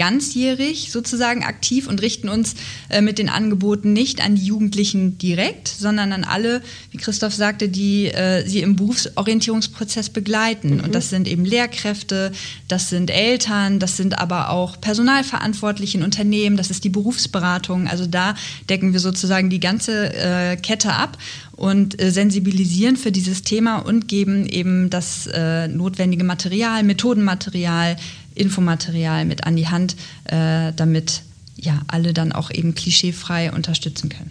ganzjährig 0.00 0.90
sozusagen 0.90 1.44
aktiv 1.44 1.86
und 1.86 2.00
richten 2.00 2.30
uns 2.30 2.54
äh, 2.88 3.02
mit 3.02 3.18
den 3.18 3.28
Angeboten 3.28 3.92
nicht 3.92 4.24
an 4.24 4.34
die 4.34 4.46
Jugendlichen 4.46 5.18
direkt, 5.18 5.68
sondern 5.68 6.14
an 6.14 6.24
alle, 6.24 6.62
wie 6.90 6.96
Christoph 6.96 7.34
sagte, 7.34 7.68
die 7.68 8.06
äh, 8.06 8.48
sie 8.48 8.62
im 8.62 8.76
Berufsorientierungsprozess 8.76 10.08
begleiten. 10.08 10.76
Mhm. 10.76 10.84
Und 10.84 10.94
das 10.94 11.10
sind 11.10 11.28
eben 11.28 11.44
Lehrkräfte, 11.44 12.32
das 12.66 12.88
sind 12.88 13.10
Eltern, 13.10 13.78
das 13.78 13.98
sind 13.98 14.18
aber 14.18 14.48
auch 14.48 14.80
Personalverantwortliche 14.80 15.98
in 15.98 16.04
Unternehmen, 16.04 16.56
das 16.56 16.70
ist 16.70 16.84
die 16.84 16.88
Berufsberatung. 16.88 17.86
Also 17.86 18.06
da 18.06 18.36
decken 18.70 18.94
wir 18.94 19.00
sozusagen 19.00 19.50
die 19.50 19.60
ganze 19.60 20.14
äh, 20.14 20.56
Kette 20.56 20.94
ab 20.94 21.18
und 21.60 22.00
äh, 22.00 22.10
sensibilisieren 22.10 22.96
für 22.96 23.12
dieses 23.12 23.42
Thema 23.42 23.76
und 23.80 24.08
geben 24.08 24.46
eben 24.46 24.88
das 24.88 25.26
äh, 25.26 25.68
notwendige 25.68 26.24
Material, 26.24 26.82
Methodenmaterial, 26.84 27.96
Infomaterial 28.34 29.24
mit 29.24 29.44
an 29.44 29.56
die 29.56 29.68
Hand, 29.68 29.96
äh, 30.24 30.72
damit 30.74 31.22
ja 31.56 31.80
alle 31.88 32.12
dann 32.12 32.32
auch 32.32 32.50
eben 32.50 32.74
klischeefrei 32.74 33.52
unterstützen 33.52 34.08
können. 34.08 34.30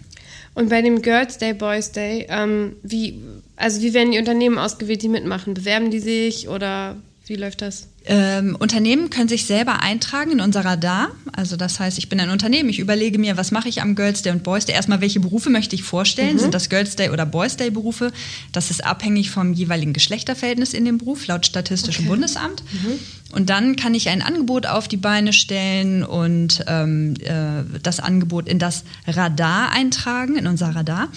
Und 0.54 0.68
bei 0.68 0.82
dem 0.82 1.00
Girls 1.00 1.38
Day, 1.38 1.54
Boys 1.54 1.92
Day, 1.92 2.26
ähm, 2.28 2.74
wie, 2.82 3.20
also 3.56 3.80
wie 3.82 3.94
werden 3.94 4.10
die 4.12 4.18
Unternehmen 4.18 4.58
ausgewählt, 4.58 5.02
die 5.02 5.08
mitmachen? 5.08 5.54
Bewerben 5.54 5.90
die 5.90 6.00
sich 6.00 6.48
oder 6.48 6.96
wie 7.26 7.36
läuft 7.36 7.62
das? 7.62 7.86
Ähm, 8.06 8.56
Unternehmen 8.58 9.08
können 9.08 9.28
sich 9.28 9.44
selber 9.44 9.82
eintragen 9.82 10.32
in 10.32 10.40
unser 10.40 10.64
Radar. 10.64 11.12
Also 11.32 11.56
das 11.56 11.78
heißt, 11.78 11.96
ich 11.98 12.08
bin 12.08 12.18
ein 12.18 12.30
Unternehmen, 12.30 12.68
ich 12.68 12.80
überlege 12.80 13.18
mir, 13.18 13.36
was 13.36 13.52
mache 13.52 13.68
ich 13.68 13.82
am 13.82 13.94
Girls 13.94 14.22
Day 14.22 14.32
und 14.32 14.42
Boys 14.42 14.64
Day. 14.64 14.74
Erstmal, 14.74 15.00
welche 15.00 15.20
Berufe 15.20 15.48
möchte 15.48 15.76
ich 15.76 15.84
vorstellen? 15.84 16.34
Mhm. 16.34 16.38
Sind 16.40 16.54
das 16.54 16.68
Girls 16.68 16.96
Day 16.96 17.10
oder 17.10 17.26
Boys 17.26 17.56
Day 17.56 17.70
Berufe? 17.70 18.10
Das 18.52 18.70
ist 18.70 18.84
abhängig 18.84 19.30
vom 19.30 19.52
jeweiligen 19.52 19.92
Geschlechterverhältnis 19.92 20.74
in 20.74 20.84
dem 20.84 20.98
Beruf, 20.98 21.26
laut 21.28 21.46
Statistischem 21.46 22.06
okay. 22.06 22.14
Bundesamt. 22.14 22.64
Mhm. 22.72 22.98
Und 23.32 23.48
dann 23.48 23.76
kann 23.76 23.94
ich 23.94 24.08
ein 24.08 24.22
Angebot 24.22 24.66
auf 24.66 24.88
die 24.88 24.96
Beine 24.96 25.32
stellen 25.32 26.02
und 26.02 26.64
ähm, 26.66 27.14
äh, 27.20 27.78
das 27.80 28.00
Angebot 28.00 28.48
in 28.48 28.58
das 28.58 28.82
Radar 29.06 29.70
eintragen, 29.70 30.36
in 30.36 30.46
unser 30.48 30.74
Radar. 30.74 31.08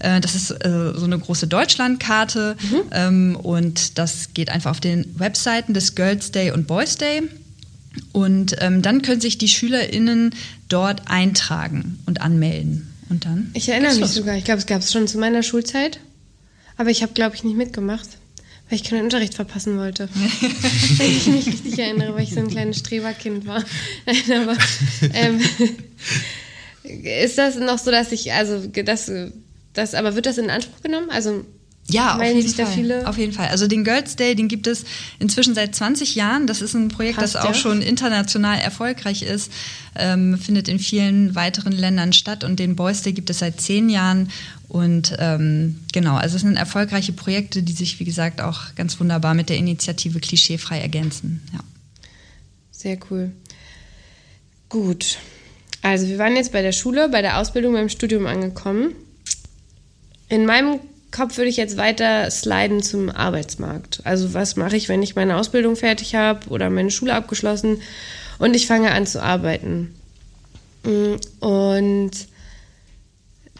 Äh, 0.00 0.20
das 0.20 0.34
ist 0.34 0.50
äh, 0.50 0.92
so 0.94 1.04
eine 1.04 1.18
große 1.18 1.46
Deutschlandkarte 1.46 2.56
mhm. 2.60 2.82
ähm, 2.90 3.36
und 3.36 3.98
das 3.98 4.34
geht 4.34 4.50
einfach 4.50 4.72
auf 4.72 4.80
den 4.80 5.18
Webseiten 5.18 5.72
des 5.72 5.94
Girls 5.94 6.30
Day 6.30 6.50
und 6.50 6.66
Boys 6.66 6.98
Day. 6.98 7.22
Und 8.12 8.56
ähm, 8.60 8.82
dann 8.82 9.02
können 9.02 9.20
sich 9.20 9.38
die 9.38 9.48
SchülerInnen 9.48 10.34
dort 10.68 11.10
eintragen 11.10 11.98
und 12.06 12.20
anmelden. 12.20 12.92
Und 13.08 13.26
dann? 13.26 13.50
Ich 13.54 13.68
erinnere 13.68 13.94
mich 13.94 14.08
sogar, 14.08 14.36
ich 14.36 14.44
glaube, 14.44 14.58
es 14.58 14.66
gab 14.66 14.80
es 14.80 14.92
schon 14.92 15.06
zu 15.06 15.18
meiner 15.18 15.42
Schulzeit. 15.42 16.00
Aber 16.78 16.90
ich 16.90 17.02
habe, 17.02 17.12
glaube 17.12 17.36
ich, 17.36 17.44
nicht 17.44 17.56
mitgemacht 17.56 18.08
weil 18.72 18.76
ich 18.76 18.84
keinen 18.84 19.02
Unterricht 19.02 19.34
verpassen 19.34 19.76
wollte. 19.76 20.08
Wenn 20.96 21.10
ich 21.10 21.26
mich 21.26 21.46
richtig 21.46 21.78
erinnere, 21.78 22.14
weil 22.14 22.22
ich 22.22 22.32
so 22.32 22.40
ein 22.40 22.48
kleines 22.48 22.78
Streberkind 22.78 23.46
war. 23.46 23.58
aber 24.06 24.56
ähm, 25.12 25.40
ist 27.04 27.36
das 27.36 27.56
noch 27.56 27.76
so, 27.76 27.90
dass 27.90 28.12
ich, 28.12 28.32
also 28.32 28.66
das, 28.66 29.12
das, 29.74 29.94
aber 29.94 30.14
wird 30.14 30.24
das 30.24 30.38
in 30.38 30.48
Anspruch 30.48 30.80
genommen? 30.82 31.10
Also 31.10 31.44
ja, 31.88 32.16
auf 32.16 32.22
jeden, 32.24 32.48
Fall. 32.48 33.04
auf 33.04 33.18
jeden 33.18 33.32
Fall. 33.34 33.48
Also 33.48 33.66
den 33.66 33.84
Girls 33.84 34.16
Day, 34.16 34.34
den 34.34 34.48
gibt 34.48 34.66
es 34.66 34.84
inzwischen 35.18 35.54
seit 35.54 35.74
20 35.74 36.14
Jahren. 36.14 36.46
Das 36.46 36.62
ist 36.62 36.72
ein 36.72 36.88
Projekt, 36.88 37.18
Passt, 37.18 37.34
das 37.34 37.42
auch 37.42 37.48
ja. 37.48 37.54
schon 37.54 37.82
international 37.82 38.58
erfolgreich 38.58 39.22
ist, 39.22 39.52
ähm, 39.96 40.38
findet 40.38 40.68
in 40.68 40.78
vielen 40.78 41.34
weiteren 41.34 41.72
Ländern 41.72 42.14
statt. 42.14 42.44
Und 42.44 42.58
den 42.58 42.76
Boys 42.76 43.02
Day 43.02 43.12
gibt 43.12 43.28
es 43.28 43.40
seit 43.40 43.60
zehn 43.60 43.90
Jahren. 43.90 44.30
Und 44.72 45.14
ähm, 45.18 45.80
genau, 45.92 46.14
also 46.14 46.36
es 46.36 46.40
sind 46.40 46.56
erfolgreiche 46.56 47.12
Projekte, 47.12 47.62
die 47.62 47.74
sich, 47.74 48.00
wie 48.00 48.04
gesagt, 48.04 48.40
auch 48.40 48.74
ganz 48.74 48.98
wunderbar 48.98 49.34
mit 49.34 49.50
der 49.50 49.58
Initiative 49.58 50.18
Klischeefrei 50.18 50.80
ergänzen. 50.80 51.42
Ja. 51.52 51.60
Sehr 52.70 52.96
cool. 53.10 53.32
Gut. 54.70 55.18
Also 55.82 56.08
wir 56.08 56.16
waren 56.16 56.36
jetzt 56.36 56.52
bei 56.52 56.62
der 56.62 56.72
Schule, 56.72 57.10
bei 57.10 57.20
der 57.20 57.36
Ausbildung, 57.36 57.74
beim 57.74 57.90
Studium 57.90 58.24
angekommen. 58.24 58.94
In 60.30 60.46
meinem 60.46 60.80
Kopf 61.10 61.36
würde 61.36 61.50
ich 61.50 61.58
jetzt 61.58 61.76
weiter 61.76 62.30
sliden 62.30 62.82
zum 62.82 63.10
Arbeitsmarkt. 63.10 64.00
Also 64.04 64.32
was 64.32 64.56
mache 64.56 64.78
ich, 64.78 64.88
wenn 64.88 65.02
ich 65.02 65.14
meine 65.14 65.36
Ausbildung 65.36 65.76
fertig 65.76 66.14
habe 66.14 66.48
oder 66.48 66.70
meine 66.70 66.90
Schule 66.90 67.12
abgeschlossen 67.12 67.82
und 68.38 68.56
ich 68.56 68.66
fange 68.66 68.92
an 68.92 69.06
zu 69.06 69.22
arbeiten. 69.22 69.94
Mm, 70.84 71.16
und 71.44 72.31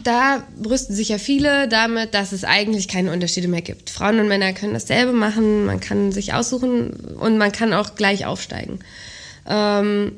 da 0.04 0.42
brüsten 0.60 0.94
sich 0.94 1.08
ja 1.08 1.18
viele 1.18 1.68
damit, 1.68 2.14
dass 2.14 2.32
es 2.32 2.44
eigentlich 2.44 2.88
keine 2.88 3.12
Unterschiede 3.12 3.48
mehr 3.48 3.62
gibt. 3.62 3.90
Frauen 3.90 4.20
und 4.20 4.28
Männer 4.28 4.52
können 4.52 4.74
dasselbe 4.74 5.12
machen, 5.12 5.64
man 5.64 5.80
kann 5.80 6.12
sich 6.12 6.34
aussuchen 6.34 6.90
und 6.90 7.38
man 7.38 7.52
kann 7.52 7.72
auch 7.72 7.94
gleich 7.94 8.26
aufsteigen. 8.26 8.80
Ähm, 9.46 10.12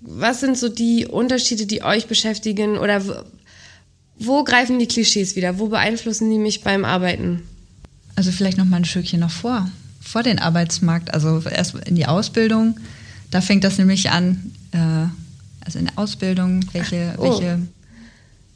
was 0.00 0.40
sind 0.40 0.56
so 0.56 0.68
die 0.68 1.06
Unterschiede, 1.06 1.66
die 1.66 1.82
euch 1.82 2.06
beschäftigen 2.06 2.78
oder 2.78 3.02
wo 4.18 4.44
greifen 4.44 4.78
die 4.78 4.86
Klischees 4.86 5.36
wieder? 5.36 5.58
Wo 5.58 5.68
beeinflussen 5.68 6.30
die 6.30 6.38
mich 6.38 6.62
beim 6.62 6.84
Arbeiten? 6.84 7.42
Also 8.14 8.32
vielleicht 8.32 8.56
noch 8.56 8.64
mal 8.64 8.78
ein 8.78 8.84
Stückchen 8.84 9.20
noch 9.20 9.30
vor, 9.30 9.68
vor 10.00 10.22
den 10.22 10.38
Arbeitsmarkt, 10.38 11.12
also 11.12 11.42
erst 11.42 11.74
in 11.86 11.96
die 11.96 12.06
Ausbildung. 12.06 12.78
Da 13.30 13.40
fängt 13.40 13.64
das 13.64 13.78
nämlich 13.78 14.10
an, 14.10 14.52
äh, 14.72 15.08
also 15.60 15.78
in 15.78 15.86
der 15.86 15.98
Ausbildung, 15.98 16.64
welche, 16.72 17.14
Ach, 17.14 17.18
oh. 17.18 17.22
welche. 17.24 17.60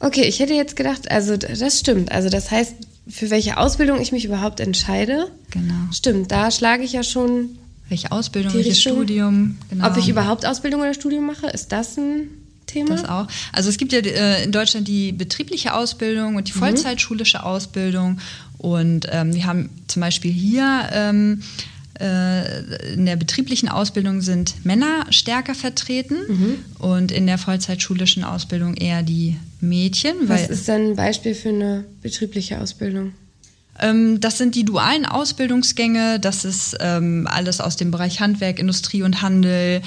Okay, 0.01 0.23
ich 0.23 0.41
hätte 0.41 0.55
jetzt 0.55 0.77
gedacht, 0.77 1.11
also 1.11 1.37
das 1.37 1.79
stimmt. 1.79 2.11
Also 2.11 2.31
das 2.31 2.51
heißt, 2.51 2.75
für 3.09 3.31
welche 3.31 3.59
Ausbildung 3.59 4.01
ich 4.01 4.13
mich 4.13 4.25
überhaupt 4.25 4.61
entscheide. 4.61 5.31
Genau. 5.51 5.93
Stimmt, 5.93 6.33
da 6.33 6.51
schlage 6.51 6.83
ich 6.83 6.93
ja 6.93 7.03
schon. 7.03 7.59
Welche 7.89 8.13
Ausbildung, 8.13 8.55
welches. 8.55 8.81
Studium. 8.81 9.59
Genau. 9.69 9.89
Ob 9.89 9.97
ich 9.97 10.09
überhaupt 10.09 10.47
Ausbildung 10.47 10.81
oder 10.81 10.95
Studium 10.95 11.27
mache, 11.27 11.49
ist 11.49 11.73
das 11.73 11.99
ein 11.99 12.29
Thema? 12.67 12.91
Das 12.91 13.05
auch. 13.05 13.27
Also 13.53 13.69
es 13.69 13.79
gibt 13.79 13.93
ja 13.93 13.99
äh, 13.99 14.45
in 14.45 14.53
Deutschland 14.53 14.87
die 14.87 15.13
betriebliche 15.13 15.75
Ausbildung 15.75 16.37
und 16.37 16.49
die 16.49 16.53
mhm. 16.53 16.59
Vollzeitschulische 16.59 17.43
Ausbildung. 17.43 18.21
Und 18.59 19.07
ähm, 19.11 19.35
wir 19.35 19.45
haben 19.45 19.71
zum 19.89 20.01
Beispiel 20.01 20.31
hier 20.31 20.89
ähm, 20.93 21.43
äh, 21.43 21.45
in 22.01 23.05
der 23.05 23.17
betrieblichen 23.17 23.69
Ausbildung 23.69 24.23
sind 24.23 24.65
Männer 24.65 25.05
stärker 25.11 25.55
vertreten 25.55 26.17
mhm. 26.29 26.57
und 26.79 27.13
in 27.13 27.27
der 27.27 27.37
vollzeitschulischen 27.37 28.25
Ausbildung 28.25 28.75
eher 28.75 29.03
die 29.03 29.37
Mädchen. 29.61 30.15
Was 30.27 30.49
ist 30.49 30.67
denn 30.67 30.91
ein 30.91 30.97
Beispiel 30.97 31.35
für 31.35 31.51
eine 31.51 31.85
betriebliche 32.01 32.61
Ausbildung? 32.61 33.13
Ähm, 33.81 34.21
das 34.21 34.39
sind 34.39 34.55
die 34.55 34.65
dualen 34.65 35.07
Ausbildungsgänge. 35.07 36.21
Das 36.21 36.45
ist 36.45 36.77
ähm, 36.81 37.27
alles 37.31 37.61
aus 37.61 37.77
dem 37.77 37.91
Bereich 37.91 38.21
Handwerk, 38.21 38.59
Industrie 38.59 39.03
und 39.03 39.23
Handel, 39.23 39.81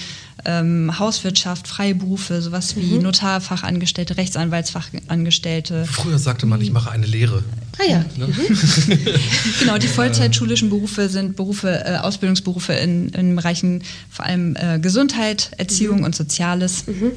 ähm, 0.46 1.00
Hauswirtschaft, 1.00 1.68
freie 1.68 1.96
Berufe, 1.96 2.42
sowas 2.42 2.76
wie 2.76 2.96
mhm. 2.96 3.04
Notarfachangestellte, 3.04 4.18
Rechtsanwaltsfachangestellte. 4.18 5.86
Früher 5.86 6.18
sagte 6.18 6.46
man, 6.46 6.60
ich 6.62 6.72
mache 6.72 6.92
eine 6.92 7.06
Lehre. 7.06 7.44
Ah 7.80 7.90
ja. 7.90 8.06
Ne? 8.18 8.28
Mhm. 8.28 9.00
genau, 9.60 9.78
die 9.78 9.88
Vollzeitschulischen 9.88 10.70
Berufe 10.70 11.08
sind 11.10 11.36
Berufe, 11.36 11.84
äh, 11.86 11.98
Ausbildungsberufe 11.98 12.74
in, 12.74 13.10
in 13.10 13.36
Bereichen 13.36 13.84
vor 14.10 14.26
allem 14.26 14.56
äh, 14.56 14.80
Gesundheit, 14.80 15.52
Erziehung 15.58 16.00
mhm. 16.00 16.06
und 16.06 16.16
Soziales. 16.16 16.88
Mhm. 16.88 17.12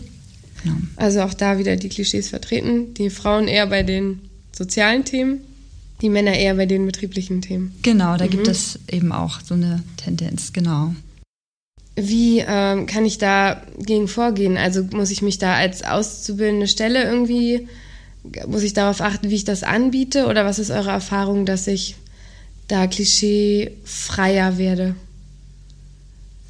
Genau. 0.63 0.77
Also 0.97 1.23
auch 1.23 1.35
da 1.35 1.59
wieder 1.59 1.77
die 1.77 1.89
Klischees 1.89 2.29
vertreten. 2.29 2.95
Die 2.95 3.11
Frauen 3.11 3.49
eher 3.49 3.67
bei 3.67 3.83
den 3.83 4.21
sozialen 4.53 5.05
Themen 5.05 5.41
die 6.03 6.09
Männer 6.09 6.35
eher 6.35 6.55
bei 6.55 6.67
den 6.67 6.87
betrieblichen 6.87 7.43
Themen. 7.43 7.75
Genau, 7.83 8.17
da 8.17 8.27
mhm. 8.27 8.31
gibt 8.31 8.49
es 8.49 8.79
eben 8.91 9.13
auch 9.13 9.41
so 9.41 9.55
eine 9.55 9.83
Tendenz, 9.97 10.53
genau. 10.53 10.95
Wie 11.97 12.45
ähm, 12.47 12.87
kann 12.87 13.07
ich 13.07 13.17
da 13.17 13.63
gegen 13.79 14.07
vorgehen? 14.07 14.59
Also 14.59 14.85
muss 14.93 15.11
ich 15.11 15.23
mich 15.23 15.39
da 15.39 15.55
als 15.55 15.83
auszubildende 15.83 16.69
Stelle 16.69 17.03
irgendwie, 17.03 17.69
muss 18.47 18.63
ich 18.63 18.75
darauf 18.75 19.01
achten, 19.01 19.31
wie 19.31 19.35
ich 19.35 19.45
das 19.45 19.63
anbiete? 19.63 20.27
Oder 20.27 20.45
was 20.45 20.59
ist 20.59 20.71
eure 20.71 20.91
Erfahrung, 20.91 21.47
dass 21.47 21.67
ich 21.67 21.97
da 22.69 22.87
klischeefreier 22.87 24.59
werde? 24.59 24.95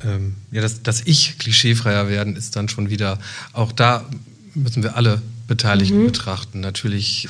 Ähm, 0.04 0.34
ja, 0.50 0.62
dass, 0.62 0.82
dass 0.82 1.02
ich 1.04 1.38
klischeefreier 1.38 2.08
werden, 2.08 2.34
ist 2.34 2.56
dann 2.56 2.68
schon 2.68 2.90
wieder 2.90 3.18
auch 3.52 3.70
da 3.70 4.04
müssen 4.56 4.82
wir 4.82 4.96
alle 4.96 5.22
Beteiligten 5.46 6.02
mhm. 6.02 6.06
betrachten. 6.06 6.60
Natürlich 6.60 7.28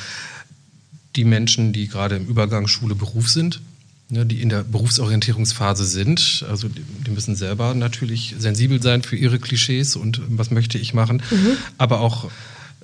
die 1.17 1.25
Menschen, 1.25 1.73
die 1.73 1.89
gerade 1.89 2.17
im 2.17 2.27
Übergang 2.27 2.67
Schule-Beruf 2.69 3.29
sind, 3.29 3.61
ne, 4.09 4.27
die 4.27 4.41
in 4.41 4.49
der 4.49 4.63
Berufsorientierungsphase 4.63 5.85
sind. 5.85 6.45
Also 6.49 6.69
die, 6.69 6.83
die, 7.07 7.11
müssen 7.11 7.37
selber 7.37 7.75
natürlich 7.75 8.35
sensibel 8.39 8.83
sein 8.83 9.03
für 9.03 9.17
ihre 9.17 9.39
Klischees 9.39 9.97
und 9.97 10.21
was 10.29 10.51
möchte 10.51 10.79
ich 10.79 10.95
machen. 10.95 11.23
Mhm. 11.31 11.57
Aber 11.79 12.01
auch 12.01 12.31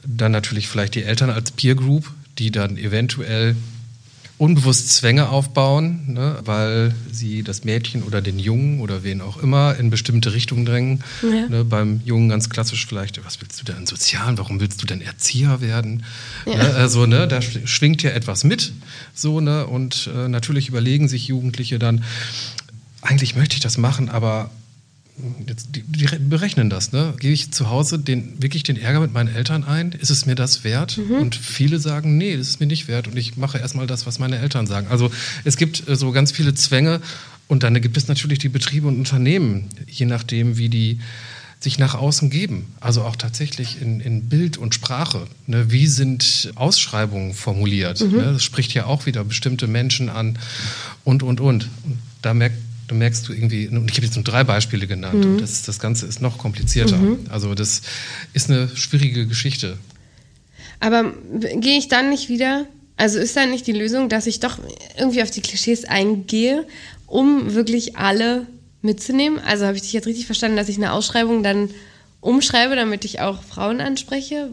dann 0.05 0.33
natürlich 0.33 0.69
vielleicht 0.69 0.95
die 0.95 1.05
Eltern 1.05 1.31
als 1.31 1.53
Peer 1.53 1.75
Group, 1.75 2.11
die 2.39 2.51
dann 2.51 2.77
eventuell 2.77 3.57
unbewusst 4.39 4.91
Zwänge 4.91 5.29
aufbauen, 5.29 6.15
ne, 6.15 6.39
weil 6.45 6.95
sie 7.11 7.43
das 7.43 7.65
Mädchen 7.65 8.03
oder 8.03 8.21
den 8.21 8.39
Jungen 8.39 8.81
oder 8.81 9.05
wen 9.05 9.21
auch 9.21 9.37
immer 9.37 9.77
in 9.77 9.91
bestimmte 9.91 10.33
Richtungen 10.33 10.65
drängen. 10.65 11.05
Ja. 11.23 11.49
Ne, 11.49 11.65
beim 11.65 12.01
Jungen 12.05 12.29
ganz 12.29 12.51
klassisch 12.51 12.87
vielleicht, 12.87 13.25
was 13.25 13.41
willst 13.41 13.61
du 13.61 13.65
denn 13.65 13.87
Sozialen? 13.87 14.39
Warum 14.39 14.61
willst 14.61 14.83
du 14.83 14.87
denn 14.87 15.01
Erzieher 15.01 15.61
werden? 15.61 16.05
Ja. 16.47 16.57
Ne, 16.57 16.75
also, 16.75 17.07
ne, 17.07 17.29
da 17.29 17.41
schwingt 17.41 18.03
ja 18.03 18.11
etwas 18.11 18.45
mit. 18.45 18.73
So, 19.15 19.41
ne, 19.41 19.67
und 19.67 20.11
äh, 20.15 20.29
natürlich 20.29 20.69
überlegen 20.69 21.09
sich 21.09 21.29
Jugendliche 21.29 21.79
dann, 21.79 22.03
eigentlich 23.01 23.37
möchte 23.37 23.55
ich 23.55 23.61
das 23.61 23.79
machen, 23.79 24.09
aber 24.09 24.51
Jetzt, 25.47 25.69
die, 25.77 25.83
die, 25.83 26.07
berechnen 26.19 26.71
das, 26.71 26.93
ne? 26.93 27.13
Gehe 27.19 27.33
ich 27.33 27.53
zu 27.53 27.69
Hause 27.69 27.99
den, 27.99 28.43
wirklich 28.43 28.63
den 28.63 28.77
Ärger 28.77 29.01
mit 29.01 29.13
meinen 29.13 29.33
Eltern 29.33 29.63
ein? 29.63 29.93
Ist 29.93 30.11
es 30.11 30.25
mir 30.25 30.35
das 30.35 30.65
wert? 30.65 30.97
Mhm. 30.97 31.17
Und 31.17 31.37
viele 31.37 31.79
sagen, 31.79 32.17
nee, 32.17 32.37
das 32.37 32.49
ist 32.49 32.61
mir 32.61 32.67
nicht 32.67 32.89
wert 32.89 33.09
und 33.09 33.17
ich 33.19 33.37
mache 33.37 33.59
erstmal 33.59 33.87
das, 33.87 34.07
was 34.07 34.19
meine 34.19 34.39
Eltern 34.39 34.67
sagen. 34.67 34.87
Also 34.89 35.11
es 35.45 35.57
gibt 35.57 35.87
äh, 35.87 35.97
so 35.97 36.13
ganz 36.13 36.33
viele 36.33 36.55
Zwänge 36.55 37.03
und 37.47 37.63
dann 37.63 37.79
gibt 37.81 37.99
es 37.99 38.09
natürlich 38.09 38.39
die 38.39 38.49
Betriebe 38.49 38.89
und 38.89 38.97
Unternehmen, 38.97 39.69
je 39.87 40.07
nachdem, 40.07 40.57
wie 40.57 40.71
die 40.71 40.99
sich 41.61 41.79
nach 41.79 41.95
außen 41.95 42.31
geben. 42.31 42.73
Also 42.81 43.03
auch 43.03 43.15
tatsächlich 43.15 43.81
in, 43.81 44.01
in 44.01 44.29
Bild 44.29 44.57
und 44.57 44.75
Sprache. 44.75 45.27
Ne? 45.47 45.71
Wie 45.71 45.87
sind 45.87 46.53
Ausschreibungen 46.55 47.35
formuliert? 47.35 48.01
Mhm. 48.01 48.17
Ne? 48.17 48.23
Das 48.33 48.43
spricht 48.43 48.73
ja 48.75 48.87
auch 48.87 49.07
wieder 49.07 49.23
bestimmte 49.25 49.67
Menschen 49.67 50.09
an 50.09 50.39
und, 51.05 51.23
und, 51.23 51.41
und. 51.41 51.69
und 51.85 51.99
da 52.23 52.35
merkt 52.35 52.57
da 52.93 52.99
merkst 52.99 53.27
du 53.29 53.33
irgendwie, 53.33 53.69
und 53.69 53.91
ich 53.91 53.97
habe 53.97 54.07
jetzt 54.07 54.17
nur 54.17 54.25
drei 54.25 54.45
Beispiele 54.45 54.87
genannt, 54.87 55.25
mhm. 55.25 55.33
und 55.33 55.41
das, 55.41 55.63
das 55.63 55.79
Ganze 55.81 56.07
ist 56.07 56.21
noch 56.21 56.39
komplizierter. 56.39 56.99
Mhm. 56.99 57.21
Also 57.31 57.55
das 57.55 57.83
ist 58.33 58.51
eine 58.51 58.69
schwierige 58.75 59.27
Geschichte. 59.27 59.79
Aber 60.81 61.13
gehe 61.57 61.79
ich 61.79 61.89
dann 61.89 62.11
nicht 62.11 62.29
wieder, 62.29 62.67
also 62.97 63.19
ist 63.19 63.37
dann 63.37 63.51
nicht 63.51 63.67
die 63.67 63.73
Lösung, 63.73 64.09
dass 64.09 64.27
ich 64.27 64.41
doch 64.41 64.59
irgendwie 64.99 65.23
auf 65.23 65.31
die 65.31 65.41
Klischees 65.41 65.85
eingehe, 65.85 66.67
um 67.07 67.55
wirklich 67.55 67.97
alle 67.97 68.47
mitzunehmen? 68.83 69.39
Also 69.39 69.65
habe 69.65 69.77
ich 69.77 69.83
dich 69.83 69.93
jetzt 69.93 70.07
richtig 70.07 70.27
verstanden, 70.27 70.57
dass 70.57 70.69
ich 70.69 70.77
eine 70.77 70.93
Ausschreibung 70.93 71.43
dann 71.43 71.71
umschreibe, 72.21 72.77
damit 72.77 73.05
ich 73.05 73.21
auch 73.21 73.43
Frauen 73.43 73.81
anspreche? 73.81 74.51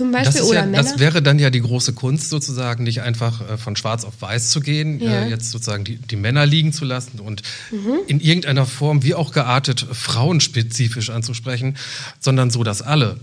Zum 0.00 0.12
Beispiel 0.12 0.40
oder 0.40 0.60
ja, 0.60 0.64
Männer? 0.64 0.82
Das 0.82 0.98
wäre 0.98 1.20
dann 1.20 1.38
ja 1.38 1.50
die 1.50 1.60
große 1.60 1.92
Kunst 1.92 2.30
sozusagen, 2.30 2.84
nicht 2.84 3.02
einfach 3.02 3.46
äh, 3.46 3.58
von 3.58 3.76
schwarz 3.76 4.06
auf 4.06 4.14
weiß 4.22 4.48
zu 4.48 4.62
gehen, 4.62 4.98
äh, 4.98 5.04
ja. 5.04 5.10
äh, 5.24 5.28
jetzt 5.28 5.50
sozusagen 5.50 5.84
die, 5.84 5.96
die, 5.96 6.16
Männer 6.16 6.46
liegen 6.46 6.72
zu 6.72 6.86
lassen 6.86 7.20
und 7.20 7.42
mhm. 7.70 7.98
in 8.06 8.18
irgendeiner 8.18 8.64
Form, 8.64 9.02
wie 9.02 9.14
auch 9.14 9.30
geartet, 9.30 9.86
frauenspezifisch 9.92 11.10
anzusprechen, 11.10 11.76
sondern 12.18 12.48
so, 12.48 12.64
dass 12.64 12.80
alle 12.80 13.18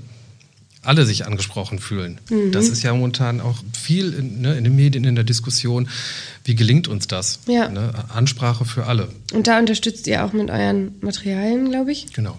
alle 0.84 1.08
sich 1.08 1.26
angesprochen 1.26 1.80
fühlen. 1.80 2.20
Mhm. 2.30 2.52
Das 2.52 2.70
ist 2.70 2.84
ja 2.84 2.94
momentan 2.94 3.42
auch 3.42 3.58
viel 3.74 4.14
in, 4.14 4.42
ne, 4.42 4.56
in, 4.56 4.64
den 4.64 4.76
Medien, 4.76 5.04
in 5.04 5.16
der 5.16 5.24
Diskussion. 5.24 5.90
Wie 6.44 6.54
gelingt 6.54 6.88
uns 6.88 7.08
das? 7.08 7.40
Ja. 7.48 7.70
Ne? 7.70 7.92
Ansprache 8.10 8.66
für 8.66 8.86
alle. 8.86 9.10
Und 9.34 9.48
da 9.48 9.58
unterstützt 9.58 10.06
ihr 10.06 10.24
auch 10.24 10.32
mit 10.32 10.52
euren 10.52 10.96
Materialien, 11.02 11.72
glaube 11.72 11.92
ich? 11.92 12.14
Genau. 12.14 12.38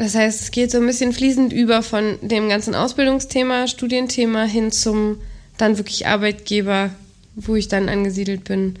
Das 0.00 0.14
heißt, 0.14 0.40
es 0.40 0.50
geht 0.50 0.70
so 0.70 0.78
ein 0.78 0.86
bisschen 0.86 1.12
fließend 1.12 1.52
über 1.52 1.82
von 1.82 2.16
dem 2.22 2.48
ganzen 2.48 2.74
Ausbildungsthema, 2.74 3.68
Studienthema 3.68 4.44
hin 4.44 4.72
zum 4.72 5.18
dann 5.58 5.76
wirklich 5.76 6.06
Arbeitgeber, 6.06 6.88
wo 7.34 7.54
ich 7.54 7.68
dann 7.68 7.90
angesiedelt 7.90 8.44
bin. 8.44 8.78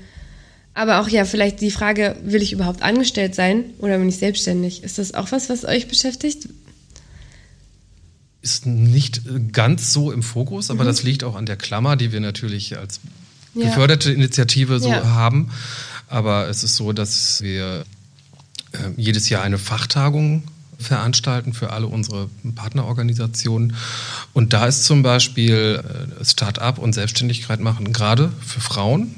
Aber 0.72 0.98
auch 0.98 1.08
ja, 1.08 1.26
vielleicht 1.26 1.60
die 1.60 1.70
Frage, 1.70 2.16
will 2.22 2.40
ich 2.40 2.54
überhaupt 2.54 2.80
angestellt 2.80 3.34
sein 3.34 3.66
oder 3.80 3.98
bin 3.98 4.08
ich 4.08 4.16
selbstständig? 4.16 4.82
Ist 4.82 4.96
das 4.96 5.12
auch 5.12 5.30
was, 5.30 5.50
was 5.50 5.66
euch 5.66 5.88
beschäftigt? 5.88 6.48
Ist 8.40 8.64
nicht 8.64 9.20
ganz 9.52 9.92
so 9.92 10.12
im 10.12 10.22
Fokus, 10.22 10.70
aber 10.70 10.84
mhm. 10.84 10.88
das 10.88 11.02
liegt 11.02 11.22
auch 11.22 11.34
an 11.34 11.44
der 11.44 11.56
Klammer, 11.56 11.96
die 11.96 12.12
wir 12.12 12.20
natürlich 12.20 12.78
als 12.78 12.98
geförderte 13.54 14.10
Initiative 14.10 14.80
so 14.80 14.88
ja. 14.88 15.04
haben. 15.04 15.50
Aber 16.08 16.48
es 16.48 16.64
ist 16.64 16.76
so, 16.76 16.94
dass 16.94 17.42
wir 17.42 17.84
äh, 18.72 18.78
jedes 18.96 19.28
Jahr 19.28 19.42
eine 19.42 19.58
Fachtagung 19.58 20.44
veranstalten 20.80 21.52
für 21.52 21.70
alle 21.70 21.86
unsere 21.86 22.28
Partnerorganisationen. 22.54 23.76
Und 24.32 24.52
da 24.52 24.66
ist 24.66 24.84
zum 24.84 25.02
Beispiel 25.02 25.82
äh, 26.20 26.24
Start-up 26.24 26.78
und 26.78 26.94
Selbstständigkeit 26.94 27.60
machen 27.60 27.92
gerade 27.92 28.32
für 28.40 28.60
Frauen 28.60 29.14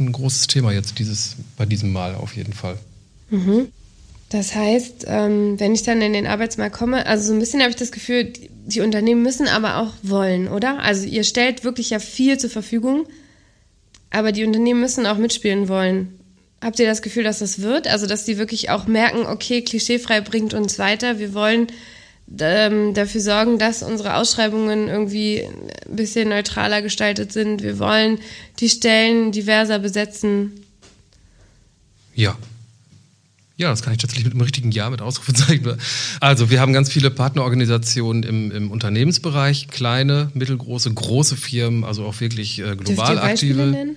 ein 0.00 0.12
großes 0.12 0.46
Thema 0.46 0.72
jetzt 0.72 0.98
dieses, 0.98 1.36
bei 1.56 1.66
diesem 1.66 1.92
Mal 1.92 2.14
auf 2.14 2.34
jeden 2.34 2.52
Fall. 2.52 2.78
Mhm. 3.30 3.68
Das 4.30 4.54
heißt, 4.54 5.06
ähm, 5.08 5.58
wenn 5.58 5.74
ich 5.74 5.82
dann 5.82 6.00
in 6.02 6.12
den 6.12 6.26
Arbeitsmarkt 6.26 6.76
komme, 6.76 7.04
also 7.06 7.28
so 7.28 7.32
ein 7.32 7.40
bisschen 7.40 7.60
habe 7.60 7.70
ich 7.70 7.76
das 7.76 7.92
Gefühl, 7.92 8.32
die 8.66 8.80
Unternehmen 8.80 9.22
müssen 9.22 9.48
aber 9.48 9.78
auch 9.78 9.92
wollen, 10.02 10.48
oder? 10.48 10.80
Also 10.80 11.06
ihr 11.06 11.24
stellt 11.24 11.64
wirklich 11.64 11.90
ja 11.90 11.98
viel 11.98 12.38
zur 12.38 12.50
Verfügung, 12.50 13.06
aber 14.10 14.30
die 14.32 14.44
Unternehmen 14.44 14.80
müssen 14.80 15.06
auch 15.06 15.18
mitspielen 15.18 15.68
wollen. 15.68 16.19
Habt 16.62 16.78
ihr 16.78 16.86
das 16.86 17.00
Gefühl, 17.00 17.24
dass 17.24 17.38
das 17.38 17.62
wird? 17.62 17.88
Also, 17.88 18.06
dass 18.06 18.24
die 18.24 18.36
wirklich 18.36 18.68
auch 18.68 18.86
merken, 18.86 19.26
okay, 19.26 19.62
klischeefrei 19.62 20.20
bringt 20.20 20.52
uns 20.52 20.78
weiter. 20.78 21.18
Wir 21.18 21.32
wollen 21.32 21.68
ähm, 22.38 22.92
dafür 22.92 23.22
sorgen, 23.22 23.58
dass 23.58 23.82
unsere 23.82 24.16
Ausschreibungen 24.16 24.88
irgendwie 24.88 25.42
ein 25.88 25.96
bisschen 25.96 26.28
neutraler 26.28 26.82
gestaltet 26.82 27.32
sind. 27.32 27.62
Wir 27.62 27.78
wollen 27.78 28.18
die 28.60 28.68
Stellen 28.68 29.32
diverser 29.32 29.78
besetzen. 29.78 30.52
Ja. 32.14 32.36
Ja, 33.56 33.70
das 33.70 33.82
kann 33.82 33.92
ich 33.92 33.98
tatsächlich 33.98 34.24
mit 34.24 34.34
einem 34.34 34.42
richtigen 34.42 34.70
Ja 34.70 34.90
mit 34.90 35.00
Ausrufezeichen. 35.00 35.78
Also, 36.20 36.50
wir 36.50 36.60
haben 36.60 36.74
ganz 36.74 36.90
viele 36.90 37.10
Partnerorganisationen 37.10 38.22
im, 38.22 38.50
im 38.50 38.70
Unternehmensbereich, 38.70 39.68
kleine, 39.68 40.30
mittelgroße, 40.34 40.92
große 40.92 41.36
Firmen, 41.36 41.84
also 41.84 42.04
auch 42.04 42.20
wirklich 42.20 42.58
äh, 42.58 42.76
global 42.76 43.18
aktive. 43.18 43.64
Nennen? 43.66 43.96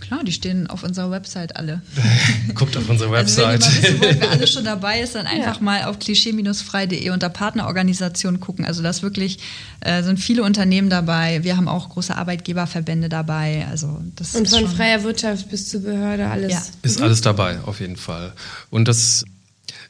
Klar, 0.00 0.24
die 0.24 0.32
stehen 0.32 0.66
auf 0.66 0.82
unserer 0.82 1.10
Website 1.10 1.56
alle. 1.56 1.80
Guckt 2.54 2.76
auf 2.76 2.88
unserer 2.88 3.12
Website. 3.12 3.62
Also 3.62 3.82
wenn 3.82 3.82
ihr 3.82 3.98
mal 3.98 4.00
wissen 4.00 4.00
wollt, 4.00 4.20
wer 4.20 4.30
alles 4.30 4.52
schon 4.52 4.64
dabei 4.64 5.00
ist, 5.00 5.14
dann 5.14 5.26
einfach 5.26 5.56
ja. 5.56 5.62
mal 5.62 5.84
auf 5.84 5.98
klischee-frei.de 5.98 7.10
unter 7.10 7.28
Partnerorganisation 7.28 8.40
gucken. 8.40 8.64
Also 8.64 8.82
das 8.82 9.02
wirklich 9.02 9.38
äh, 9.80 10.02
sind 10.02 10.18
viele 10.18 10.42
Unternehmen 10.42 10.90
dabei. 10.90 11.44
Wir 11.44 11.56
haben 11.56 11.68
auch 11.68 11.90
große 11.90 12.16
Arbeitgeberverbände 12.16 13.08
dabei. 13.08 13.66
Also 13.70 14.00
das 14.16 14.34
Und 14.34 14.48
von 14.48 14.68
freier 14.68 15.02
Wirtschaft 15.02 15.48
bis 15.50 15.68
zur 15.68 15.82
Behörde 15.82 16.28
alles. 16.28 16.52
Ja. 16.52 16.62
Ist 16.82 17.00
alles 17.00 17.20
dabei, 17.20 17.60
auf 17.60 17.80
jeden 17.80 17.96
Fall. 17.96 18.32
Und 18.70 18.88
das 18.88 19.24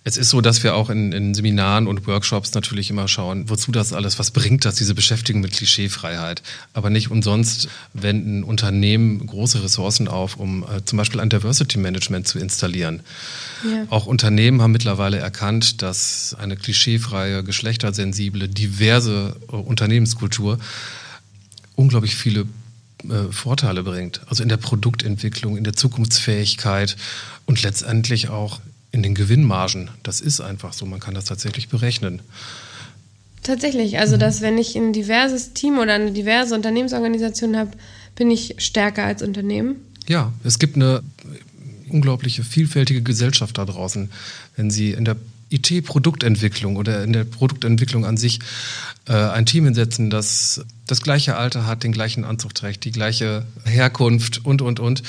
es 0.05 0.17
ist 0.17 0.31
so, 0.31 0.41
dass 0.41 0.65
wir 0.65 0.75
auch 0.75 0.91
in, 0.91 1.13
in, 1.13 1.33
Seminaren 1.33 1.87
und 1.87 2.07
Workshops 2.09 2.55
natürlich 2.55 2.91
immer 2.91 3.07
schauen, 3.07 3.49
wozu 3.49 3.71
das 3.71 3.93
alles, 3.93 4.19
was 4.19 4.33
bringt 4.33 4.65
das, 4.65 4.75
diese 4.75 4.95
Beschäftigung 4.95 5.43
mit 5.43 5.53
Klischeefreiheit. 5.53 6.43
Aber 6.75 6.91
nicht 6.91 7.11
umsonst 7.11 7.69
wenden 7.95 8.43
Unternehmen 8.43 9.25
große 9.25 9.63
Ressourcen 9.63 10.09
auf, 10.09 10.37
um 10.37 10.65
äh, 10.65 10.85
zum 10.85 10.97
Beispiel 10.97 11.21
ein 11.21 11.31
Diversity 11.31 11.79
Management 11.79 12.27
zu 12.27 12.41
installieren. 12.41 13.01
Ja. 13.65 13.87
Auch 13.91 14.07
Unternehmen 14.07 14.61
haben 14.61 14.73
mittlerweile 14.73 15.19
erkannt, 15.19 15.83
dass 15.83 16.35
eine 16.37 16.57
klischeefreie, 16.57 17.45
geschlechtersensible, 17.45 18.49
diverse 18.49 19.37
äh, 19.53 19.55
Unternehmenskultur 19.55 20.59
unglaublich 21.77 22.17
viele 22.17 22.47
äh, 23.09 23.31
Vorteile 23.31 23.85
bringt. 23.85 24.21
Also 24.27 24.43
in 24.43 24.49
der 24.49 24.57
Produktentwicklung, 24.57 25.57
in 25.57 25.63
der 25.63 25.75
Zukunftsfähigkeit 25.75 26.97
und 27.47 27.63
letztendlich 27.63 28.31
auch 28.31 28.61
in 28.93 29.03
den 29.03 29.15
Gewinnmargen. 29.15 29.91
Das 30.03 30.21
ist 30.21 30.41
einfach 30.41 30.73
so, 30.73 30.87
man 30.87 31.01
kann 31.01 31.15
das 31.15 31.25
tatsächlich 31.25 31.69
berechnen. 31.69 32.21
Tatsächlich, 33.43 33.99
also 33.99 34.17
dass 34.17 34.41
wenn 34.41 34.57
ich 34.57 34.77
ein 34.77 34.93
diverses 34.93 35.53
Team 35.53 35.79
oder 35.79 35.95
eine 35.95 36.13
diverse 36.13 36.55
Unternehmensorganisation 36.55 37.57
habe, 37.57 37.73
bin 38.15 38.31
ich 38.31 38.55
stärker 38.59 39.05
als 39.05 39.23
Unternehmen. 39.23 39.77
Ja, 40.07 40.33
es 40.45 40.59
gibt 40.59 40.77
eine 40.77 41.03
unglaubliche 41.89 42.45
vielfältige 42.45 43.03
Gesellschaft 43.03 43.59
da 43.59 43.65
draußen. 43.65 44.11
Wenn 44.57 44.71
Sie 44.71 44.93
in 44.93 45.05
der 45.05 45.17
IT-Produktentwicklung 45.51 46.77
oder 46.77 47.03
in 47.03 47.13
der 47.13 47.25
Produktentwicklung 47.25 48.07
an 48.07 48.17
sich 48.17 48.39
äh, 49.07 49.13
ein 49.13 49.47
Team 49.47 49.65
hinsetzen, 49.65 50.09
das 50.09 50.65
das 50.87 51.03
gleiche 51.03 51.37
Alter 51.37 51.67
hat, 51.67 51.85
den 51.85 51.93
gleichen 51.93 52.25
Anzug 52.25 52.55
trägt, 52.55 52.85
die 52.85 52.93
gleiche 52.93 53.45
Herkunft 53.65 54.45
und, 54.45 54.63
und, 54.63 54.81
und, 54.81 55.03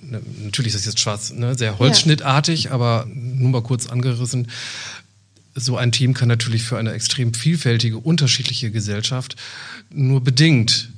natürlich 0.00 0.74
ist 0.74 0.80
das 0.80 0.86
jetzt 0.86 1.00
schwarz, 1.00 1.32
ne, 1.32 1.56
sehr 1.56 1.78
holzschnittartig, 1.78 2.64
ja. 2.64 2.70
aber 2.72 3.06
nur 3.12 3.50
mal 3.50 3.62
kurz 3.62 3.86
angerissen. 3.86 4.48
So 5.54 5.76
ein 5.76 5.92
Team 5.92 6.14
kann 6.14 6.28
natürlich 6.28 6.62
für 6.62 6.78
eine 6.78 6.92
extrem 6.92 7.34
vielfältige, 7.34 7.98
unterschiedliche 7.98 8.70
Gesellschaft 8.70 9.36
nur 9.90 10.22
bedingt 10.22 10.90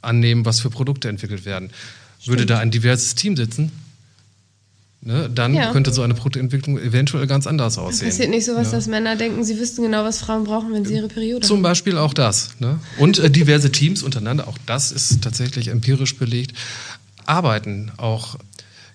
annehmen, 0.00 0.44
was 0.44 0.60
für 0.60 0.70
Produkte 0.70 1.08
entwickelt 1.08 1.44
werden. 1.44 1.70
Stimmt. 2.20 2.38
Würde 2.38 2.46
da 2.46 2.58
ein 2.58 2.70
diverses 2.70 3.14
Team 3.14 3.36
sitzen, 3.36 3.72
ne, 5.02 5.30
dann 5.32 5.54
ja. 5.54 5.72
könnte 5.72 5.92
so 5.92 6.02
eine 6.02 6.14
Produktentwicklung 6.14 6.78
eventuell 6.78 7.26
ganz 7.26 7.46
anders 7.46 7.78
aussehen. 7.78 8.08
Passiert 8.08 8.30
nicht 8.30 8.44
so 8.44 8.54
was, 8.54 8.68
ja. 8.68 8.78
dass 8.78 8.86
Männer 8.86 9.16
denken, 9.16 9.44
sie 9.44 9.58
wüssten 9.58 9.82
genau, 9.82 10.04
was 10.04 10.18
Frauen 10.18 10.44
brauchen, 10.44 10.72
wenn 10.72 10.84
sie 10.84 10.94
ihre 10.94 11.08
Periode 11.08 11.46
Zum 11.46 11.56
haben. 11.56 11.58
Zum 11.58 11.62
Beispiel 11.62 11.98
auch 11.98 12.14
das. 12.14 12.50
Ne? 12.58 12.80
Und 12.98 13.18
äh, 13.18 13.30
diverse 13.30 13.70
Teams 13.70 14.02
untereinander, 14.02 14.48
auch 14.48 14.58
das 14.66 14.92
ist 14.92 15.22
tatsächlich 15.22 15.68
empirisch 15.68 16.16
belegt, 16.16 16.52
arbeiten 17.26 17.92
auch 17.96 18.36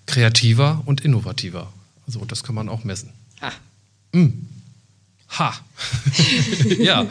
kreativer 0.06 0.82
und 0.86 1.02
innovativer. 1.02 1.72
Also 2.06 2.24
das 2.24 2.42
kann 2.42 2.54
man 2.54 2.68
auch 2.68 2.84
messen. 2.84 3.12
Ha. 3.40 3.52
Mm. 4.12 4.28
Ha. 5.38 5.54
ja. 6.78 7.06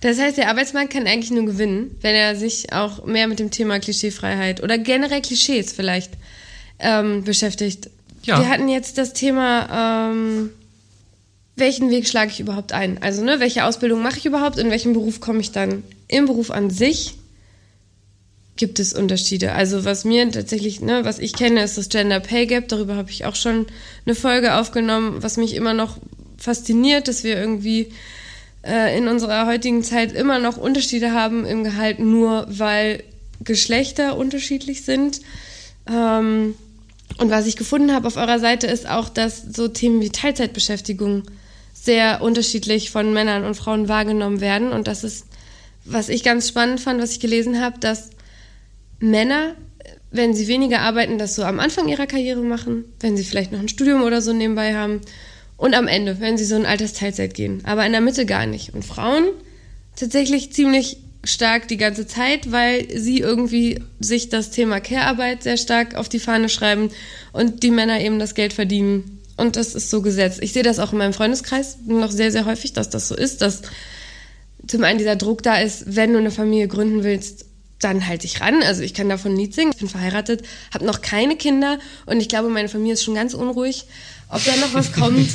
Das 0.00 0.18
heißt, 0.18 0.36
der 0.36 0.48
Arbeitsmarkt 0.48 0.92
kann 0.92 1.06
eigentlich 1.06 1.30
nur 1.30 1.46
gewinnen, 1.46 1.96
wenn 2.02 2.14
er 2.14 2.36
sich 2.36 2.72
auch 2.72 3.04
mehr 3.06 3.26
mit 3.26 3.38
dem 3.38 3.50
Thema 3.50 3.80
Klischeefreiheit 3.80 4.62
oder 4.62 4.78
generell 4.78 5.22
Klischees 5.22 5.72
vielleicht 5.72 6.12
ähm, 6.78 7.24
beschäftigt. 7.24 7.90
Ja. 8.22 8.40
Wir 8.40 8.48
hatten 8.48 8.68
jetzt 8.68 8.98
das 8.98 9.14
Thema, 9.14 10.10
ähm, 10.10 10.50
welchen 11.56 11.90
Weg 11.90 12.06
schlage 12.06 12.30
ich 12.30 12.40
überhaupt 12.40 12.72
ein? 12.72 13.02
Also, 13.02 13.24
ne, 13.24 13.40
welche 13.40 13.64
Ausbildung 13.64 14.02
mache 14.02 14.18
ich 14.18 14.26
überhaupt? 14.26 14.58
In 14.58 14.70
welchem 14.70 14.92
Beruf 14.92 15.20
komme 15.20 15.40
ich 15.40 15.52
dann? 15.52 15.82
Im 16.08 16.26
Beruf 16.26 16.50
an 16.50 16.70
sich 16.70 17.14
gibt 18.56 18.80
es 18.80 18.92
Unterschiede. 18.92 19.52
Also, 19.52 19.84
was 19.84 20.04
mir 20.04 20.30
tatsächlich, 20.30 20.80
ne, 20.80 21.04
was 21.04 21.18
ich 21.18 21.34
kenne, 21.34 21.62
ist 21.62 21.78
das 21.78 21.88
Gender 21.88 22.20
Pay 22.20 22.46
Gap. 22.46 22.68
Darüber 22.68 22.96
habe 22.96 23.10
ich 23.10 23.24
auch 23.24 23.34
schon 23.34 23.66
eine 24.04 24.14
Folge 24.14 24.54
aufgenommen, 24.54 25.22
was 25.22 25.36
mich 25.36 25.54
immer 25.54 25.74
noch 25.74 25.98
fasziniert, 26.38 27.08
dass 27.08 27.24
wir 27.24 27.36
irgendwie 27.36 27.92
äh, 28.66 28.96
in 28.96 29.08
unserer 29.08 29.46
heutigen 29.46 29.82
Zeit 29.82 30.12
immer 30.12 30.38
noch 30.38 30.56
Unterschiede 30.56 31.12
haben 31.12 31.44
im 31.44 31.64
Gehalt, 31.64 31.98
nur 31.98 32.46
weil 32.48 33.02
Geschlechter 33.42 34.16
unterschiedlich 34.16 34.84
sind. 34.84 35.20
Ähm, 35.88 36.54
und 37.18 37.30
was 37.30 37.46
ich 37.46 37.56
gefunden 37.56 37.94
habe 37.94 38.08
auf 38.08 38.16
eurer 38.16 38.38
Seite 38.38 38.66
ist 38.66 38.88
auch, 38.88 39.08
dass 39.08 39.42
so 39.42 39.68
Themen 39.68 40.00
wie 40.00 40.10
Teilzeitbeschäftigung 40.10 41.22
sehr 41.72 42.20
unterschiedlich 42.20 42.90
von 42.90 43.12
Männern 43.12 43.44
und 43.44 43.54
Frauen 43.54 43.88
wahrgenommen 43.88 44.40
werden. 44.40 44.72
Und 44.72 44.88
das 44.88 45.04
ist, 45.04 45.26
was 45.84 46.08
ich 46.08 46.24
ganz 46.24 46.48
spannend 46.48 46.80
fand, 46.80 47.00
was 47.00 47.12
ich 47.12 47.20
gelesen 47.20 47.60
habe, 47.60 47.78
dass 47.78 48.10
Männer, 48.98 49.54
wenn 50.10 50.34
sie 50.34 50.48
weniger 50.48 50.80
arbeiten, 50.80 51.18
das 51.18 51.34
so 51.34 51.44
am 51.44 51.60
Anfang 51.60 51.88
ihrer 51.88 52.06
Karriere 52.06 52.40
machen, 52.40 52.84
wenn 53.00 53.16
sie 53.16 53.24
vielleicht 53.24 53.52
noch 53.52 53.60
ein 53.60 53.68
Studium 53.68 54.02
oder 54.02 54.22
so 54.22 54.32
nebenbei 54.32 54.74
haben 54.74 55.00
und 55.56 55.74
am 55.74 55.88
Ende, 55.88 56.20
wenn 56.20 56.38
sie 56.38 56.44
so 56.44 56.56
in 56.56 56.66
Altersteilzeit 56.66 57.34
gehen. 57.34 57.62
Aber 57.64 57.84
in 57.86 57.92
der 57.92 58.00
Mitte 58.00 58.26
gar 58.26 58.46
nicht. 58.46 58.74
Und 58.74 58.84
Frauen 58.84 59.24
tatsächlich 59.96 60.52
ziemlich 60.52 60.98
stark 61.24 61.68
die 61.68 61.76
ganze 61.76 62.06
Zeit, 62.06 62.52
weil 62.52 62.86
sie 62.96 63.18
irgendwie 63.18 63.82
sich 63.98 64.28
das 64.28 64.50
Thema 64.50 64.80
Care-Arbeit 64.80 65.42
sehr 65.42 65.56
stark 65.56 65.94
auf 65.94 66.08
die 66.08 66.20
Fahne 66.20 66.48
schreiben 66.48 66.90
und 67.32 67.62
die 67.62 67.70
Männer 67.70 68.00
eben 68.00 68.18
das 68.18 68.34
Geld 68.34 68.52
verdienen. 68.52 69.22
Und 69.36 69.56
das 69.56 69.74
ist 69.74 69.90
so 69.90 70.02
gesetzt. 70.02 70.38
Ich 70.42 70.52
sehe 70.52 70.62
das 70.62 70.78
auch 70.78 70.92
in 70.92 70.98
meinem 70.98 71.12
Freundeskreis 71.12 71.78
noch 71.86 72.10
sehr, 72.10 72.32
sehr 72.32 72.46
häufig, 72.46 72.72
dass 72.72 72.90
das 72.90 73.08
so 73.08 73.16
ist, 73.16 73.42
dass 73.42 73.62
zum 74.66 74.84
einen 74.84 74.98
dieser 74.98 75.16
Druck 75.16 75.42
da 75.42 75.56
ist, 75.56 75.96
wenn 75.96 76.12
du 76.12 76.18
eine 76.18 76.30
Familie 76.30 76.68
gründen 76.68 77.04
willst, 77.04 77.44
dann 77.80 78.06
halt 78.06 78.22
dich 78.22 78.40
ran. 78.40 78.62
Also 78.62 78.82
ich 78.82 78.94
kann 78.94 79.08
davon 79.08 79.34
nie 79.34 79.52
singen. 79.52 79.72
Ich 79.72 79.78
bin 79.78 79.88
verheiratet, 79.88 80.42
habe 80.72 80.84
noch 80.84 81.02
keine 81.02 81.36
Kinder 81.36 81.78
und 82.06 82.20
ich 82.20 82.28
glaube, 82.28 82.48
meine 82.48 82.68
Familie 82.68 82.94
ist 82.94 83.04
schon 83.04 83.14
ganz 83.14 83.34
unruhig 83.34 83.86
ob 84.28 84.44
da 84.44 84.56
noch 84.56 84.74
was 84.74 84.92
kommt. 84.92 85.28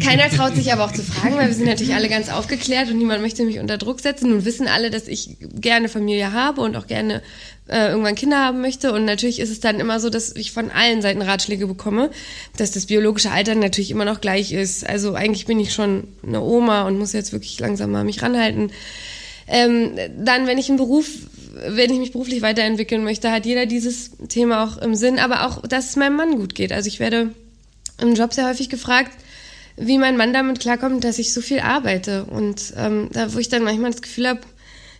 Keiner 0.04 0.30
traut 0.30 0.54
sich 0.54 0.72
aber 0.72 0.84
auch 0.84 0.92
zu 0.92 1.02
fragen, 1.02 1.36
weil 1.36 1.48
wir 1.48 1.54
sind 1.54 1.66
natürlich 1.66 1.94
alle 1.94 2.08
ganz 2.08 2.28
aufgeklärt 2.28 2.88
und 2.88 2.98
niemand 2.98 3.20
möchte 3.20 3.44
mich 3.44 3.58
unter 3.58 3.78
Druck 3.78 4.00
setzen. 4.00 4.30
Nun 4.30 4.44
wissen 4.44 4.68
alle, 4.68 4.90
dass 4.90 5.08
ich 5.08 5.36
gerne 5.40 5.88
Familie 5.88 6.32
habe 6.32 6.60
und 6.60 6.76
auch 6.76 6.86
gerne 6.86 7.20
äh, 7.68 7.88
irgendwann 7.88 8.14
Kinder 8.14 8.38
haben 8.38 8.60
möchte. 8.60 8.92
Und 8.92 9.04
natürlich 9.04 9.40
ist 9.40 9.50
es 9.50 9.58
dann 9.58 9.80
immer 9.80 9.98
so, 9.98 10.08
dass 10.08 10.36
ich 10.36 10.52
von 10.52 10.70
allen 10.70 11.02
Seiten 11.02 11.20
Ratschläge 11.20 11.66
bekomme, 11.66 12.10
dass 12.56 12.70
das 12.70 12.86
biologische 12.86 13.32
Alter 13.32 13.56
natürlich 13.56 13.90
immer 13.90 14.04
noch 14.04 14.20
gleich 14.20 14.52
ist. 14.52 14.88
Also 14.88 15.14
eigentlich 15.14 15.46
bin 15.46 15.58
ich 15.58 15.72
schon 15.72 16.04
eine 16.24 16.40
Oma 16.40 16.82
und 16.86 16.96
muss 16.96 17.12
jetzt 17.12 17.32
wirklich 17.32 17.58
langsam 17.58 17.90
mal 17.90 18.04
mich 18.04 18.22
ranhalten. 18.22 18.70
Ähm, 19.48 19.92
dann, 20.18 20.46
wenn 20.46 20.58
ich 20.58 20.68
einen 20.68 20.78
Beruf 20.78 21.06
wenn 21.66 21.92
ich 21.92 21.98
mich 21.98 22.12
beruflich 22.12 22.42
weiterentwickeln 22.42 23.04
möchte, 23.04 23.30
hat 23.30 23.46
jeder 23.46 23.66
dieses 23.66 24.12
Thema 24.28 24.64
auch 24.64 24.76
im 24.78 24.94
Sinn, 24.94 25.18
aber 25.18 25.46
auch, 25.46 25.62
dass 25.62 25.90
es 25.90 25.96
meinem 25.96 26.16
Mann 26.16 26.36
gut 26.36 26.54
geht. 26.54 26.72
Also 26.72 26.88
ich 26.88 27.00
werde 27.00 27.34
im 28.00 28.14
Job 28.14 28.32
sehr 28.32 28.46
häufig 28.46 28.68
gefragt, 28.68 29.12
wie 29.76 29.98
mein 29.98 30.16
Mann 30.16 30.32
damit 30.32 30.60
klarkommt, 30.60 31.04
dass 31.04 31.18
ich 31.18 31.32
so 31.32 31.40
viel 31.40 31.60
arbeite. 31.60 32.24
Und 32.24 32.74
ähm, 32.76 33.08
da, 33.12 33.32
wo 33.34 33.38
ich 33.38 33.48
dann 33.48 33.64
manchmal 33.64 33.90
das 33.90 34.02
Gefühl 34.02 34.28
habe, 34.28 34.40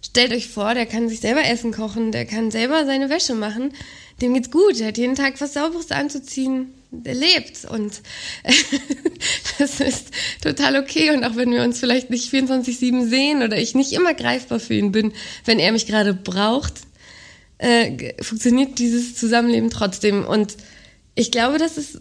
stellt 0.02 0.32
euch 0.32 0.48
vor, 0.48 0.74
der 0.74 0.86
kann 0.86 1.08
sich 1.08 1.20
selber 1.20 1.44
Essen 1.44 1.72
kochen, 1.72 2.12
der 2.12 2.24
kann 2.24 2.50
selber 2.50 2.84
seine 2.86 3.10
Wäsche 3.10 3.34
machen, 3.34 3.72
dem 4.20 4.34
geht's 4.34 4.50
gut, 4.50 4.78
der 4.78 4.88
hat 4.88 4.98
jeden 4.98 5.14
Tag 5.14 5.40
was 5.40 5.54
Sauberes 5.54 5.90
anzuziehen, 5.90 6.72
lebt. 6.90 7.64
Und 7.64 8.00
das 9.58 9.80
ist 9.80 10.08
total 10.42 10.76
okay. 10.76 11.10
Und 11.10 11.24
auch 11.24 11.36
wenn 11.36 11.50
wir 11.50 11.62
uns 11.62 11.78
vielleicht 11.78 12.10
nicht 12.10 12.32
24-7 12.32 13.08
sehen 13.08 13.42
oder 13.42 13.58
ich 13.58 13.74
nicht 13.74 13.92
immer 13.92 14.14
greifbar 14.14 14.60
für 14.60 14.74
ihn 14.74 14.92
bin, 14.92 15.12
wenn 15.44 15.58
er 15.58 15.72
mich 15.72 15.86
gerade 15.86 16.14
braucht, 16.14 16.74
äh, 17.58 18.14
funktioniert 18.22 18.78
dieses 18.78 19.14
Zusammenleben 19.16 19.70
trotzdem. 19.70 20.24
Und 20.24 20.56
ich 21.14 21.30
glaube, 21.30 21.58
das 21.58 21.76
ist 21.76 21.98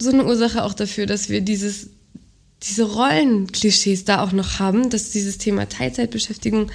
so 0.00 0.10
eine 0.10 0.24
Ursache 0.24 0.64
auch 0.64 0.74
dafür, 0.74 1.06
dass 1.06 1.28
wir 1.28 1.40
dieses, 1.40 1.88
diese 2.62 2.84
Rollenklischees 2.84 4.04
da 4.04 4.22
auch 4.22 4.32
noch 4.32 4.58
haben, 4.58 4.90
dass 4.90 5.10
dieses 5.10 5.38
Thema 5.38 5.68
Teilzeitbeschäftigung, 5.68 6.70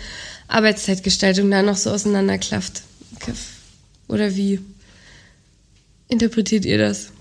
Arbeitszeitgestaltung 0.47 1.49
da 1.51 1.61
noch 1.61 1.77
so 1.77 1.91
auseinanderklafft. 1.91 2.81
Oder 4.07 4.35
wie 4.35 4.59
interpretiert 6.11 6.65
ihr 6.65 6.77
das? 6.77 7.11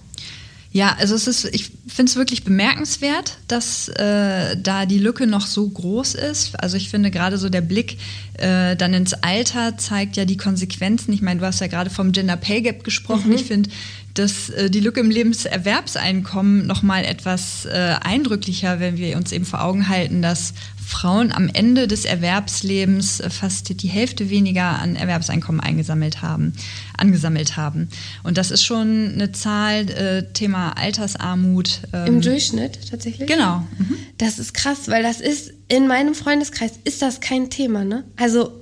Ja, 0.73 0.95
also 1.01 1.17
es 1.17 1.27
ist, 1.27 1.47
ich 1.53 1.73
finde 1.89 2.11
es 2.11 2.17
wirklich 2.17 2.45
bemerkenswert, 2.45 3.39
dass 3.49 3.89
äh, 3.89 4.57
da 4.57 4.87
die 4.87 4.99
Lücke 4.99 5.27
noch 5.27 5.47
so 5.47 5.69
groß 5.69 6.15
ist. 6.15 6.63
Also 6.63 6.77
ich 6.77 6.91
finde 6.91 7.11
gerade 7.11 7.39
so 7.39 7.49
der 7.49 7.61
Blick 7.61 7.99
äh, 8.35 8.77
dann 8.77 8.95
ins 8.95 9.15
Alter 9.15 9.77
zeigt 9.79 10.17
ja 10.17 10.25
die 10.25 10.37
Konsequenzen. 10.37 11.13
Ich 11.13 11.23
meine, 11.23 11.41
du 11.41 11.47
hast 11.47 11.61
ja 11.61 11.67
gerade 11.67 11.91
vom 11.91 12.13
Gender 12.13 12.37
Pay 12.37 12.63
Gap 12.63 12.85
gesprochen. 12.85 13.31
Mhm. 13.31 13.35
Ich 13.35 13.45
finde, 13.45 13.71
dass 14.15 14.51
äh, 14.51 14.71
die 14.71 14.79
Lücke 14.79 15.01
im 15.01 15.11
Lebenserwerbseinkommen 15.11 16.69
noch 16.69 16.83
mal 16.83 17.05
etwas 17.05 17.67
äh, 17.67 17.97
eindrücklicher, 18.01 18.79
wenn 18.79 18.97
wir 18.97 19.17
uns 19.17 19.33
eben 19.33 19.47
vor 19.47 19.65
Augen 19.65 19.89
halten, 19.89 20.23
dass 20.23 20.55
Frauen 20.91 21.31
am 21.33 21.49
Ende 21.49 21.87
des 21.87 22.05
Erwerbslebens 22.05 23.21
äh, 23.21 23.31
fast 23.31 23.83
die 23.83 23.89
Hälfte 23.89 24.29
weniger 24.29 24.79
an 24.81 24.97
Erwerbseinkommen 24.97 25.61
eingesammelt 25.61 26.21
haben, 26.21 26.53
angesammelt 26.99 27.57
haben. 27.57 27.89
Und 28.25 28.37
das 28.37 28.51
ist 28.51 28.65
schon 28.65 29.13
eine 29.15 29.33
Zahl, 29.33 29.89
äh, 29.91 30.33
Thema 30.33 30.77
Altersarmut. 30.77 31.83
Ähm, 31.93 32.07
Im 32.07 32.21
Durchschnitt 32.21 32.91
tatsächlich? 32.91 33.29
Genau. 33.29 33.59
Mhm. 33.79 33.97
Das 34.19 34.39
ist 34.39 34.53
krass, 34.53 34.89
weil 34.89 35.03
das 35.03 35.21
ist, 35.21 35.53
in 35.69 35.87
meinem 35.87 36.15
Freundeskreis 36.15 36.73
ist 36.85 37.01
das 37.03 37.21
kein 37.21 37.51
Thema, 37.51 37.85
ne? 37.85 38.05
Also 38.17 38.53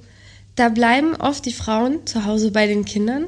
da 0.55 0.69
bleiben 0.69 1.17
oft 1.17 1.47
die 1.47 1.53
Frauen 1.53 2.07
zu 2.07 2.27
Hause 2.27 2.51
bei 2.51 2.67
den 2.67 2.85
Kindern 2.85 3.25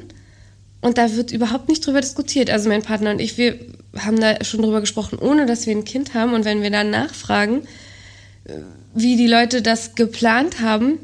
und 0.81 0.97
da 0.97 1.15
wird 1.15 1.31
überhaupt 1.31 1.69
nicht 1.69 1.85
drüber 1.85 2.01
diskutiert. 2.01 2.49
Also 2.49 2.69
mein 2.69 2.81
Partner 2.83 3.11
und 3.11 3.21
ich, 3.21 3.37
wir 3.37 3.57
haben 3.97 4.19
da 4.19 4.43
schon 4.43 4.61
drüber 4.61 4.81
gesprochen, 4.81 5.17
ohne 5.19 5.45
dass 5.45 5.65
wir 5.65 5.75
ein 5.75 5.85
Kind 5.85 6.13
haben. 6.13 6.33
Und 6.33 6.45
wenn 6.45 6.61
wir 6.61 6.71
dann 6.71 6.89
nachfragen, 6.89 7.63
wie 8.93 9.15
die 9.17 9.27
Leute 9.27 9.61
das 9.61 9.95
geplant 9.95 10.61
haben, 10.61 10.99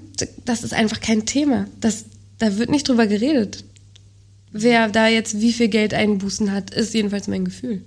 das 0.45 0.63
ist 0.63 0.73
einfach 0.73 0.99
kein 0.99 1.25
Thema. 1.25 1.67
Das, 1.79 2.05
da 2.39 2.57
wird 2.57 2.69
nicht 2.69 2.87
drüber 2.87 3.07
geredet. 3.07 3.63
Wer 4.51 4.89
da 4.89 5.07
jetzt 5.07 5.39
wie 5.39 5.53
viel 5.53 5.67
Geld 5.67 5.93
einbußen 5.93 6.51
hat, 6.51 6.71
ist 6.71 6.93
jedenfalls 6.93 7.27
mein 7.27 7.45
Gefühl. 7.45 7.81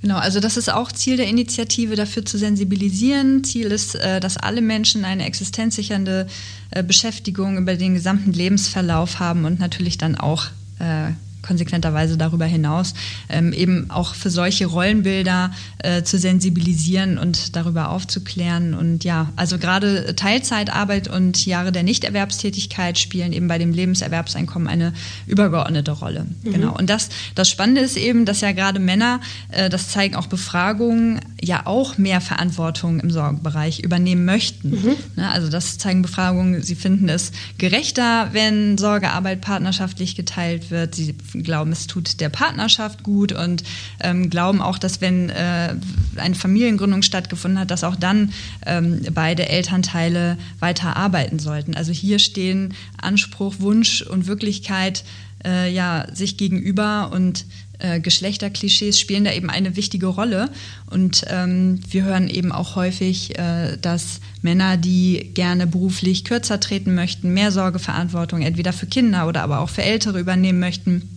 Genau, 0.00 0.16
also 0.16 0.40
das 0.40 0.56
ist 0.56 0.68
auch 0.72 0.90
Ziel 0.90 1.16
der 1.16 1.28
Initiative, 1.28 1.94
dafür 1.94 2.24
zu 2.24 2.36
sensibilisieren. 2.36 3.44
Ziel 3.44 3.66
ist, 3.70 3.94
äh, 3.94 4.18
dass 4.18 4.36
alle 4.36 4.60
Menschen 4.60 5.04
eine 5.04 5.24
existenzsichernde 5.24 6.26
äh, 6.70 6.82
Beschäftigung 6.82 7.56
über 7.56 7.76
den 7.76 7.94
gesamten 7.94 8.32
Lebensverlauf 8.32 9.20
haben 9.20 9.44
und 9.44 9.60
natürlich 9.60 9.98
dann 9.98 10.16
auch 10.16 10.46
äh, 10.80 11.12
konsequenterweise 11.42 12.16
darüber 12.16 12.46
hinaus, 12.46 12.94
ähm, 13.28 13.52
eben 13.52 13.90
auch 13.90 14.14
für 14.14 14.30
solche 14.30 14.66
Rollenbilder 14.66 15.50
äh, 15.78 16.02
zu 16.02 16.18
sensibilisieren 16.18 17.18
und 17.18 17.56
darüber 17.56 17.90
aufzuklären. 17.90 18.74
Und 18.74 19.04
ja, 19.04 19.32
also 19.36 19.58
gerade 19.58 20.14
Teilzeitarbeit 20.14 21.08
und 21.08 21.44
Jahre 21.44 21.72
der 21.72 21.82
Nichterwerbstätigkeit 21.82 22.98
spielen 22.98 23.32
eben 23.32 23.48
bei 23.48 23.58
dem 23.58 23.72
Lebenserwerbseinkommen 23.72 24.68
eine 24.68 24.92
übergeordnete 25.26 25.92
Rolle. 25.92 26.26
Mhm. 26.42 26.52
Genau. 26.52 26.76
Und 26.76 26.88
das, 26.88 27.08
das 27.34 27.48
Spannende 27.48 27.80
ist 27.80 27.96
eben, 27.96 28.24
dass 28.24 28.40
ja 28.40 28.52
gerade 28.52 28.78
Männer, 28.78 29.20
äh, 29.50 29.68
das 29.68 29.88
zeigen 29.88 30.14
auch 30.14 30.26
Befragungen, 30.26 31.20
ja 31.40 31.62
auch 31.66 31.98
mehr 31.98 32.20
Verantwortung 32.20 33.00
im 33.00 33.10
Sorgenbereich 33.10 33.80
übernehmen 33.80 34.24
möchten. 34.24 34.70
Mhm. 34.70 34.96
Ne, 35.16 35.30
also 35.30 35.48
das 35.48 35.78
zeigen 35.78 36.02
Befragungen, 36.02 36.62
sie 36.62 36.76
finden 36.76 37.08
es 37.08 37.32
gerechter, 37.58 38.28
wenn 38.32 38.78
Sorgearbeit 38.78 39.40
partnerschaftlich 39.40 40.14
geteilt 40.14 40.70
wird. 40.70 40.94
Sie 40.94 41.14
glauben, 41.32 41.72
es 41.72 41.86
tut 41.86 42.20
der 42.20 42.28
Partnerschaft 42.28 43.02
gut 43.02 43.32
und 43.32 43.64
ähm, 44.00 44.30
glauben 44.30 44.60
auch, 44.60 44.78
dass 44.78 45.00
wenn 45.00 45.30
äh, 45.30 45.74
eine 46.16 46.34
Familiengründung 46.34 47.02
stattgefunden 47.02 47.58
hat, 47.58 47.70
dass 47.70 47.84
auch 47.84 47.96
dann 47.96 48.32
ähm, 48.66 49.02
beide 49.12 49.48
Elternteile 49.48 50.36
weiter 50.60 50.96
arbeiten 50.96 51.38
sollten. 51.38 51.74
Also 51.74 51.92
hier 51.92 52.18
stehen 52.18 52.74
Anspruch, 53.00 53.56
Wunsch 53.58 54.02
und 54.02 54.26
Wirklichkeit 54.26 55.04
äh, 55.44 55.72
ja 55.72 56.06
sich 56.12 56.36
gegenüber 56.36 57.10
und 57.12 57.44
äh, 57.82 58.00
Geschlechterklischees 58.00 58.98
spielen 59.00 59.24
da 59.24 59.32
eben 59.32 59.50
eine 59.50 59.76
wichtige 59.76 60.06
Rolle. 60.06 60.50
Und 60.88 61.24
ähm, 61.28 61.80
wir 61.90 62.04
hören 62.04 62.28
eben 62.28 62.52
auch 62.52 62.76
häufig, 62.76 63.38
äh, 63.38 63.76
dass 63.76 64.20
Männer, 64.40 64.76
die 64.76 65.30
gerne 65.34 65.66
beruflich 65.66 66.24
kürzer 66.24 66.60
treten 66.60 66.94
möchten, 66.94 67.34
mehr 67.34 67.50
Sorgeverantwortung 67.50 68.42
entweder 68.42 68.72
für 68.72 68.86
Kinder 68.86 69.26
oder 69.26 69.42
aber 69.42 69.60
auch 69.60 69.68
für 69.68 69.82
Ältere 69.82 70.20
übernehmen 70.20 70.60
möchten, 70.60 71.08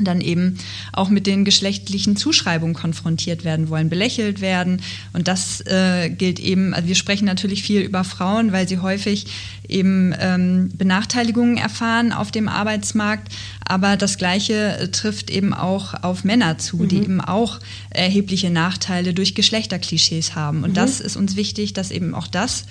dann 0.00 0.20
eben 0.20 0.56
auch 0.92 1.08
mit 1.08 1.26
den 1.26 1.44
geschlechtlichen 1.44 2.16
Zuschreibungen 2.16 2.74
konfrontiert 2.74 3.44
werden 3.44 3.68
wollen, 3.68 3.88
belächelt 3.88 4.40
werden. 4.40 4.82
Und 5.12 5.26
das 5.26 5.60
äh, 5.62 6.10
gilt 6.10 6.38
eben, 6.38 6.74
also 6.74 6.88
wir 6.88 6.94
sprechen 6.94 7.24
natürlich 7.24 7.62
viel 7.62 7.80
über 7.80 8.04
Frauen, 8.04 8.52
weil 8.52 8.68
sie 8.68 8.78
häufig 8.78 9.26
eben 9.68 10.14
ähm, 10.18 10.70
Benachteiligungen 10.76 11.56
erfahren 11.56 12.12
auf 12.12 12.30
dem 12.30 12.48
Arbeitsmarkt. 12.48 13.32
Aber 13.64 13.96
das 13.96 14.16
Gleiche 14.16 14.78
äh, 14.78 14.88
trifft 14.88 15.30
eben 15.30 15.52
auch 15.52 16.02
auf 16.02 16.24
Männer 16.24 16.58
zu, 16.58 16.78
mhm. 16.78 16.88
die 16.88 16.96
eben 16.96 17.20
auch 17.20 17.58
erhebliche 17.90 18.50
Nachteile 18.50 19.12
durch 19.12 19.34
Geschlechterklischees 19.34 20.34
haben. 20.34 20.62
Und 20.62 20.70
mhm. 20.70 20.74
das 20.74 21.00
ist 21.00 21.16
uns 21.16 21.36
wichtig, 21.36 21.72
dass 21.72 21.90
eben 21.90 22.14
auch 22.14 22.28
das 22.28 22.64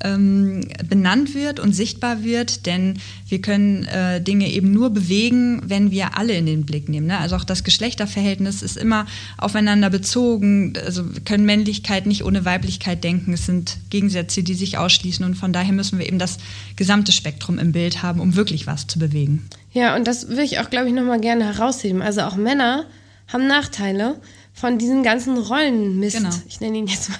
benannt 0.00 1.34
wird 1.34 1.60
und 1.60 1.72
sichtbar 1.72 2.22
wird, 2.22 2.66
denn 2.66 2.98
wir 3.28 3.40
können 3.40 3.84
äh, 3.84 4.20
Dinge 4.20 4.50
eben 4.50 4.70
nur 4.72 4.90
bewegen, 4.90 5.62
wenn 5.64 5.90
wir 5.90 6.18
alle 6.18 6.34
in 6.34 6.46
den 6.46 6.66
Blick 6.66 6.88
nehmen. 6.88 7.06
Ne? 7.06 7.18
Also 7.18 7.36
auch 7.36 7.44
das 7.44 7.64
Geschlechterverhältnis 7.64 8.62
ist 8.62 8.76
immer 8.76 9.06
aufeinander 9.38 9.88
bezogen. 9.88 10.74
Also 10.84 11.14
wir 11.14 11.22
können 11.22 11.46
Männlichkeit 11.46 12.06
nicht 12.06 12.24
ohne 12.24 12.44
Weiblichkeit 12.44 13.02
denken. 13.02 13.32
Es 13.32 13.46
sind 13.46 13.78
Gegensätze, 13.88 14.42
die 14.42 14.54
sich 14.54 14.76
ausschließen 14.76 15.24
und 15.24 15.36
von 15.36 15.52
daher 15.52 15.72
müssen 15.72 15.98
wir 15.98 16.06
eben 16.06 16.18
das 16.18 16.38
gesamte 16.76 17.12
Spektrum 17.12 17.58
im 17.58 17.72
Bild 17.72 18.02
haben, 18.02 18.20
um 18.20 18.36
wirklich 18.36 18.66
was 18.66 18.86
zu 18.86 18.98
bewegen. 18.98 19.48
Ja, 19.72 19.96
und 19.96 20.06
das 20.06 20.28
will 20.28 20.40
ich 20.40 20.58
auch, 20.60 20.70
glaube 20.70 20.88
ich, 20.88 20.94
nochmal 20.94 21.20
gerne 21.20 21.46
herausheben. 21.46 22.02
Also 22.02 22.22
auch 22.22 22.36
Männer 22.36 22.84
haben 23.28 23.46
Nachteile 23.46 24.16
von 24.54 24.78
diesen 24.78 25.02
ganzen 25.02 25.36
Rollenmist. 25.36 26.16
Genau. 26.16 26.30
Ich 26.48 26.60
nenne 26.60 26.78
ihn 26.78 26.86
jetzt 26.86 27.10
mal 27.10 27.18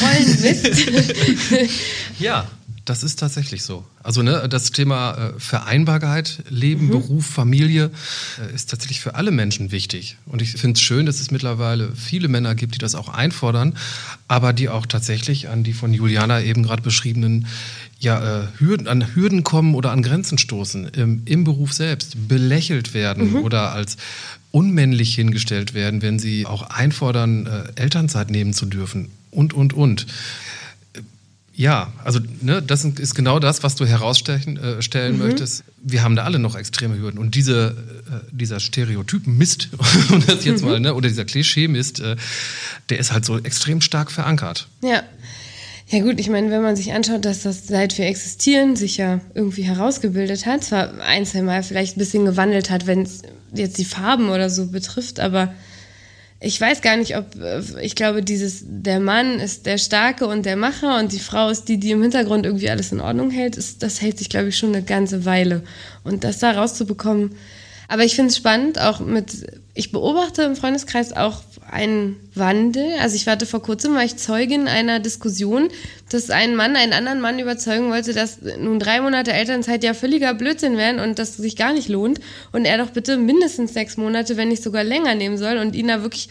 Rollenmist. 0.02 0.90
ja, 2.18 2.46
das 2.84 3.04
ist 3.04 3.20
tatsächlich 3.20 3.62
so. 3.62 3.84
Also 4.02 4.22
ne, 4.22 4.48
das 4.48 4.72
Thema 4.72 5.14
äh, 5.14 5.32
Vereinbarkeit, 5.40 6.42
Leben, 6.48 6.86
mhm. 6.86 6.90
Beruf, 6.90 7.26
Familie 7.26 7.92
äh, 8.40 8.54
ist 8.54 8.70
tatsächlich 8.70 9.00
für 9.00 9.14
alle 9.14 9.30
Menschen 9.30 9.70
wichtig. 9.70 10.16
Und 10.26 10.42
ich 10.42 10.52
finde 10.52 10.76
es 10.76 10.80
schön, 10.80 11.06
dass 11.06 11.20
es 11.20 11.30
mittlerweile 11.30 11.92
viele 11.94 12.26
Männer 12.26 12.56
gibt, 12.56 12.74
die 12.74 12.78
das 12.78 12.96
auch 12.96 13.08
einfordern, 13.08 13.76
aber 14.26 14.52
die 14.52 14.68
auch 14.68 14.86
tatsächlich 14.86 15.48
an 15.48 15.62
die 15.62 15.72
von 15.72 15.94
Juliana 15.94 16.42
eben 16.42 16.64
gerade 16.64 16.82
beschriebenen 16.82 17.46
ja, 18.00 18.42
äh, 18.42 18.48
Hürden, 18.58 18.88
an 18.88 19.14
Hürden 19.14 19.44
kommen 19.44 19.76
oder 19.76 19.92
an 19.92 20.02
Grenzen 20.02 20.36
stoßen, 20.36 20.88
im, 20.88 21.22
im 21.24 21.44
Beruf 21.44 21.72
selbst, 21.72 22.28
belächelt 22.28 22.94
werden 22.94 23.30
mhm. 23.30 23.36
oder 23.44 23.72
als 23.72 23.96
unmännlich 24.52 25.14
hingestellt 25.14 25.74
werden, 25.74 26.02
wenn 26.02 26.18
sie 26.18 26.46
auch 26.46 26.62
einfordern, 26.62 27.46
äh, 27.46 27.80
Elternzeit 27.80 28.30
nehmen 28.30 28.52
zu 28.52 28.66
dürfen 28.66 29.10
und, 29.30 29.52
und, 29.54 29.72
und. 29.72 30.06
Ja, 31.54 31.92
also 32.02 32.18
ne, 32.40 32.62
das 32.62 32.84
ist 32.84 33.14
genau 33.14 33.38
das, 33.38 33.62
was 33.62 33.74
du 33.74 33.84
herausstellen 33.84 34.58
äh, 34.58 35.10
mhm. 35.10 35.18
möchtest. 35.18 35.64
Wir 35.82 36.02
haben 36.02 36.16
da 36.16 36.24
alle 36.24 36.38
noch 36.38 36.56
extreme 36.56 36.98
Hürden. 36.98 37.18
Und 37.18 37.34
diese, 37.34 37.76
äh, 38.10 38.20
dieser 38.30 38.58
Stereotypen-Mist, 38.58 39.68
das 40.26 40.44
jetzt 40.44 40.62
mhm. 40.62 40.68
mal, 40.68 40.80
ne, 40.80 40.94
oder 40.94 41.08
dieser 41.08 41.26
Klischee-Mist, 41.26 42.00
äh, 42.00 42.16
der 42.88 42.98
ist 42.98 43.12
halt 43.12 43.24
so 43.24 43.38
extrem 43.38 43.80
stark 43.80 44.10
verankert. 44.10 44.68
Ja. 44.82 45.02
Ja 45.92 46.02
gut, 46.02 46.18
ich 46.18 46.30
meine, 46.30 46.50
wenn 46.50 46.62
man 46.62 46.74
sich 46.74 46.94
anschaut, 46.94 47.26
dass 47.26 47.42
das 47.42 47.66
seit 47.66 47.98
wir 47.98 48.06
existieren 48.06 48.76
sich 48.76 48.96
ja 48.96 49.20
irgendwie 49.34 49.64
herausgebildet 49.64 50.46
hat, 50.46 50.64
zwar 50.64 50.98
ein, 51.02 51.26
zwei 51.26 51.42
Mal 51.42 51.62
vielleicht 51.62 51.96
ein 51.96 52.00
bisschen 52.00 52.24
gewandelt 52.24 52.70
hat, 52.70 52.86
wenn 52.86 53.02
es 53.02 53.20
jetzt 53.52 53.76
die 53.76 53.84
Farben 53.84 54.30
oder 54.30 54.48
so 54.48 54.68
betrifft, 54.68 55.20
aber 55.20 55.52
ich 56.40 56.58
weiß 56.58 56.80
gar 56.80 56.96
nicht, 56.96 57.14
ob 57.18 57.36
äh, 57.36 57.60
ich 57.82 57.94
glaube, 57.94 58.22
dieses 58.22 58.64
der 58.64 59.00
Mann 59.00 59.38
ist 59.38 59.66
der 59.66 59.76
Starke 59.76 60.26
und 60.26 60.46
der 60.46 60.56
Macher 60.56 60.98
und 60.98 61.12
die 61.12 61.20
Frau 61.20 61.50
ist 61.50 61.68
die, 61.68 61.76
die 61.76 61.90
im 61.90 62.00
Hintergrund 62.00 62.46
irgendwie 62.46 62.70
alles 62.70 62.90
in 62.90 63.02
Ordnung 63.02 63.30
hält. 63.30 63.56
Ist, 63.56 63.82
das 63.82 64.00
hält 64.00 64.18
sich, 64.18 64.30
glaube 64.30 64.48
ich, 64.48 64.56
schon 64.56 64.74
eine 64.74 64.82
ganze 64.82 65.26
Weile. 65.26 65.62
Und 66.04 66.24
das 66.24 66.38
da 66.38 66.52
rauszubekommen, 66.52 67.36
aber 67.92 68.04
ich 68.04 68.16
finde 68.16 68.30
es 68.30 68.38
spannend, 68.38 68.80
auch 68.80 69.00
mit, 69.00 69.46
ich 69.74 69.92
beobachte 69.92 70.44
im 70.44 70.56
Freundeskreis 70.56 71.12
auch 71.12 71.42
einen 71.70 72.16
Wandel. 72.34 72.94
Also 73.00 73.16
ich 73.16 73.26
warte 73.26 73.44
vor 73.44 73.60
kurzem, 73.60 73.94
war 73.94 74.02
ich 74.02 74.16
Zeugin 74.16 74.66
einer 74.66 74.98
Diskussion, 74.98 75.68
dass 76.08 76.30
ein 76.30 76.56
Mann 76.56 76.74
einen 76.74 76.94
anderen 76.94 77.20
Mann 77.20 77.38
überzeugen 77.38 77.90
wollte, 77.90 78.14
dass 78.14 78.38
nun 78.58 78.78
drei 78.78 79.02
Monate 79.02 79.34
Elternzeit 79.34 79.84
ja 79.84 79.92
völliger 79.92 80.32
Blödsinn 80.32 80.78
wären 80.78 81.00
und 81.00 81.18
dass 81.18 81.32
es 81.32 81.36
sich 81.36 81.54
gar 81.54 81.74
nicht 81.74 81.90
lohnt 81.90 82.18
und 82.52 82.64
er 82.64 82.78
doch 82.78 82.88
bitte 82.88 83.18
mindestens 83.18 83.74
sechs 83.74 83.98
Monate, 83.98 84.38
wenn 84.38 84.48
nicht 84.48 84.62
sogar 84.62 84.84
länger 84.84 85.14
nehmen 85.14 85.36
soll 85.36 85.58
und 85.58 85.76
ihn 85.76 85.88
da 85.88 86.00
wirklich 86.00 86.30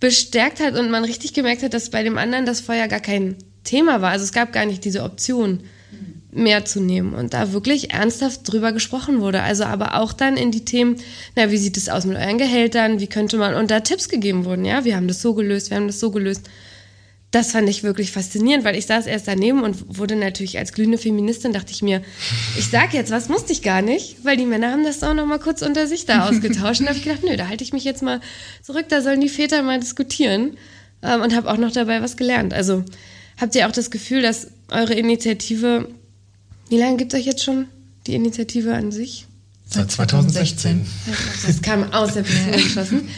bestärkt 0.00 0.60
hat 0.60 0.76
und 0.78 0.90
man 0.90 1.04
richtig 1.04 1.32
gemerkt 1.32 1.62
hat, 1.62 1.72
dass 1.72 1.88
bei 1.88 2.02
dem 2.02 2.18
anderen 2.18 2.44
das 2.44 2.60
vorher 2.60 2.86
gar 2.86 3.00
kein 3.00 3.36
Thema 3.64 4.02
war. 4.02 4.10
Also 4.10 4.26
es 4.26 4.32
gab 4.32 4.52
gar 4.52 4.66
nicht 4.66 4.84
diese 4.84 5.04
Option 5.04 5.60
mehr 6.30 6.64
zu 6.64 6.80
nehmen 6.80 7.14
und 7.14 7.32
da 7.32 7.52
wirklich 7.52 7.92
ernsthaft 7.92 8.40
drüber 8.44 8.72
gesprochen 8.72 9.20
wurde. 9.20 9.42
Also 9.42 9.64
aber 9.64 9.94
auch 9.94 10.12
dann 10.12 10.36
in 10.36 10.50
die 10.50 10.64
Themen, 10.64 10.96
na, 11.36 11.50
wie 11.50 11.56
sieht 11.56 11.76
es 11.76 11.88
aus 11.88 12.04
mit 12.04 12.18
euren 12.18 12.38
Gehältern, 12.38 13.00
wie 13.00 13.06
könnte 13.06 13.38
man, 13.38 13.54
und 13.54 13.70
da 13.70 13.80
Tipps 13.80 14.08
gegeben 14.08 14.44
wurden, 14.44 14.64
ja, 14.64 14.84
wir 14.84 14.96
haben 14.96 15.08
das 15.08 15.22
so 15.22 15.34
gelöst, 15.34 15.70
wir 15.70 15.78
haben 15.78 15.86
das 15.86 16.00
so 16.00 16.10
gelöst. 16.10 16.48
Das 17.30 17.52
fand 17.52 17.68
ich 17.68 17.82
wirklich 17.82 18.10
faszinierend, 18.10 18.64
weil 18.64 18.76
ich 18.76 18.86
saß 18.86 19.06
erst 19.06 19.28
daneben 19.28 19.62
und 19.62 19.98
wurde 19.98 20.16
natürlich 20.16 20.56
als 20.58 20.72
glühende 20.72 20.96
Feministin, 20.96 21.52
dachte 21.52 21.72
ich 21.72 21.82
mir, 21.82 22.02
ich 22.58 22.68
sag 22.68 22.94
jetzt 22.94 23.10
was, 23.10 23.28
musste 23.28 23.52
ich 23.52 23.60
gar 23.60 23.82
nicht, 23.82 24.24
weil 24.24 24.38
die 24.38 24.46
Männer 24.46 24.70
haben 24.72 24.84
das 24.84 25.02
auch 25.02 25.12
noch 25.12 25.26
mal 25.26 25.38
kurz 25.38 25.60
unter 25.60 25.86
sich 25.86 26.06
da 26.06 26.26
ausgetauscht. 26.28 26.80
Und 26.80 26.86
da 26.86 26.90
habe 26.90 26.98
ich 26.98 27.04
gedacht, 27.04 27.24
nö, 27.24 27.36
da 27.36 27.48
halte 27.48 27.64
ich 27.64 27.74
mich 27.74 27.84
jetzt 27.84 28.02
mal 28.02 28.20
zurück, 28.62 28.86
da 28.88 29.02
sollen 29.02 29.20
die 29.20 29.28
Väter 29.28 29.62
mal 29.62 29.78
diskutieren 29.78 30.56
ähm, 31.02 31.20
und 31.20 31.36
habe 31.36 31.50
auch 31.50 31.58
noch 31.58 31.72
dabei 31.72 32.00
was 32.00 32.16
gelernt. 32.16 32.54
Also 32.54 32.82
habt 33.38 33.54
ihr 33.54 33.66
auch 33.66 33.72
das 33.72 33.90
Gefühl, 33.90 34.22
dass 34.22 34.48
eure 34.70 34.94
Initiative 34.94 35.88
wie 36.68 36.78
lange 36.78 36.96
gibt 36.96 37.12
es 37.12 37.20
euch 37.20 37.26
jetzt 37.26 37.42
schon 37.42 37.66
die 38.06 38.14
Initiative 38.14 38.74
an 38.74 38.92
sich? 38.92 39.26
Seit 39.66 39.90
2016. 39.90 40.86
Das 41.46 41.62
kam 41.62 41.92
aus 41.92 42.14
der 42.14 42.22
Pistole 42.22 42.62
geschossen. 42.62 43.08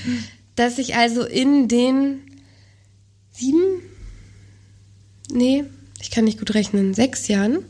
Dass 0.56 0.76
sich 0.76 0.96
also 0.96 1.24
in 1.24 1.68
den 1.68 2.20
sieben, 3.32 3.82
nee, 5.32 5.64
ich 6.02 6.10
kann 6.10 6.24
nicht 6.24 6.38
gut 6.38 6.54
rechnen, 6.54 6.92
sechs 6.92 7.28
Jahren 7.28 7.64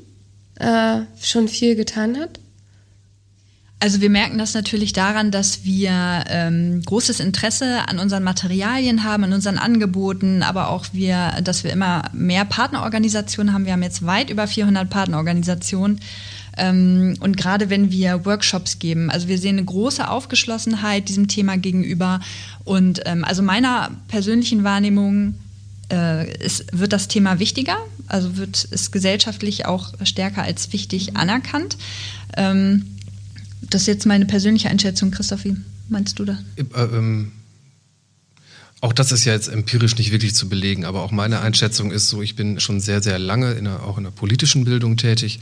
äh, 0.58 1.02
schon 1.20 1.48
viel 1.48 1.76
getan 1.76 2.18
hat? 2.18 2.39
Also 3.82 4.02
wir 4.02 4.10
merken 4.10 4.36
das 4.36 4.52
natürlich 4.52 4.92
daran, 4.92 5.30
dass 5.30 5.64
wir 5.64 6.24
ähm, 6.28 6.82
großes 6.84 7.18
Interesse 7.18 7.88
an 7.88 7.98
unseren 7.98 8.22
Materialien 8.22 9.04
haben, 9.04 9.24
an 9.24 9.32
unseren 9.32 9.56
Angeboten, 9.56 10.42
aber 10.42 10.68
auch 10.68 10.84
wir, 10.92 11.40
dass 11.42 11.64
wir 11.64 11.72
immer 11.72 12.04
mehr 12.12 12.44
Partnerorganisationen 12.44 13.54
haben. 13.54 13.64
Wir 13.64 13.72
haben 13.72 13.82
jetzt 13.82 14.04
weit 14.04 14.28
über 14.28 14.46
400 14.46 14.88
Partnerorganisationen. 14.90 16.00
Ähm, 16.58 17.16
und 17.20 17.38
gerade 17.38 17.70
wenn 17.70 17.90
wir 17.90 18.26
Workshops 18.26 18.78
geben, 18.78 19.10
also 19.10 19.28
wir 19.28 19.38
sehen 19.38 19.56
eine 19.56 19.64
große 19.64 20.10
Aufgeschlossenheit 20.10 21.08
diesem 21.08 21.26
Thema 21.26 21.56
gegenüber. 21.56 22.20
Und 22.64 23.00
ähm, 23.06 23.24
also 23.24 23.42
meiner 23.42 23.92
persönlichen 24.08 24.62
Wahrnehmung 24.62 25.36
äh, 25.90 26.30
ist, 26.44 26.66
wird 26.78 26.92
das 26.92 27.08
Thema 27.08 27.38
wichtiger, 27.38 27.78
also 28.08 28.36
wird 28.36 28.68
es 28.70 28.90
gesellschaftlich 28.90 29.64
auch 29.64 29.94
stärker 30.02 30.42
als 30.42 30.74
wichtig 30.74 31.16
anerkannt. 31.16 31.78
Ähm, 32.36 32.84
das 33.62 33.82
ist 33.82 33.86
jetzt 33.86 34.06
meine 34.06 34.26
persönliche 34.26 34.68
Einschätzung, 34.70 35.10
Christoph. 35.10 35.44
Wie 35.44 35.56
meinst 35.88 36.18
du 36.18 36.24
da? 36.24 36.38
Äh, 36.56 36.62
ähm, 36.82 37.32
auch 38.80 38.92
das 38.92 39.12
ist 39.12 39.24
ja 39.24 39.34
jetzt 39.34 39.48
empirisch 39.48 39.96
nicht 39.98 40.10
wirklich 40.10 40.34
zu 40.34 40.48
belegen, 40.48 40.84
aber 40.84 41.02
auch 41.02 41.10
meine 41.10 41.40
Einschätzung 41.40 41.90
ist 41.90 42.08
so, 42.08 42.22
ich 42.22 42.34
bin 42.34 42.60
schon 42.60 42.80
sehr, 42.80 43.02
sehr 43.02 43.18
lange 43.18 43.52
in 43.52 43.64
der, 43.64 43.82
auch 43.82 43.98
in 43.98 44.04
der 44.04 44.10
politischen 44.10 44.64
Bildung 44.64 44.96
tätig 44.96 45.40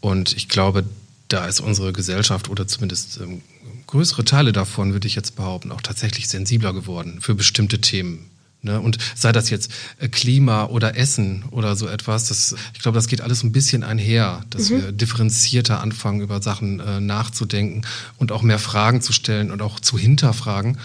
und 0.00 0.36
ich 0.36 0.48
glaube, 0.48 0.84
da 1.28 1.46
ist 1.46 1.60
unsere 1.60 1.92
Gesellschaft 1.92 2.48
oder 2.48 2.68
zumindest 2.68 3.18
ähm, 3.20 3.42
größere 3.86 4.24
Teile 4.24 4.52
davon, 4.52 4.92
würde 4.92 5.08
ich 5.08 5.16
jetzt 5.16 5.34
behaupten, 5.34 5.72
auch 5.72 5.80
tatsächlich 5.80 6.28
sensibler 6.28 6.72
geworden 6.72 7.18
für 7.20 7.34
bestimmte 7.34 7.80
Themen. 7.80 8.30
Ne? 8.62 8.80
Und 8.80 8.98
sei 9.16 9.32
das 9.32 9.50
jetzt 9.50 9.72
äh, 9.98 10.08
Klima 10.08 10.66
oder 10.66 10.96
Essen 10.96 11.44
oder 11.50 11.74
so 11.74 11.88
etwas, 11.88 12.28
das, 12.28 12.54
ich 12.74 12.80
glaube, 12.80 12.94
das 12.94 13.08
geht 13.08 13.20
alles 13.20 13.42
ein 13.42 13.50
bisschen 13.50 13.82
einher, 13.82 14.44
dass 14.50 14.70
mhm. 14.70 14.74
wir 14.76 14.92
differenzierter 14.92 15.80
anfangen, 15.80 16.20
über 16.20 16.40
Sachen 16.40 16.78
äh, 16.78 17.00
nachzudenken 17.00 17.82
und 18.18 18.30
auch 18.30 18.42
mehr 18.42 18.60
Fragen 18.60 19.02
zu 19.02 19.12
stellen 19.12 19.50
und 19.50 19.62
auch 19.62 19.80
zu 19.80 19.98
hinterfragen. 19.98 20.78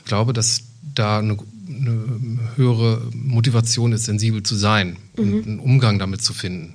Ich 0.00 0.04
glaube, 0.04 0.32
dass 0.32 0.62
da 0.94 1.18
eine, 1.18 1.36
eine 1.68 2.38
höhere 2.54 3.02
Motivation 3.12 3.92
ist, 3.92 4.04
sensibel 4.04 4.44
zu 4.44 4.54
sein 4.54 4.96
mhm. 5.16 5.22
und 5.22 5.46
einen 5.46 5.58
Umgang 5.58 5.98
damit 5.98 6.22
zu 6.22 6.32
finden. 6.32 6.74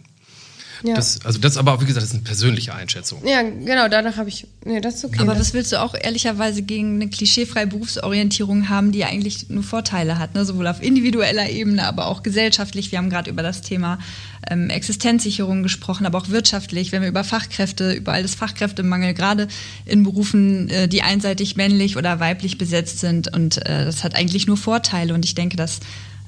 Ja. 0.84 0.96
Das, 0.96 1.26
also 1.26 1.40
das 1.40 1.56
aber, 1.56 1.80
wie 1.82 1.86
gesagt, 1.86 2.04
das 2.04 2.10
ist 2.10 2.16
eine 2.16 2.24
persönliche 2.24 2.76
Einschätzung. 2.76 3.26
Ja, 3.26 3.42
genau, 3.42 3.88
danach 3.88 4.18
habe 4.18 4.28
ich, 4.28 4.48
nee, 4.66 4.82
das 4.82 4.96
ist 4.96 5.06
okay. 5.06 5.20
Aber 5.22 5.40
was 5.40 5.54
willst 5.54 5.72
du 5.72 5.82
auch 5.82 5.96
ehrlicherweise 5.96 6.62
gegen 6.62 6.96
eine 6.96 7.10
klischeefreie 7.10 7.68
Berufsorientierung 7.68 8.68
haben, 8.68 8.92
die 8.92 9.06
eigentlich 9.06 9.50
nur 9.50 9.64
Vorteile 9.64 10.20
hat, 10.20 10.36
ne? 10.36 10.44
sowohl 10.44 10.68
auf 10.68 10.84
individueller 10.84 11.50
Ebene, 11.50 11.88
aber 11.88 12.08
auch 12.08 12.22
gesellschaftlich. 12.22 12.92
Wir 12.92 13.00
haben 13.00 13.10
gerade 13.10 13.32
über 13.32 13.44
das 13.44 13.62
Thema 13.62 13.98
ähm, 14.50 14.70
Existenzsicherung 14.70 15.64
gesprochen, 15.64 16.06
aber 16.06 16.18
auch 16.18 16.28
wirtschaftlich, 16.28 16.92
wenn 16.92 17.02
wir 17.02 17.10
über 17.10 17.24
Fachkräfte, 17.24 17.94
über 17.94 18.12
all 18.12 18.22
das 18.22 18.36
Fachkräftemangel, 18.36 19.14
gerade 19.14 19.48
in 19.86 20.04
Berufen, 20.04 20.70
äh, 20.70 20.90
die 20.90 21.02
einseitig 21.02 21.56
männlich 21.56 21.96
oder 21.96 22.20
weiblich 22.20 22.58
besetzt 22.58 23.00
sind. 23.00 23.34
Und 23.34 23.66
äh, 23.66 23.86
das 23.86 24.04
hat 24.04 24.16
eigentlich 24.16 24.48
nur 24.48 24.58
Vorteile. 24.58 25.14
Und 25.14 25.24
ich 25.24 25.34
denke, 25.34 25.56
dass 25.56 25.80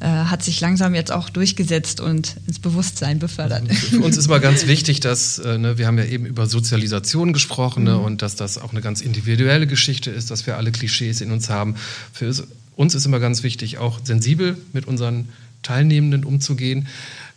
äh, 0.05 0.25
hat 0.25 0.43
sich 0.43 0.61
langsam 0.61 0.93
jetzt 0.93 1.11
auch 1.11 1.31
durchgesetzt 1.31 1.99
und 1.99 2.35
ins 2.45 2.59
Bewusstsein 2.59 3.17
befördert. 3.17 3.73
Für 3.73 4.01
uns 4.01 4.17
ist 4.17 4.27
mal 4.27 4.39
ganz 4.39 4.67
wichtig, 4.67 4.99
dass 4.99 5.39
äh, 5.39 5.57
ne, 5.57 5.79
wir 5.79 5.87
haben 5.87 5.97
ja 5.97 6.05
eben 6.05 6.27
über 6.27 6.45
Sozialisation 6.45 7.33
gesprochen 7.33 7.85
ne, 7.85 7.95
mhm. 7.95 8.03
und 8.03 8.21
dass 8.21 8.35
das 8.35 8.59
auch 8.59 8.71
eine 8.71 8.81
ganz 8.81 9.01
individuelle 9.01 9.65
Geschichte 9.65 10.11
ist, 10.11 10.29
dass 10.29 10.45
wir 10.45 10.57
alle 10.57 10.71
Klischees 10.71 11.21
in 11.21 11.31
uns 11.31 11.49
haben. 11.49 11.73
Für 12.13 12.31
uns 12.75 12.93
ist 12.93 13.07
immer 13.07 13.19
ganz 13.19 13.41
wichtig, 13.41 13.79
auch 13.79 13.99
sensibel 14.03 14.57
mit 14.73 14.85
unseren 14.85 15.29
Teilnehmenden 15.63 16.23
umzugehen 16.23 16.87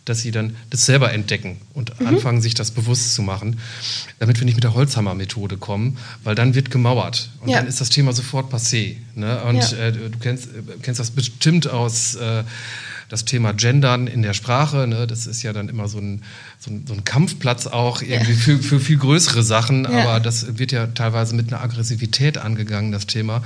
dass 0.09 0.21
sie 0.21 0.31
dann 0.31 0.55
das 0.69 0.85
selber 0.85 1.13
entdecken 1.13 1.57
und 1.73 1.99
mhm. 1.99 2.07
anfangen, 2.07 2.41
sich 2.41 2.55
das 2.55 2.71
bewusst 2.71 3.13
zu 3.13 3.21
machen, 3.21 3.59
damit 4.17 4.39
wir 4.39 4.45
nicht 4.45 4.55
mit 4.55 4.63
der 4.63 4.73
Holzhammer-Methode 4.73 5.57
kommen, 5.57 5.97
weil 6.23 6.35
dann 6.35 6.55
wird 6.55 6.71
gemauert 6.71 7.29
und 7.41 7.49
ja. 7.49 7.59
dann 7.59 7.67
ist 7.67 7.79
das 7.79 7.89
Thema 7.89 8.11
sofort 8.13 8.51
passé. 8.51 8.95
Ne? 9.15 9.41
Und 9.43 9.71
ja. 9.71 9.77
äh, 9.77 9.91
du 9.91 10.17
kennst, 10.19 10.47
äh, 10.47 10.61
kennst 10.81 10.99
das 10.99 11.11
bestimmt 11.11 11.69
aus 11.69 12.15
äh, 12.15 12.43
das 13.09 13.25
Thema 13.25 13.53
Gendern 13.53 14.07
in 14.07 14.21
der 14.21 14.33
Sprache. 14.33 14.87
Ne? 14.87 15.07
Das 15.07 15.27
ist 15.27 15.41
ja 15.43 15.51
dann 15.51 15.67
immer 15.67 15.87
so 15.87 15.99
ein, 15.99 16.23
so 16.59 16.71
ein, 16.71 16.85
so 16.87 16.93
ein 16.93 17.03
Kampfplatz 17.03 17.67
auch 17.67 18.01
irgendwie 18.01 18.33
ja. 18.33 18.37
für, 18.37 18.59
für 18.59 18.79
viel 18.79 18.97
größere 18.97 19.43
Sachen, 19.43 19.85
aber 19.85 20.19
das 20.19 20.57
wird 20.57 20.71
ja 20.71 20.87
teilweise 20.87 21.35
mit 21.35 21.51
einer 21.51 21.61
Aggressivität 21.61 22.37
angegangen, 22.37 22.91
das 22.91 23.07
Thema. 23.07 23.43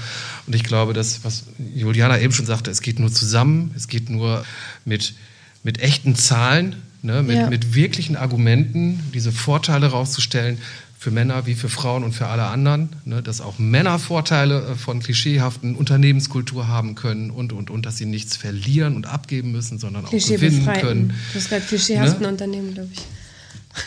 Und 0.47 0.55
ich 0.55 0.63
glaube, 0.63 0.93
das, 0.93 1.23
was 1.23 1.43
Juliana 1.73 2.19
eben 2.19 2.33
schon 2.33 2.45
sagte, 2.45 2.71
es 2.71 2.81
geht 2.81 2.99
nur 2.99 3.11
zusammen, 3.11 3.71
es 3.75 3.87
geht 3.87 4.09
nur 4.09 4.45
mit 4.85 5.15
mit 5.63 5.79
echten 5.79 6.15
Zahlen, 6.15 6.75
ne, 7.01 7.23
mit, 7.23 7.35
ja. 7.35 7.49
mit 7.49 7.73
wirklichen 7.75 8.15
Argumenten 8.15 8.99
diese 9.13 9.31
Vorteile 9.31 9.87
rauszustellen 9.87 10.57
für 11.03 11.11
Männer 11.11 11.45
wie 11.45 11.55
für 11.55 11.67
Frauen 11.67 12.05
und 12.05 12.13
für 12.13 12.27
alle 12.27 12.45
anderen, 12.45 12.89
ne, 13.03 13.21
dass 13.21 13.41
auch 13.41 13.59
Männer 13.59 13.99
Vorteile 13.99 14.61
äh, 14.61 14.75
von 14.75 15.01
klischeehaften 15.01 15.75
Unternehmenskultur 15.75 16.67
haben 16.67 16.95
können 16.95 17.29
und, 17.29 17.51
und, 17.51 17.69
und, 17.69 17.85
dass 17.85 17.97
sie 17.97 18.05
nichts 18.05 18.37
verlieren 18.37 18.95
und 18.95 19.05
abgeben 19.05 19.51
müssen, 19.51 19.79
sondern 19.79 20.05
auch 20.05 20.11
gewinnen 20.11 20.65
können. 20.79 21.13
Du 21.33 21.39
hast 21.39 21.49
gerade 21.49 21.65
klischeehaften 21.65 22.21
ne? 22.21 22.29
Unternehmen, 22.29 22.73
glaube 22.73 22.89
ich. 22.93 23.01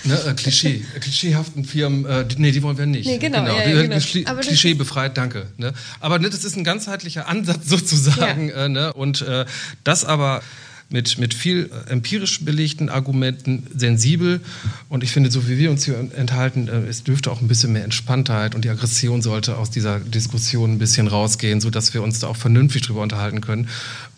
Ne, 0.04 0.14
äh, 0.14 0.34
Klischee, 0.34 0.84
äh, 0.94 0.98
klischeehaften 0.98 1.64
Firmen, 1.64 2.04
äh, 2.04 2.26
die, 2.26 2.36
nee, 2.38 2.50
die 2.50 2.62
wollen 2.62 2.76
wir 2.76 2.86
nicht. 2.86 3.06
Nee, 3.06 3.18
genau. 3.18 3.44
genau. 3.44 3.56
Ja, 3.56 3.68
ja, 3.68 3.82
genau. 3.82 3.94
Klischee, 3.94 4.24
Klischee 4.24 4.74
befreit, 4.74 5.16
danke. 5.16 5.46
Ne? 5.58 5.72
Aber 6.00 6.18
ne, 6.18 6.28
das 6.28 6.44
ist 6.44 6.56
ein 6.56 6.64
ganzheitlicher 6.64 7.28
Ansatz 7.28 7.60
sozusagen. 7.68 8.48
Ja. 8.48 8.66
Äh, 8.66 8.68
ne? 8.68 8.92
Und 8.92 9.22
äh, 9.22 9.46
das 9.84 10.04
aber 10.04 10.42
mit, 10.88 11.18
mit 11.18 11.34
viel 11.34 11.70
empirisch 11.88 12.44
belegten 12.44 12.88
Argumenten 12.88 13.66
sensibel. 13.74 14.40
Und 14.88 15.02
ich 15.02 15.10
finde, 15.10 15.30
so 15.30 15.48
wie 15.48 15.58
wir 15.58 15.70
uns 15.70 15.84
hier 15.84 15.98
enthalten, 15.98 16.68
äh, 16.68 16.86
es 16.86 17.02
dürfte 17.02 17.30
auch 17.30 17.40
ein 17.40 17.48
bisschen 17.48 17.72
mehr 17.72 17.84
Entspanntheit 17.84 18.54
und 18.54 18.64
die 18.64 18.70
Aggression 18.70 19.22
sollte 19.22 19.56
aus 19.56 19.70
dieser 19.70 19.98
Diskussion 19.98 20.72
ein 20.72 20.78
bisschen 20.78 21.08
rausgehen, 21.08 21.60
sodass 21.60 21.92
wir 21.94 22.02
uns 22.02 22.20
da 22.20 22.28
auch 22.28 22.36
vernünftig 22.36 22.82
drüber 22.82 23.02
unterhalten 23.02 23.40
können. 23.40 23.68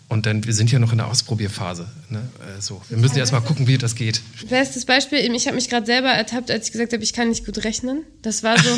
Und 0.09 0.25
dann, 0.25 0.43
wir 0.43 0.53
sind 0.53 0.71
ja 0.71 0.79
noch 0.79 0.91
in 0.91 0.97
der 0.97 1.07
Ausprobierphase. 1.07 1.87
Ne? 2.09 2.17
Äh, 2.39 2.59
so. 2.59 2.81
Wir 2.89 2.97
müssen 2.97 3.17
erst 3.17 3.31
mal 3.31 3.41
gucken, 3.41 3.67
wie 3.67 3.77
das 3.77 3.93
geht. 3.93 4.21
Bestes 4.49 4.85
Beispiel, 4.85 5.19
ich 5.19 5.45
habe 5.45 5.55
mich 5.55 5.69
gerade 5.69 5.85
selber 5.85 6.09
ertappt, 6.09 6.49
als 6.49 6.65
ich 6.65 6.71
gesagt 6.71 6.93
habe, 6.93 7.03
ich 7.03 7.13
kann 7.13 7.29
nicht 7.29 7.45
gut 7.45 7.63
rechnen. 7.63 8.01
Das 8.23 8.41
war 8.41 8.57
so, 8.59 8.69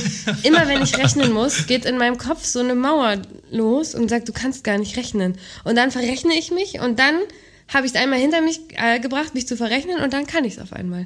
immer 0.44 0.68
wenn 0.68 0.82
ich 0.82 0.98
rechnen 0.98 1.32
muss, 1.32 1.68
geht 1.68 1.86
in 1.86 1.98
meinem 1.98 2.18
Kopf 2.18 2.44
so 2.46 2.60
eine 2.60 2.76
Mauer 2.76 3.22
los 3.50 3.96
und 3.96 4.10
sagt, 4.10 4.28
du 4.28 4.34
kannst 4.34 4.66
gar 4.66 4.78
nicht 4.78 4.98
rechnen. 4.98 5.36
Und 5.64 5.78
dann 5.78 5.92
verrechne 5.92 6.34
ich 6.38 6.52
mich 6.52 6.82
und 6.82 7.00
dann 7.00 7.16
habe 7.74 7.86
ich 7.86 7.94
es 7.94 8.00
einmal 8.00 8.20
hinter 8.20 8.42
mich 8.42 8.60
äh, 8.76 9.00
gebracht, 9.00 9.34
mich 9.34 9.48
zu 9.48 9.56
verrechnen 9.56 9.98
und 10.02 10.12
dann 10.14 10.28
kann 10.28 10.44
ich 10.44 10.56
es 10.56 10.60
auf 10.60 10.74
einmal. 10.74 11.06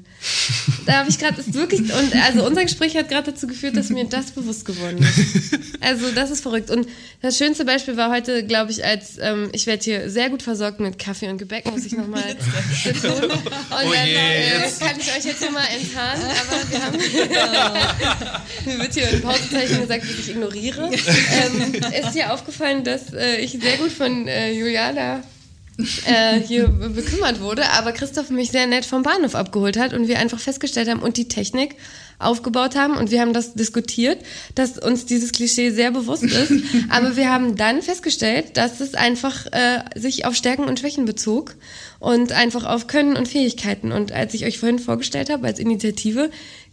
Da 0.85 0.93
habe 0.93 1.09
ich 1.09 1.19
gerade 1.19 1.37
wirklich 1.53 1.81
und 1.81 2.15
also 2.23 2.45
unser 2.45 2.63
Gespräch 2.63 2.97
hat 2.97 3.07
gerade 3.09 3.31
dazu 3.31 3.47
geführt, 3.47 3.77
dass 3.77 3.89
mir 3.89 4.05
das 4.05 4.31
bewusst 4.31 4.65
geworden 4.65 4.97
ist. 4.97 5.59
Also 5.81 6.11
das 6.11 6.31
ist 6.31 6.41
verrückt 6.41 6.71
und 6.71 6.87
das 7.21 7.37
schönste 7.37 7.65
Beispiel 7.65 7.97
war 7.97 8.11
heute, 8.11 8.43
glaube 8.45 8.71
ich, 8.71 8.83
als 8.83 9.17
ähm, 9.19 9.49
ich 9.51 9.67
werde 9.67 9.83
hier 9.83 10.09
sehr 10.09 10.29
gut 10.29 10.41
versorgt 10.41 10.79
mit 10.79 10.97
Kaffee 10.97 11.29
und 11.29 11.37
Gebäck, 11.37 11.69
muss 11.69 11.85
ich 11.85 11.93
nochmal 11.93 12.35
betonen. 12.83 13.31
Und 13.31 13.31
oh 13.31 13.93
dann 13.93 14.07
äh, 14.07 14.71
kann 14.79 14.99
ich 14.99 15.15
euch 15.15 15.25
jetzt 15.25 15.41
nochmal 15.41 15.67
enttarnen, 15.75 16.25
aber 16.25 16.71
wir 16.71 16.83
haben 16.83 16.97
mir 18.65 18.79
wird 18.79 18.93
hier 18.93 19.09
in 19.09 19.21
Pausezeichen 19.21 19.81
gesagt, 19.81 20.03
dass 20.03 20.19
ich 20.19 20.29
ignoriere. 20.31 20.89
Ähm, 20.91 21.73
ist 21.73 22.15
dir 22.15 22.33
aufgefallen, 22.33 22.83
dass 22.83 23.13
äh, 23.13 23.37
ich 23.37 23.51
sehr 23.51 23.77
gut 23.77 23.91
von 23.91 24.27
äh, 24.27 24.51
Juliana 24.51 25.21
äh, 26.05 26.39
hier 26.39 26.67
bekümmert 26.67 27.41
wurde, 27.41 27.69
aber 27.71 27.91
Christoph 27.91 28.29
mich 28.29 28.51
sehr 28.51 28.67
nett 28.67 28.85
vom 28.85 29.03
Bahnhof 29.03 29.35
abgeholt 29.35 29.77
hat 29.77 29.93
und 29.93 30.07
wir 30.07 30.19
einfach 30.19 30.39
festgestellt 30.39 30.89
haben 30.89 31.01
und 31.01 31.17
die 31.17 31.27
Technik 31.27 31.75
aufgebaut 32.17 32.75
haben 32.75 32.95
und 32.95 33.11
wir 33.11 33.19
haben 33.19 33.33
das 33.33 33.55
diskutiert, 33.55 34.19
dass 34.55 34.77
uns 34.77 35.05
dieses 35.05 35.31
Klischee 35.31 35.71
sehr 35.71 35.91
bewusst 35.91 36.23
ist. 36.23 36.51
aber 36.89 37.17
wir 37.17 37.31
haben 37.31 37.55
dann 37.55 37.81
festgestellt, 37.81 38.57
dass 38.57 38.79
es 38.79 38.93
einfach 38.93 39.47
äh, 39.47 39.81
sich 39.95 40.25
auf 40.25 40.35
Stärken 40.35 40.63
und 40.63 40.79
Schwächen 40.79 41.05
bezog 41.05 41.55
und 41.99 42.31
einfach 42.31 42.65
auf 42.65 42.87
Können 42.87 43.17
und 43.17 43.27
Fähigkeiten. 43.27 43.91
Und 43.91 44.11
als 44.11 44.33
ich 44.33 44.45
euch 44.45 44.59
vorhin 44.59 44.79
vorgestellt 44.79 45.29
habe 45.29 45.47
als 45.47 45.59
Initiative, 45.59 46.29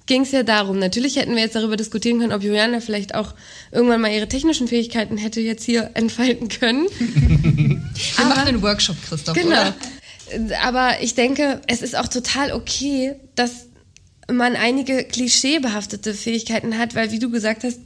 ging 0.07 0.23
es 0.23 0.33
ja 0.33 0.43
darum. 0.43 0.79
Natürlich 0.79 1.17
hätten 1.17 1.35
wir 1.35 1.43
jetzt 1.43 1.55
darüber 1.55 1.77
diskutieren 1.77 2.19
können, 2.19 2.33
ob 2.33 2.43
Juliana 2.43 2.81
vielleicht 2.81 3.15
auch 3.15 3.35
irgendwann 3.71 4.01
mal 4.01 4.13
ihre 4.13 4.29
technischen 4.29 4.69
Fähigkeiten 4.69 5.17
hätte 5.17 5.41
jetzt 5.41 5.65
hier 5.65 5.91
entfalten 5.95 6.49
können. 6.49 6.87
wir 6.99 8.25
machen 8.25 8.49
einen 8.49 8.63
Workshop, 8.63 8.97
Christoph. 9.09 9.35
Genau. 9.35 9.49
Oder? 9.51 9.75
Aber 10.63 11.03
ich 11.03 11.15
denke, 11.15 11.61
es 11.67 11.83
ist 11.83 11.97
auch 11.97 12.09
total 12.09 12.53
okay, 12.53 13.15
dass 13.35 13.67
man 14.31 14.57
einige 14.57 15.05
klischeebehaftete 15.05 16.15
Fähigkeiten 16.15 16.79
hat, 16.79 16.95
weil 16.95 17.11
wie 17.13 17.19
du 17.19 17.31
gesagt 17.31 17.65
hast, 17.65 17.81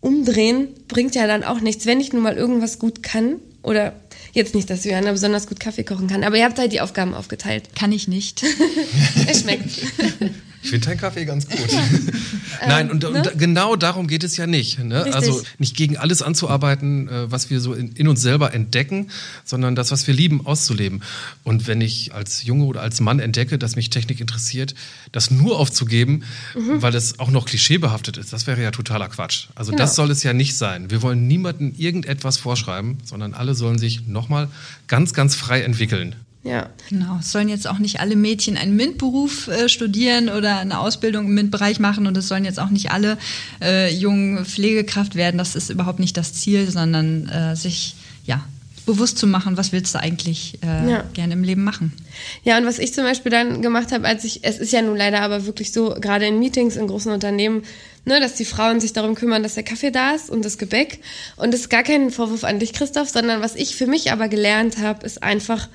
umdrehen 0.00 0.68
bringt 0.88 1.14
ja 1.14 1.26
dann 1.26 1.44
auch 1.44 1.60
nichts, 1.60 1.86
wenn 1.86 2.00
ich 2.00 2.12
nun 2.12 2.22
mal 2.22 2.36
irgendwas 2.36 2.78
gut 2.78 3.02
kann 3.02 3.36
oder 3.62 3.94
jetzt 4.32 4.54
nicht, 4.54 4.68
dass 4.70 4.84
Johanna 4.84 5.12
besonders 5.12 5.46
gut 5.46 5.60
Kaffee 5.60 5.84
kochen 5.84 6.08
kann, 6.08 6.24
aber 6.24 6.36
ihr 6.36 6.44
habt 6.44 6.58
halt 6.58 6.72
die 6.72 6.80
Aufgaben 6.80 7.14
aufgeteilt. 7.14 7.70
Kann 7.76 7.92
ich 7.92 8.08
nicht. 8.08 8.42
es 9.28 9.40
schmeckt. 9.40 9.70
Ich 10.62 10.70
finde 10.70 10.86
deinen 10.86 10.98
Kaffee 10.98 11.24
ganz 11.24 11.48
gut. 11.48 11.58
Nein, 12.66 12.90
und, 12.90 13.04
ähm, 13.04 13.12
ne? 13.12 13.32
genau 13.36 13.76
darum 13.76 14.06
geht 14.06 14.22
es 14.22 14.36
ja 14.36 14.46
nicht. 14.46 14.78
Ne? 14.78 15.12
Also 15.12 15.42
nicht 15.58 15.76
gegen 15.76 15.96
alles 15.96 16.22
anzuarbeiten, 16.22 17.08
äh, 17.08 17.30
was 17.30 17.50
wir 17.50 17.60
so 17.60 17.74
in, 17.74 17.92
in, 17.92 18.06
uns 18.08 18.22
selber 18.22 18.54
entdecken, 18.54 19.10
sondern 19.44 19.74
das, 19.74 19.90
was 19.90 20.06
wir 20.06 20.14
lieben, 20.14 20.46
auszuleben. 20.46 21.02
Und 21.42 21.66
wenn 21.66 21.80
ich 21.80 22.14
als 22.14 22.44
Junge 22.44 22.64
oder 22.64 22.80
als 22.80 23.00
Mann 23.00 23.18
entdecke, 23.18 23.58
dass 23.58 23.74
mich 23.74 23.90
Technik 23.90 24.20
interessiert, 24.20 24.74
das 25.10 25.30
nur 25.30 25.58
aufzugeben, 25.58 26.22
mhm. 26.54 26.80
weil 26.80 26.94
es 26.94 27.18
auch 27.18 27.30
noch 27.30 27.46
klischeebehaftet 27.46 28.16
ist, 28.16 28.32
das 28.32 28.46
wäre 28.46 28.62
ja 28.62 28.70
totaler 28.70 29.08
Quatsch. 29.08 29.48
Also 29.54 29.72
genau. 29.72 29.82
das 29.82 29.96
soll 29.96 30.10
es 30.10 30.22
ja 30.22 30.32
nicht 30.32 30.56
sein. 30.56 30.90
Wir 30.90 31.02
wollen 31.02 31.26
niemandem 31.26 31.74
irgendetwas 31.76 32.36
vorschreiben, 32.38 32.98
sondern 33.04 33.34
alle 33.34 33.54
sollen 33.54 33.78
sich 33.78 34.06
nochmal 34.06 34.48
ganz, 34.86 35.12
ganz 35.12 35.34
frei 35.34 35.62
entwickeln. 35.62 36.14
Ja. 36.44 36.70
Genau. 36.88 37.18
Es 37.20 37.30
sollen 37.30 37.48
jetzt 37.48 37.68
auch 37.68 37.78
nicht 37.78 38.00
alle 38.00 38.16
Mädchen 38.16 38.56
einen 38.56 38.74
MINT-Beruf 38.74 39.48
äh, 39.48 39.68
studieren 39.68 40.28
oder 40.28 40.58
eine 40.58 40.80
Ausbildung 40.80 41.26
im 41.26 41.34
MINT-Bereich 41.34 41.78
machen 41.78 42.06
und 42.06 42.16
es 42.16 42.26
sollen 42.26 42.44
jetzt 42.44 42.58
auch 42.58 42.70
nicht 42.70 42.90
alle 42.90 43.16
äh, 43.60 43.94
jungen 43.94 44.44
Pflegekraft 44.44 45.14
werden. 45.14 45.38
Das 45.38 45.54
ist 45.54 45.70
überhaupt 45.70 46.00
nicht 46.00 46.16
das 46.16 46.34
Ziel, 46.34 46.68
sondern 46.70 47.28
äh, 47.28 47.54
sich 47.54 47.94
ja 48.24 48.44
bewusst 48.86 49.18
zu 49.18 49.26
machen, 49.26 49.56
was 49.56 49.70
willst 49.70 49.94
du 49.94 50.00
eigentlich 50.00 50.58
äh, 50.62 50.90
ja. 50.90 51.04
gerne 51.14 51.34
im 51.34 51.44
Leben 51.44 51.62
machen. 51.62 51.92
Ja, 52.42 52.58
und 52.58 52.66
was 52.66 52.80
ich 52.80 52.92
zum 52.92 53.04
Beispiel 53.04 53.30
dann 53.30 53.62
gemacht 53.62 53.92
habe, 53.92 54.08
als 54.08 54.24
ich, 54.24 54.40
es 54.42 54.58
ist 54.58 54.72
ja 54.72 54.82
nun 54.82 54.96
leider 54.96 55.20
aber 55.20 55.46
wirklich 55.46 55.72
so, 55.72 55.94
gerade 56.00 56.26
in 56.26 56.40
Meetings 56.40 56.74
in 56.74 56.88
großen 56.88 57.12
Unternehmen, 57.12 57.62
ne, 58.04 58.18
dass 58.18 58.34
die 58.34 58.44
Frauen 58.44 58.80
sich 58.80 58.92
darum 58.92 59.14
kümmern, 59.14 59.44
dass 59.44 59.54
der 59.54 59.62
Kaffee 59.62 59.92
da 59.92 60.12
ist 60.12 60.30
und 60.30 60.44
das 60.44 60.58
Gebäck. 60.58 60.98
Und 61.36 61.52
das 61.52 61.60
ist 61.60 61.70
gar 61.70 61.84
kein 61.84 62.10
Vorwurf 62.10 62.42
an 62.42 62.58
dich, 62.58 62.72
Christoph, 62.72 63.08
sondern 63.08 63.40
was 63.40 63.54
ich 63.54 63.76
für 63.76 63.86
mich 63.86 64.10
aber 64.10 64.26
gelernt 64.26 64.78
habe, 64.78 65.06
ist 65.06 65.22
einfach, 65.22 65.68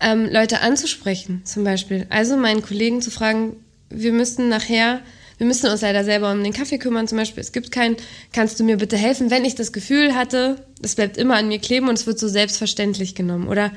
ähm, 0.00 0.28
Leute 0.30 0.60
anzusprechen, 0.60 1.42
zum 1.44 1.64
Beispiel. 1.64 2.06
Also 2.10 2.36
meinen 2.36 2.62
Kollegen 2.62 3.00
zu 3.00 3.10
fragen, 3.10 3.56
wir 3.90 4.12
müssen 4.12 4.48
nachher, 4.48 5.00
wir 5.38 5.46
müssen 5.46 5.70
uns 5.70 5.80
leider 5.80 6.04
selber 6.04 6.32
um 6.32 6.42
den 6.42 6.52
Kaffee 6.52 6.78
kümmern, 6.78 7.08
zum 7.08 7.18
Beispiel. 7.18 7.42
Es 7.42 7.52
gibt 7.52 7.72
keinen, 7.72 7.96
kannst 8.32 8.58
du 8.58 8.64
mir 8.64 8.76
bitte 8.76 8.96
helfen, 8.96 9.30
wenn 9.30 9.44
ich 9.44 9.54
das 9.54 9.72
Gefühl 9.72 10.14
hatte, 10.14 10.56
das 10.80 10.94
bleibt 10.94 11.16
immer 11.16 11.36
an 11.36 11.48
mir 11.48 11.58
kleben 11.58 11.88
und 11.88 11.98
es 11.98 12.06
wird 12.06 12.18
so 12.18 12.28
selbstverständlich 12.28 13.14
genommen. 13.14 13.48
Oder 13.48 13.72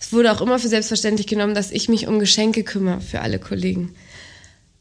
es 0.00 0.12
wurde 0.12 0.32
auch 0.32 0.40
immer 0.40 0.58
für 0.58 0.68
selbstverständlich 0.68 1.26
genommen, 1.26 1.54
dass 1.54 1.70
ich 1.70 1.88
mich 1.88 2.06
um 2.06 2.18
Geschenke 2.18 2.64
kümmere 2.64 3.00
für 3.00 3.20
alle 3.20 3.38
Kollegen. 3.38 3.94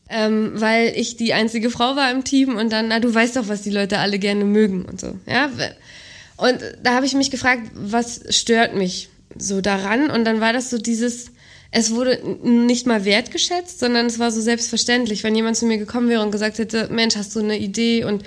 Ähm, 0.09 0.53
weil 0.55 0.93
ich 0.95 1.17
die 1.17 1.33
einzige 1.33 1.69
Frau 1.69 1.95
war 1.95 2.09
im 2.11 2.23
Team 2.23 2.55
und 2.55 2.71
dann, 2.71 2.87
na, 2.87 2.99
du 2.99 3.13
weißt 3.13 3.35
doch, 3.35 3.47
was 3.47 3.61
die 3.61 3.69
Leute 3.69 3.99
alle 3.99 4.17
gerne 4.17 4.43
mögen 4.43 4.85
und 4.85 4.99
so, 4.99 5.19
ja. 5.27 5.51
Und 6.35 6.59
da 6.81 6.95
habe 6.95 7.05
ich 7.05 7.13
mich 7.13 7.29
gefragt, 7.29 7.69
was 7.75 8.21
stört 8.29 8.75
mich? 8.75 9.09
So 9.37 9.61
daran. 9.61 10.09
Und 10.09 10.25
dann 10.25 10.41
war 10.41 10.53
das 10.53 10.69
so 10.69 10.77
dieses, 10.77 11.31
es 11.71 11.91
wurde 11.93 12.19
nicht 12.43 12.87
mal 12.87 13.05
wertgeschätzt, 13.05 13.79
sondern 13.79 14.05
es 14.07 14.19
war 14.19 14.31
so 14.31 14.41
selbstverständlich. 14.41 15.23
Wenn 15.23 15.35
jemand 15.35 15.57
zu 15.57 15.65
mir 15.65 15.77
gekommen 15.77 16.09
wäre 16.09 16.23
und 16.23 16.31
gesagt 16.31 16.57
hätte, 16.57 16.89
Mensch, 16.91 17.15
hast 17.15 17.35
du 17.35 17.39
eine 17.39 17.57
Idee 17.57 18.03
und 18.03 18.23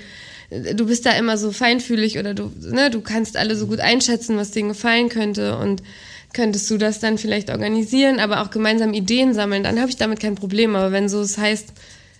äh, 0.51 0.75
du 0.75 0.87
bist 0.87 1.07
da 1.07 1.13
immer 1.13 1.37
so 1.37 1.53
feinfühlig 1.53 2.19
oder 2.19 2.35
du, 2.35 2.53
ne, 2.61 2.91
du 2.91 3.01
kannst 3.01 3.37
alle 3.37 3.57
so 3.57 3.67
gut 3.67 3.81
einschätzen, 3.81 4.37
was 4.37 4.53
denen 4.53 4.69
gefallen 4.69 5.09
könnte 5.09 5.57
und 5.57 5.83
könntest 6.33 6.71
du 6.71 6.79
das 6.79 6.99
dann 6.99 7.19
vielleicht 7.19 7.51
organisieren, 7.51 8.19
aber 8.19 8.43
auch 8.43 8.51
gemeinsam 8.51 8.95
Ideen 8.95 9.35
sammeln, 9.35 9.63
dann 9.63 9.79
habe 9.79 9.91
ich 9.91 9.97
damit 9.97 10.21
kein 10.21 10.35
Problem. 10.35 10.77
Aber 10.77 10.93
wenn 10.93 11.09
so 11.09 11.21
es 11.21 11.37
heißt, 11.37 11.69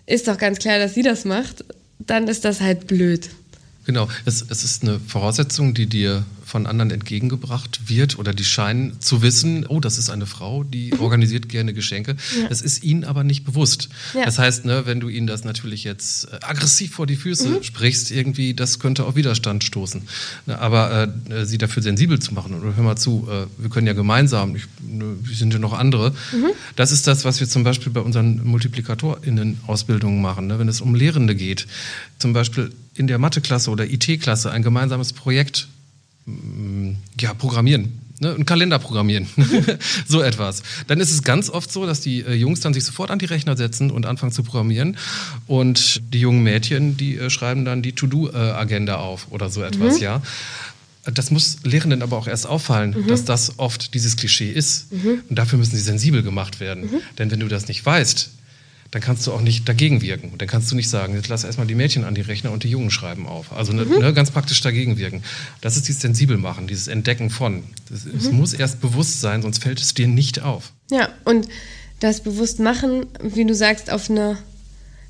ist 0.07 0.29
doch 0.29 0.39
ganz 0.39 0.59
klar, 0.59 0.79
dass 0.79 0.95
sie 0.95 1.03
das 1.03 1.25
macht, 1.25 1.65
dann 1.99 2.29
ist 2.29 2.45
das 2.45 2.61
halt 2.61 2.87
blöd. 2.87 3.31
Genau, 3.85 4.09
es, 4.25 4.43
es 4.49 4.65
ist 4.65 4.83
eine 4.83 5.01
Voraussetzung, 5.01 5.75
die 5.75 5.87
dir 5.87 6.25
von 6.45 6.67
anderen 6.67 6.91
entgegengebracht 6.91 7.89
wird 7.89 8.19
oder 8.19 8.35
die 8.35 8.45
scheinen 8.45 9.01
zu 9.01 9.23
wissen, 9.23 9.65
oh, 9.67 9.81
das 9.81 9.97
ist 9.97 10.11
eine 10.11 10.27
Frau, 10.27 10.65
die 10.65 10.93
organisiert 10.99 11.49
gerne 11.49 11.73
Geschenke. 11.73 12.17
Ja. 12.39 12.49
Das 12.49 12.61
ist 12.61 12.85
ihnen 12.85 13.05
aber 13.05 13.25
nicht 13.25 13.45
bewusst. 13.45 13.89
Ja. 14.15 14.27
Das 14.27 14.39
heißt, 14.39 14.67
ne, 14.67 14.83
wenn 14.85 15.01
du 15.01 15.09
ihnen 15.09 15.27
das 15.27 15.45
natürlich 15.45 15.83
jetzt 15.85 16.27
äh, 16.27 16.39
aggressiv 16.43 16.95
vor 16.95 17.07
die 17.07 17.17
Füße 17.17 17.49
mhm. 17.49 17.63
sprichst, 17.63 18.11
irgendwie, 18.11 18.53
das 18.53 18.79
könnte 18.79 19.05
auf 19.05 19.17
Widerstand 19.17 19.65
stoßen. 19.65 20.03
Ne, 20.47 20.59
aber 20.59 21.09
äh, 21.31 21.47
sie 21.47 21.57
dafür 21.57 21.83
sensibel 21.83 22.19
zu 22.19 22.35
machen, 22.35 22.55
oder 22.55 22.77
hör 22.77 22.85
mal 22.85 22.97
zu, 22.97 23.27
äh, 23.31 23.47
wir 23.57 23.71
können 23.71 23.87
ja 23.87 23.95
gemeinsam, 23.95 24.55
ich, 24.55 24.65
ne, 24.87 25.17
wir 25.23 25.35
sind 25.35 25.55
ja 25.55 25.59
noch 25.59 25.73
andere. 25.73 26.11
Mhm. 26.11 26.51
Das 26.77 26.93
ist 26.93 27.07
das, 27.07 27.25
was 27.25 27.41
wir 27.41 27.49
zum 27.49 27.65
Beispiel 27.65 27.93
bei 27.93 28.01
unseren 28.01 28.45
MultiplikatorInnen-Ausbildungen 28.45 30.21
machen. 30.21 30.49
Ne? 30.49 30.59
Wenn 30.59 30.69
es 30.69 30.83
um 30.83 30.95
Lehrende 30.95 31.35
geht, 31.35 31.67
zum 32.19 32.35
Beispiel 32.35 32.73
in 32.95 33.07
der 33.07 33.19
Matheklasse 33.19 33.71
oder 33.71 33.89
IT-Klasse 33.89 34.51
ein 34.51 34.63
gemeinsames 34.63 35.13
Projekt 35.13 35.69
ja, 37.19 37.35
programmieren. 37.35 38.01
Ne, 38.23 38.33
einen 38.33 38.47
Kalender 38.47 38.79
programmieren, 38.79 39.27
so 40.07 40.23
etwas. 40.23 40.63
Dann 40.87 41.01
ist 41.01 41.11
es 41.11 41.25
ganz 41.25 41.51
oft 41.51 41.73
so, 41.73 41.87
dass 41.87 42.01
die 42.01 42.21
äh, 42.21 42.35
Jungs 42.35 42.61
dann 42.61 42.73
sich 42.73 42.85
sofort 42.85 43.11
an 43.11 43.19
die 43.19 43.25
Rechner 43.25 43.57
setzen 43.57 43.91
und 43.91 44.07
anfangen 44.07 44.31
zu 44.31 44.45
programmieren. 44.45 44.97
Und 45.49 46.01
die 46.15 46.21
jungen 46.21 46.45
Mädchen, 46.45 46.97
die 46.97 47.17
äh, 47.17 47.31
schreiben 47.31 47.65
dann 47.65 47.83
die 47.83 47.95
To-Do-Agenda 47.95 48.95
auf 48.95 49.27
oder 49.31 49.51
so 49.51 49.65
etwas, 49.65 49.97
mhm. 49.97 50.03
ja. 50.03 50.23
Das 51.05 51.33
muss 51.33 51.65
Lehrenden 51.65 52.01
aber 52.01 52.17
auch 52.17 52.29
erst 52.29 52.47
auffallen, 52.47 52.95
mhm. 52.97 53.09
dass 53.09 53.25
das 53.25 53.59
oft 53.59 53.93
dieses 53.93 54.17
Klischee 54.17 54.53
ist. 54.53 54.93
Mhm. 54.93 55.23
Und 55.29 55.37
dafür 55.37 55.59
müssen 55.59 55.75
sie 55.75 55.83
sensibel 55.83 56.23
gemacht 56.23 56.61
werden. 56.61 56.85
Mhm. 56.85 57.01
Denn 57.19 57.33
wenn 57.33 57.41
du 57.41 57.49
das 57.49 57.67
nicht 57.67 57.85
weißt, 57.85 58.31
dann 58.93 59.01
kannst 59.01 59.27
du 59.27 59.33
auch 59.33 59.41
nicht 59.41 59.67
dagegen 59.67 60.03
wirken. 60.03 60.29
Und 60.29 60.43
dann 60.43 60.49
kannst 60.49 60.71
du 60.71 60.77
nicht 60.77 60.91
sagen, 60.91 61.15
jetzt 61.15 61.29
lass 61.29 61.45
erstmal 61.45 61.67
die 61.67 61.75
Mädchen 61.75 62.05
an 62.05 62.15
die 62.15 62.21
Rechner 62.21 62.53
und 62.53 62.63
die 62.63 62.69
Jungen 62.69 62.91
schreiben 62.91 63.27
auf. 63.27 63.51
Also 63.51 63.73
ne, 63.73 63.87
mhm. 63.87 63.99
ne, 63.99 64.13
ganz 64.13 64.31
praktisch 64.31 64.61
dagegen 64.61 64.99
wirken. 64.99 65.23
Das 65.63 65.79
ist 65.79 65.89
dieses 65.89 66.03
sensibel 66.03 66.37
machen, 66.37 66.67
dieses 66.67 66.89
Entdecken 66.89 67.31
von. 67.31 67.65
Das, 67.89 68.05
mhm. 68.05 68.19
Es 68.19 68.31
muss 68.31 68.53
erst 68.53 68.83
bewusst 68.83 69.23
sein, 69.23 69.41
sonst 69.41 69.63
fällt 69.63 69.81
es 69.81 69.95
dir 69.95 70.07
nicht 70.07 70.43
auf. 70.43 70.73
Ja, 70.91 71.09
und 71.25 71.49
das 72.01 72.21
bewusst 72.21 72.61
machen, 72.61 73.07
wie 73.23 73.47
du 73.47 73.55
sagst, 73.55 73.91
auf 73.91 74.11
eine 74.11 74.37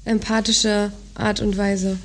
empathische 0.04 0.92
Art 1.16 1.40
und 1.40 1.56
Weise. 1.56 1.98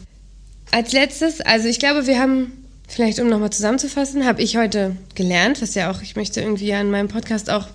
Als 0.72 0.94
letztes, 0.94 1.42
also 1.42 1.68
ich 1.68 1.78
glaube, 1.78 2.08
wir 2.08 2.20
haben, 2.20 2.54
vielleicht 2.88 3.20
um 3.20 3.30
nochmal 3.30 3.52
zusammenzufassen, 3.52 4.26
habe 4.26 4.42
ich 4.42 4.58
heute 4.58 4.96
gelernt, 5.14 5.62
was 5.62 5.76
ja 5.76 5.92
auch, 5.92 6.02
ich 6.02 6.16
möchte 6.16 6.42
irgendwie 6.42 6.74
an 6.74 6.90
meinem 6.90 7.08
Podcast 7.08 7.52
auch 7.52 7.68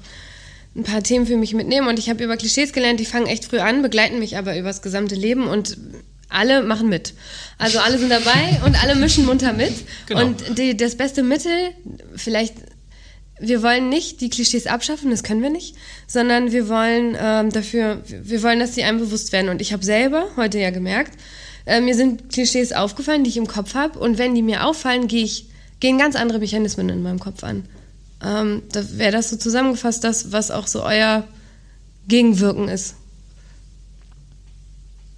ein 0.74 0.84
paar 0.84 1.02
Themen 1.02 1.26
für 1.26 1.36
mich 1.36 1.54
mitnehmen 1.54 1.88
und 1.88 1.98
ich 1.98 2.08
habe 2.08 2.24
über 2.24 2.36
Klischees 2.36 2.72
gelernt, 2.72 2.98
die 2.98 3.04
fangen 3.04 3.26
echt 3.26 3.44
früh 3.44 3.58
an, 3.58 3.82
begleiten 3.82 4.18
mich 4.18 4.38
aber 4.38 4.56
über 4.56 4.68
das 4.68 4.82
gesamte 4.82 5.14
Leben 5.14 5.46
und 5.46 5.76
alle 6.32 6.62
machen 6.62 6.88
mit. 6.88 7.14
Also 7.58 7.78
alle 7.78 7.98
sind 7.98 8.10
dabei 8.10 8.60
und 8.64 8.82
alle 8.82 8.94
mischen 8.94 9.26
munter 9.26 9.52
mit. 9.52 9.72
Genau. 10.06 10.22
Und 10.22 10.58
die, 10.58 10.76
das 10.76 10.96
beste 10.96 11.22
Mittel, 11.22 11.52
vielleicht, 12.16 12.54
wir 13.38 13.62
wollen 13.62 13.88
nicht 13.88 14.20
die 14.20 14.30
Klischees 14.30 14.66
abschaffen, 14.66 15.10
das 15.10 15.22
können 15.22 15.42
wir 15.42 15.50
nicht, 15.50 15.76
sondern 16.06 16.52
wir 16.52 16.68
wollen 16.68 17.16
ähm, 17.20 17.50
dafür, 17.50 18.02
wir 18.06 18.42
wollen, 18.42 18.60
dass 18.60 18.74
sie 18.74 18.84
einem 18.84 18.98
bewusst 18.98 19.32
werden. 19.32 19.50
Und 19.50 19.60
ich 19.60 19.72
habe 19.72 19.84
selber 19.84 20.28
heute 20.36 20.58
ja 20.58 20.70
gemerkt, 20.70 21.12
äh, 21.66 21.80
mir 21.80 21.94
sind 21.94 22.30
Klischees 22.32 22.72
aufgefallen, 22.72 23.24
die 23.24 23.30
ich 23.30 23.36
im 23.36 23.46
Kopf 23.46 23.74
habe. 23.74 23.98
Und 23.98 24.18
wenn 24.18 24.34
die 24.34 24.42
mir 24.42 24.64
auffallen, 24.64 25.06
gehe 25.06 25.24
ich, 25.24 25.46
gehen 25.80 25.98
ganz 25.98 26.16
andere 26.16 26.38
Mechanismen 26.38 26.88
in 26.88 27.02
meinem 27.02 27.18
Kopf 27.18 27.44
an. 27.44 27.64
Ähm, 28.24 28.62
da 28.70 28.84
wäre 28.92 29.12
das 29.12 29.30
so 29.30 29.36
zusammengefasst, 29.36 30.04
das, 30.04 30.30
was 30.32 30.50
auch 30.50 30.66
so 30.66 30.84
euer 30.84 31.26
Gegenwirken 32.06 32.68
ist. 32.68 32.94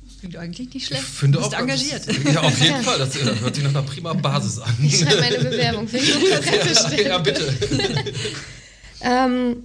Das 0.07 0.19
klingt 0.21 0.37
eigentlich 0.37 0.73
nicht 0.73 0.87
schlecht. 0.87 1.03
Ich 1.03 1.09
finde 1.09 1.39
du 1.39 1.45
bist 1.45 1.55
auch, 1.55 1.61
engagiert. 1.61 2.03
Ja, 2.33 2.41
auf 2.41 2.59
jeden 2.61 2.83
Fall. 2.83 2.99
Das 2.99 3.15
hört 3.15 3.55
sich 3.55 3.65
nach 3.65 3.71
einer 3.71 3.83
prima 3.83 4.15
Basis 4.15 4.59
an. 4.59 4.75
Ich 4.83 4.99
schreibe 4.99 5.21
meine 5.21 5.39
Bewerbung 5.39 5.87
für 5.87 5.99
die 5.99 7.03
ja, 7.03 7.09
ja, 7.09 7.19
bitte. 7.19 7.55
ähm, 9.03 9.57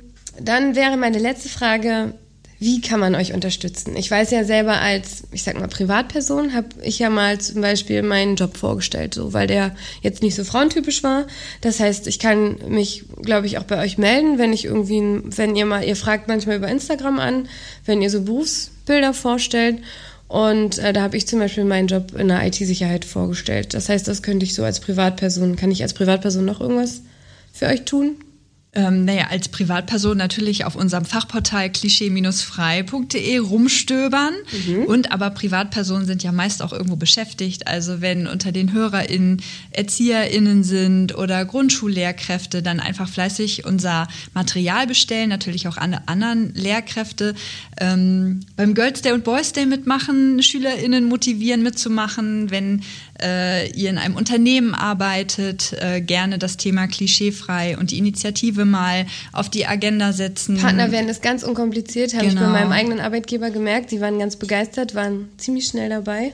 dann 0.42 0.76
wäre 0.76 0.98
meine 0.98 1.20
letzte 1.20 1.50
Frage, 1.50 2.14
wie 2.60 2.82
kann 2.82 3.00
man 3.00 3.16
euch 3.16 3.34
unterstützen? 3.34 3.96
Ich 3.96 4.12
weiß 4.12 4.32
ja 4.32 4.44
selber 4.44 4.82
als, 4.82 5.24
ich 5.32 5.44
sag 5.44 5.58
mal, 5.58 5.70
Privatperson, 5.70 6.54
habe 6.54 6.68
ich 6.84 7.00
ja 7.00 7.10
mal 7.10 7.40
zum 7.40 7.62
Beispiel 7.62 8.02
meinen 8.02 8.36
Job 8.36 8.58
vorgestellt, 8.58 9.14
so, 9.14 9.32
weil 9.32 9.48
der 9.48 9.74
jetzt 10.02 10.22
nicht 10.22 10.36
so 10.36 10.44
frauentypisch 10.44 11.02
war. 11.02 11.26
Das 11.62 11.80
heißt, 11.80 12.06
ich 12.08 12.20
kann 12.20 12.58
mich, 12.68 13.06
glaube 13.22 13.48
ich, 13.48 13.58
auch 13.58 13.64
bei 13.64 13.82
euch 13.82 13.98
melden, 13.98 14.38
wenn 14.38 14.52
ich 14.52 14.66
irgendwie, 14.66 15.22
wenn 15.24 15.56
ihr 15.56 15.66
mal, 15.66 15.86
ihr 15.86 15.96
fragt 15.96 16.28
manchmal 16.28 16.58
über 16.58 16.68
Instagram 16.68 17.20
an, 17.20 17.48
wenn 17.86 18.02
ihr 18.02 18.10
so 18.10 18.24
Berufsbilder 18.24 19.14
vorstellt. 19.14 19.78
Und 20.28 20.80
äh, 20.80 20.92
da 20.92 21.02
habe 21.02 21.16
ich 21.16 21.28
zum 21.28 21.40
Beispiel 21.40 21.64
meinen 21.64 21.88
Job 21.88 22.14
in 22.14 22.28
der 22.28 22.46
IT-Sicherheit 22.46 23.06
vorgestellt. 23.06 23.74
Das 23.74 23.88
heißt, 23.88 24.06
das 24.06 24.22
könnte 24.22 24.46
ich 24.46 24.54
so 24.54 24.66
als 24.66 24.82
Privatperson, 24.82 25.56
kann 25.56 25.72
ich 25.72 25.82
als 25.82 25.94
Privatperson 25.94 26.44
noch 26.44 26.60
irgendwas 26.60 27.02
für 27.54 27.68
euch 27.68 27.86
tun? 27.86 28.18
Ähm, 28.74 29.04
naja, 29.04 29.28
als 29.32 29.50
Privatperson 29.50 30.16
natürlich 30.16 30.64
auf 30.64 30.76
unserem 30.76 31.04
Fachportal 31.04 31.72
klischee-frei.de 31.72 33.38
rumstöbern. 33.40 34.34
Mhm. 34.68 34.84
Und 34.84 35.12
aber 35.12 35.32
Privatpersonen 35.32 36.06
sind 36.06 36.22
ja 36.22 36.32
meist 36.32 36.62
auch 36.62 36.72
irgendwo 36.72 36.96
beschäftigt. 36.96 37.68
Also 37.68 38.00
wenn 38.02 38.28
unter 38.28 38.52
den 38.52 38.72
HörerInnen 38.72 39.42
ErzieherInnen 39.72 40.64
sind 40.64 41.18
oder 41.18 41.46
Grundschullehrkräfte, 41.46 42.62
dann 42.62 42.80
einfach 42.80 43.10
fleißig 43.10 43.66
unser 43.66 44.08
Material 44.36 44.86
bestellen, 44.86 45.30
natürlich 45.30 45.68
auch 45.68 45.78
alle 45.78 46.08
anderen 46.08 46.54
Lehrkräfte. 46.54 47.34
Ähm, 47.80 48.42
beim 48.56 48.76
Girls 48.76 49.02
Day 49.02 49.14
und 49.14 49.24
Boys 49.24 49.52
Day 49.52 49.66
mitmachen, 49.66 50.44
SchülerInnen 50.44 51.06
motivieren 51.06 51.64
mitzumachen, 51.64 52.52
wenn 52.52 52.84
äh, 53.22 53.70
ihr 53.72 53.90
in 53.90 53.98
einem 53.98 54.16
Unternehmen 54.16 54.74
arbeitet, 54.74 55.74
äh, 55.80 56.02
gerne 56.02 56.38
das 56.38 56.58
Thema 56.58 56.88
klischeefrei 56.88 57.78
und 57.78 57.92
die 57.92 57.98
Initiative 57.98 58.66
mal 58.66 59.06
auf 59.32 59.50
die 59.50 59.66
Agenda 59.66 60.14
setzen. 60.14 60.58
Partner 60.58 60.92
werden 60.92 61.10
es 61.10 61.22
ganz 61.22 61.44
unkompliziert, 61.44 62.14
habe 62.14 62.28
genau. 62.28 62.34
ich 62.34 62.40
bei 62.40 62.46
genau. 62.46 62.60
meinem 62.60 62.72
eigenen 62.72 63.00
Arbeitgeber 63.00 63.50
gemerkt. 63.50 63.92
Die 63.92 64.02
waren 64.02 64.20
ganz 64.20 64.36
begeistert, 64.36 64.96
waren 64.96 65.30
ziemlich 65.38 65.66
schnell 65.66 65.90
dabei. 65.90 66.34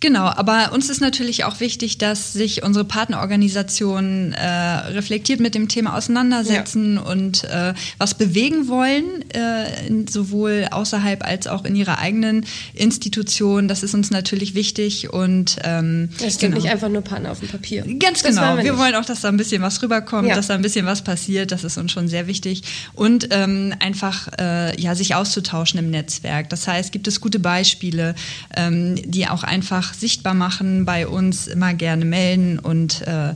Genau, 0.00 0.24
aber 0.24 0.72
uns 0.74 0.90
ist 0.90 1.00
natürlich 1.00 1.44
auch 1.44 1.60
wichtig, 1.60 1.96
dass 1.96 2.34
sich 2.34 2.62
unsere 2.62 2.84
Partnerorganisationen 2.84 4.34
äh, 4.34 4.46
reflektiert 4.46 5.40
mit 5.40 5.54
dem 5.54 5.68
Thema 5.68 5.96
auseinandersetzen 5.96 6.96
ja. 6.96 7.00
und 7.00 7.44
äh, 7.44 7.72
was 7.96 8.12
bewegen 8.12 8.68
wollen, 8.68 9.24
äh, 9.30 10.10
sowohl 10.10 10.68
außerhalb 10.70 11.24
als 11.24 11.46
auch 11.46 11.64
in 11.64 11.74
ihrer 11.74 11.98
eigenen 11.98 12.44
Institution. 12.74 13.68
Das 13.68 13.82
ist 13.82 13.94
uns 13.94 14.10
natürlich 14.10 14.54
wichtig 14.54 15.14
und 15.14 15.56
ähm, 15.64 16.10
das 16.20 16.34
sind 16.34 16.50
genau. 16.50 16.62
nicht 16.62 16.70
einfach 16.70 16.90
nur 16.90 17.00
Partner 17.00 17.32
auf 17.32 17.40
dem 17.40 17.48
Papier. 17.48 17.86
Ganz 17.98 18.22
das 18.22 18.36
genau. 18.36 18.58
Wir, 18.58 18.64
wir 18.64 18.78
wollen 18.78 18.96
auch, 18.96 19.04
dass 19.06 19.22
da 19.22 19.28
ein 19.28 19.38
bisschen 19.38 19.62
was 19.62 19.82
rüberkommt, 19.82 20.28
ja. 20.28 20.34
dass 20.34 20.48
da 20.48 20.54
ein 20.54 20.62
bisschen 20.62 20.84
was 20.84 21.02
passiert. 21.04 21.52
Das 21.52 21.64
ist 21.64 21.78
uns 21.78 21.90
schon 21.90 22.08
sehr 22.08 22.26
wichtig 22.26 22.62
und 22.92 23.28
ähm, 23.30 23.74
einfach 23.80 24.28
äh, 24.38 24.78
ja 24.78 24.94
sich 24.94 25.14
auszutauschen 25.14 25.78
im 25.78 25.88
Netzwerk. 25.88 26.50
Das 26.50 26.68
heißt, 26.68 26.92
gibt 26.92 27.08
es 27.08 27.22
gute 27.22 27.38
Beispiele, 27.38 28.14
ähm, 28.54 28.96
die 29.06 29.26
auch 29.26 29.42
einfach 29.42 29.85
einfach 29.86 29.94
sichtbar 29.94 30.34
machen, 30.34 30.84
bei 30.84 31.06
uns 31.06 31.46
immer 31.46 31.74
gerne 31.74 32.04
melden 32.04 32.58
und 32.58 33.02
äh, 33.02 33.34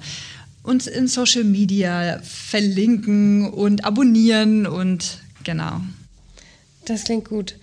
uns 0.62 0.86
in 0.86 1.06
Social 1.06 1.44
Media 1.44 2.20
verlinken 2.22 3.48
und 3.50 3.84
abonnieren 3.84 4.66
und 4.66 5.18
genau. 5.44 5.80
Das 6.86 7.04
klingt 7.04 7.28
gut. 7.28 7.56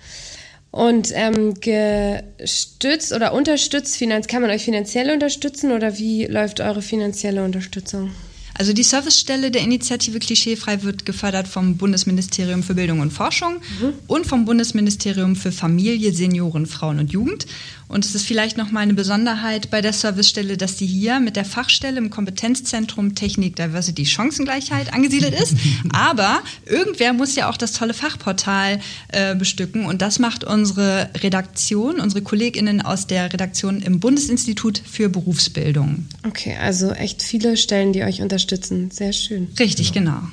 Und 0.71 1.11
ähm, 1.13 1.55
gestützt 1.59 3.13
oder 3.13 3.33
unterstützt, 3.33 3.99
kann 4.27 4.41
man 4.41 4.51
euch 4.51 4.63
finanziell 4.63 5.11
unterstützen 5.11 5.71
oder 5.71 5.97
wie 5.97 6.25
läuft 6.25 6.59
eure 6.59 6.81
finanzielle 6.81 7.43
Unterstützung? 7.43 8.11
Also 8.57 8.73
die 8.73 8.83
Servicestelle 8.83 9.51
der 9.51 9.61
Initiative 9.61 10.19
Klischeefrei 10.19 10.83
wird 10.83 11.05
gefördert 11.05 11.47
vom 11.47 11.77
Bundesministerium 11.77 12.63
für 12.63 12.73
Bildung 12.73 12.99
und 13.01 13.11
Forschung 13.11 13.55
mhm. 13.79 13.93
und 14.07 14.25
vom 14.25 14.45
Bundesministerium 14.45 15.35
für 15.35 15.51
Familie, 15.51 16.11
Senioren, 16.11 16.65
Frauen 16.65 16.99
und 16.99 17.11
Jugend. 17.11 17.45
Und 17.87 18.03
es 18.03 18.15
ist 18.15 18.25
vielleicht 18.25 18.57
noch 18.57 18.69
mal 18.69 18.81
eine 18.81 18.93
Besonderheit 18.93 19.69
bei 19.69 19.79
der 19.79 19.93
Servicestelle, 19.93 20.57
dass 20.57 20.75
die 20.75 20.85
hier 20.85 21.21
mit 21.21 21.37
der 21.37 21.45
Fachstelle 21.45 21.97
im 21.97 22.09
Kompetenzzentrum 22.09 23.15
Technik, 23.15 23.55
Diversity, 23.55 24.05
Chancengleichheit 24.05 24.93
angesiedelt 24.93 25.33
ist. 25.39 25.55
Aber 25.93 26.41
irgendwer 26.65 27.13
muss 27.13 27.35
ja 27.35 27.49
auch 27.49 27.55
das 27.55 27.71
tolle 27.71 27.93
Fachportal 27.93 28.81
äh, 29.07 29.35
bestücken. 29.35 29.85
Und 29.85 30.01
das 30.01 30.19
macht 30.19 30.43
unsere 30.43 31.09
Redaktion, 31.21 32.01
unsere 32.01 32.21
KollegInnen 32.23 32.81
aus 32.81 33.07
der 33.07 33.31
Redaktion 33.31 33.81
im 33.81 34.01
Bundesinstitut 34.01 34.81
für 34.85 35.07
Berufsbildung. 35.07 36.07
Okay, 36.27 36.57
also 36.59 36.91
echt 36.91 37.21
viele 37.21 37.55
Stellen, 37.55 37.93
die 37.93 38.03
euch 38.03 38.21
unterstützen. 38.21 38.46
Sehr 38.91 39.13
schön. 39.13 39.49
Richtig, 39.59 39.93
genau. 39.93 40.11
genau. 40.11 40.27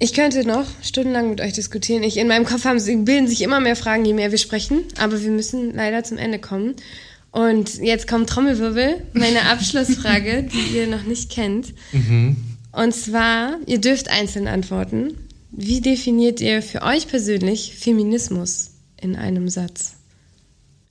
Ich 0.00 0.12
könnte 0.12 0.46
noch 0.46 0.66
stundenlang 0.80 1.30
mit 1.30 1.40
euch 1.40 1.52
diskutieren. 1.52 2.04
Ich, 2.04 2.16
in 2.18 2.28
meinem 2.28 2.44
Kopf 2.44 2.64
haben, 2.64 2.78
bilden 3.04 3.26
sich 3.26 3.42
immer 3.42 3.58
mehr 3.58 3.74
Fragen, 3.74 4.04
je 4.04 4.14
mehr 4.14 4.30
wir 4.30 4.38
sprechen. 4.38 4.84
Aber 4.96 5.20
wir 5.20 5.30
müssen 5.30 5.74
leider 5.74 6.04
zum 6.04 6.18
Ende 6.18 6.38
kommen. 6.38 6.76
Und 7.32 7.78
jetzt 7.78 8.06
kommt 8.06 8.30
Trommelwirbel, 8.30 9.02
meine 9.12 9.42
Abschlussfrage, 9.50 10.44
die 10.52 10.76
ihr 10.76 10.86
noch 10.86 11.02
nicht 11.02 11.30
kennt. 11.30 11.74
Mhm. 11.92 12.36
Und 12.70 12.94
zwar, 12.94 13.58
ihr 13.66 13.80
dürft 13.80 14.08
einzeln 14.08 14.46
antworten. 14.46 15.14
Wie 15.50 15.80
definiert 15.80 16.40
ihr 16.40 16.62
für 16.62 16.82
euch 16.82 17.08
persönlich 17.08 17.74
Feminismus 17.76 18.70
in 19.00 19.16
einem 19.16 19.48
Satz? 19.48 19.94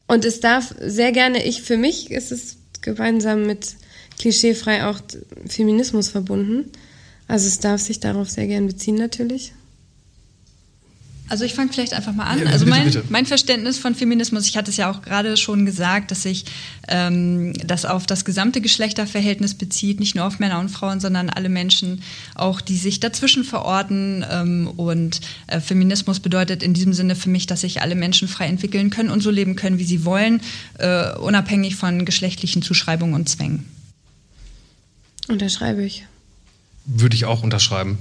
Und 0.07 0.25
es 0.25 0.41
darf 0.41 0.75
sehr 0.82 1.11
gerne, 1.11 1.45
ich 1.45 1.61
für 1.61 1.78
mich 1.78 2.11
ist 2.11 2.32
es 2.32 2.57
gemeinsam 2.82 3.45
mit 3.45 3.75
klischeefrei 4.18 4.86
auch 4.86 4.99
Feminismus 5.47 6.09
verbunden. 6.09 6.72
Also 7.28 7.47
es 7.47 7.59
darf 7.59 7.82
sich 7.82 7.99
darauf 7.99 8.30
sehr 8.30 8.47
gern 8.47 8.68
beziehen 8.68 8.95
natürlich. 8.95 9.53
Also 11.30 11.43
ich 11.43 11.53
fange 11.53 11.72
vielleicht 11.74 11.93
einfach 11.93 12.13
mal 12.13 12.24
an. 12.24 12.39
Ja, 12.39 12.45
also 12.45 12.65
bitte, 12.65 12.78
mein, 12.78 12.86
bitte. 12.86 13.03
mein 13.09 13.26
Verständnis 13.26 13.78
von 13.78 13.95
Feminismus, 13.95 14.47
ich 14.47 14.55
hatte 14.55 14.72
es 14.72 14.78
ja 14.78 14.89
auch 14.89 15.01
gerade 15.01 15.36
schon 15.36 15.65
gesagt, 15.65 16.11
dass 16.11 16.24
sich 16.24 16.45
ähm, 16.88 17.51
das 17.65 17.84
auf 17.84 18.05
das 18.05 18.24
gesamte 18.24 18.61
Geschlechterverhältnis 18.61 19.55
bezieht, 19.55 19.99
nicht 19.99 20.15
nur 20.15 20.26
auf 20.26 20.39
Männer 20.39 20.59
und 20.59 20.70
Frauen, 20.70 21.01
sondern 21.01 21.30
alle 21.30 21.49
Menschen, 21.49 22.01
auch 22.36 22.61
die 22.61 22.78
sich 22.78 23.01
dazwischen 23.01 23.43
verorten. 23.43 24.26
Ähm, 24.30 24.72
und 24.78 25.20
äh, 25.47 25.59
Feminismus 25.59 26.22
bedeutet 26.22 26.63
in 26.63 26.74
diesem 26.74 26.93
Sinne 26.93 27.15
für 27.15 27.30
mich, 27.30 27.45
dass 27.45 27.61
sich 27.61 27.82
alle 27.82 27.95
Menschen 27.95 28.30
frei 28.30 28.47
entwickeln 28.47 28.89
können 28.89 29.09
und 29.09 29.22
so 29.22 29.30
leben 29.30 29.57
können, 29.57 29.80
wie 29.80 29.86
sie 29.86 30.05
wollen, 30.05 30.41
äh, 30.80 31.13
unabhängig 31.18 31.76
von 31.76 32.05
geschlechtlichen 32.05 32.61
Zuschreibungen 32.61 33.15
und 33.15 33.28
Zwängen. 33.28 33.76
Unterschreibe 35.28 35.84
ich. 35.84 36.05
Würde 36.86 37.15
ich 37.15 37.25
auch 37.25 37.43
unterschreiben. 37.43 37.97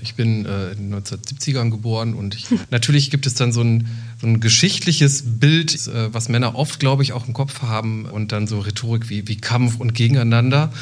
Ich 0.00 0.14
bin 0.14 0.46
äh, 0.46 0.72
in 0.72 0.90
den 0.90 1.02
1970ern 1.02 1.70
geboren 1.70 2.14
und 2.14 2.34
ich, 2.36 2.46
natürlich 2.70 3.10
gibt 3.10 3.26
es 3.26 3.34
dann 3.34 3.52
so 3.52 3.62
ein, 3.62 3.88
so 4.20 4.26
ein 4.26 4.40
geschichtliches 4.40 5.40
Bild, 5.40 5.74
äh, 5.88 6.14
was 6.14 6.28
Männer 6.28 6.54
oft, 6.54 6.78
glaube 6.78 7.02
ich, 7.02 7.12
auch 7.12 7.26
im 7.26 7.34
Kopf 7.34 7.62
haben 7.62 8.06
und 8.06 8.32
dann 8.32 8.46
so 8.46 8.60
Rhetorik 8.60 9.10
wie, 9.10 9.26
wie 9.26 9.36
Kampf 9.36 9.80
und 9.80 9.94
Gegeneinander. 9.94 10.72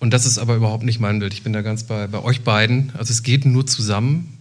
Und 0.00 0.12
das 0.12 0.26
ist 0.26 0.38
aber 0.38 0.56
überhaupt 0.56 0.82
nicht 0.82 0.98
mein 0.98 1.20
Bild. 1.20 1.32
Ich 1.32 1.42
bin 1.42 1.52
da 1.52 1.62
ganz 1.62 1.84
bei, 1.84 2.06
bei 2.06 2.22
euch 2.22 2.40
beiden. 2.40 2.90
Also 2.96 3.12
es 3.12 3.22
geht 3.22 3.44
nur 3.44 3.66
zusammen. 3.66 4.36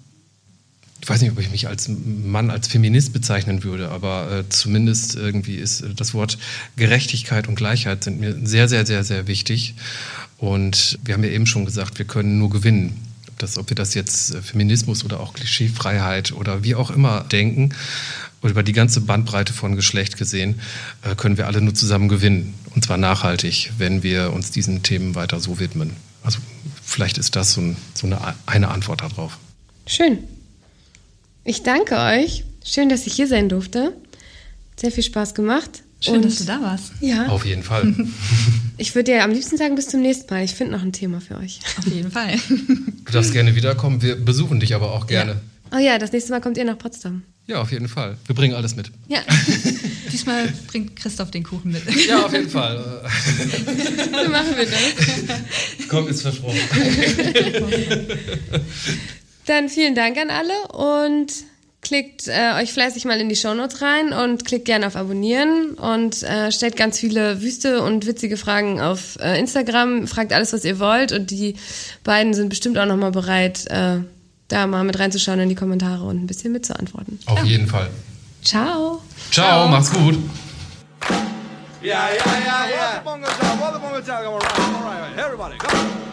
Ich 1.01 1.09
weiß 1.09 1.21
nicht, 1.21 1.31
ob 1.31 1.39
ich 1.39 1.49
mich 1.49 1.67
als 1.67 1.89
Mann, 1.89 2.51
als 2.51 2.67
Feminist 2.67 3.13
bezeichnen 3.13 3.63
würde, 3.63 3.89
aber 3.89 4.31
äh, 4.31 4.49
zumindest 4.49 5.15
irgendwie 5.15 5.55
ist 5.55 5.81
äh, 5.81 5.93
das 5.95 6.13
Wort 6.13 6.37
Gerechtigkeit 6.75 7.47
und 7.47 7.55
Gleichheit 7.55 8.03
sind 8.03 8.19
mir 8.19 8.35
sehr, 8.43 8.67
sehr, 8.67 8.85
sehr, 8.85 9.03
sehr 9.03 9.27
wichtig. 9.27 9.75
Und 10.37 10.99
wir 11.03 11.13
haben 11.13 11.23
ja 11.23 11.29
eben 11.29 11.45
schon 11.45 11.65
gesagt, 11.65 11.99
wir 11.99 12.05
können 12.05 12.37
nur 12.37 12.49
gewinnen. 12.49 12.97
Ob, 13.27 13.39
das, 13.39 13.57
ob 13.57 13.69
wir 13.69 13.75
das 13.75 13.93
jetzt 13.93 14.35
äh, 14.35 14.41
Feminismus 14.41 15.05
oder 15.05 15.19
auch 15.19 15.33
Klischeefreiheit 15.33 16.31
oder 16.33 16.63
wie 16.63 16.75
auch 16.75 16.91
immer 16.91 17.21
denken, 17.23 17.73
über 18.43 18.63
die 18.63 18.73
ganze 18.73 19.01
Bandbreite 19.01 19.53
von 19.53 19.75
Geschlecht 19.75 20.17
gesehen, 20.17 20.59
äh, 21.01 21.15
können 21.15 21.37
wir 21.37 21.47
alle 21.47 21.61
nur 21.61 21.73
zusammen 21.75 22.09
gewinnen. 22.09 22.53
Und 22.75 22.85
zwar 22.85 22.97
nachhaltig, 22.97 23.71
wenn 23.77 24.03
wir 24.03 24.31
uns 24.33 24.51
diesen 24.51 24.83
Themen 24.83 25.15
weiter 25.15 25.39
so 25.39 25.59
widmen. 25.59 25.91
Also 26.23 26.39
vielleicht 26.83 27.17
ist 27.17 27.35
das 27.35 27.53
so, 27.53 27.61
ein, 27.61 27.77
so 27.93 28.07
eine, 28.07 28.35
eine 28.45 28.69
Antwort 28.69 29.01
darauf. 29.01 29.37
Schön. 29.85 30.19
Ich 31.43 31.63
danke 31.63 31.95
euch. 31.97 32.43
Schön, 32.63 32.89
dass 32.89 33.07
ich 33.07 33.13
hier 33.13 33.27
sein 33.27 33.49
durfte. 33.49 33.93
Sehr 34.75 34.91
viel 34.91 35.03
Spaß 35.03 35.33
gemacht. 35.33 35.83
Schön, 36.01 36.15
und, 36.15 36.25
dass 36.25 36.37
du 36.37 36.45
da 36.45 36.61
warst. 36.61 36.93
Ja. 37.01 37.27
Auf 37.27 37.45
jeden 37.45 37.63
Fall. 37.63 37.93
Ich 38.81 38.95
würde 38.95 39.11
dir 39.11 39.25
am 39.25 39.31
liebsten 39.31 39.57
sagen, 39.57 39.75
bis 39.75 39.89
zum 39.89 40.01
nächsten 40.01 40.33
Mal. 40.33 40.41
Ich 40.45 40.55
finde 40.55 40.71
noch 40.71 40.81
ein 40.81 40.93
Thema 40.93 41.19
für 41.19 41.35
euch. 41.35 41.59
Auf 41.77 41.85
jeden 41.87 42.11
Fall. 42.11 42.37
Du 43.05 43.11
darfst 43.11 43.33
gerne 43.33 43.53
wiederkommen. 43.55 44.01
Wir 44.01 44.15
besuchen 44.15 44.61
dich 44.61 44.73
aber 44.73 44.93
auch 44.93 45.05
gerne. 45.05 45.41
Ja. 45.71 45.77
Oh 45.77 45.81
ja, 45.81 45.97
das 45.97 46.13
nächste 46.13 46.31
Mal 46.31 46.39
kommt 46.39 46.57
ihr 46.57 46.63
nach 46.63 46.77
Potsdam. 46.77 47.23
Ja, 47.47 47.59
auf 47.59 47.71
jeden 47.73 47.89
Fall. 47.89 48.17
Wir 48.25 48.35
bringen 48.35 48.53
alles 48.53 48.75
mit. 48.77 48.89
Ja. 49.09 49.19
Diesmal 50.13 50.47
bringt 50.67 50.95
Christoph 50.95 51.31
den 51.31 51.43
Kuchen 51.43 51.71
mit. 51.71 51.81
Ja, 52.07 52.25
auf 52.25 52.31
jeden 52.31 52.49
Fall. 52.49 53.03
so 54.23 54.29
machen 54.29 54.55
wir 54.55 54.65
das. 54.65 55.87
Komm, 55.89 56.07
ist 56.07 56.21
versprochen. 56.21 56.59
Dann 59.49 59.67
vielen 59.67 59.95
Dank 59.95 60.17
an 60.17 60.29
alle 60.29 60.67
und 60.73 61.33
Klickt 61.81 62.27
äh, 62.27 62.61
euch 62.61 62.73
fleißig 62.73 63.05
mal 63.05 63.21
in 63.21 63.29
die 63.29 63.37
Shownotes 63.37 63.81
rein 63.81 64.11
und 64.11 64.43
klickt 64.43 64.65
gerne 64.65 64.85
auf 64.85 64.97
Abonnieren 64.97 65.75
und 65.75 66.23
äh, 66.23 66.51
stellt 66.51 66.75
ganz 66.75 66.99
viele 66.99 67.41
wüste 67.41 67.81
und 67.81 68.05
witzige 68.05 68.35
Fragen 68.35 68.81
auf 68.81 69.17
äh, 69.21 69.39
Instagram. 69.39 70.05
Fragt 70.05 70.33
alles, 70.33 70.51
was 70.51 70.65
ihr 70.65 70.77
wollt 70.79 71.13
und 71.13 71.31
die 71.31 71.55
beiden 72.03 72.33
sind 72.33 72.49
bestimmt 72.49 72.77
auch 72.77 72.85
nochmal 72.85 73.11
bereit, 73.11 73.65
äh, 73.67 73.99
da 74.49 74.67
mal 74.67 74.83
mit 74.83 74.99
reinzuschauen 74.99 75.39
in 75.39 75.47
die 75.47 75.55
Kommentare 75.55 76.03
und 76.03 76.21
ein 76.21 76.27
bisschen 76.27 76.51
mitzuantworten. 76.51 77.17
Auf 77.27 77.39
ja. 77.39 77.45
jeden 77.45 77.67
Fall. 77.67 77.89
Ciao. 78.43 79.01
Ciao, 79.31 79.45
Ciao. 79.45 79.67
macht's 79.69 79.93
gut. 79.93 80.17
Yeah, 81.81 82.09
yeah, 82.09 82.25
yeah, 82.45 83.01
yeah. 85.15 86.08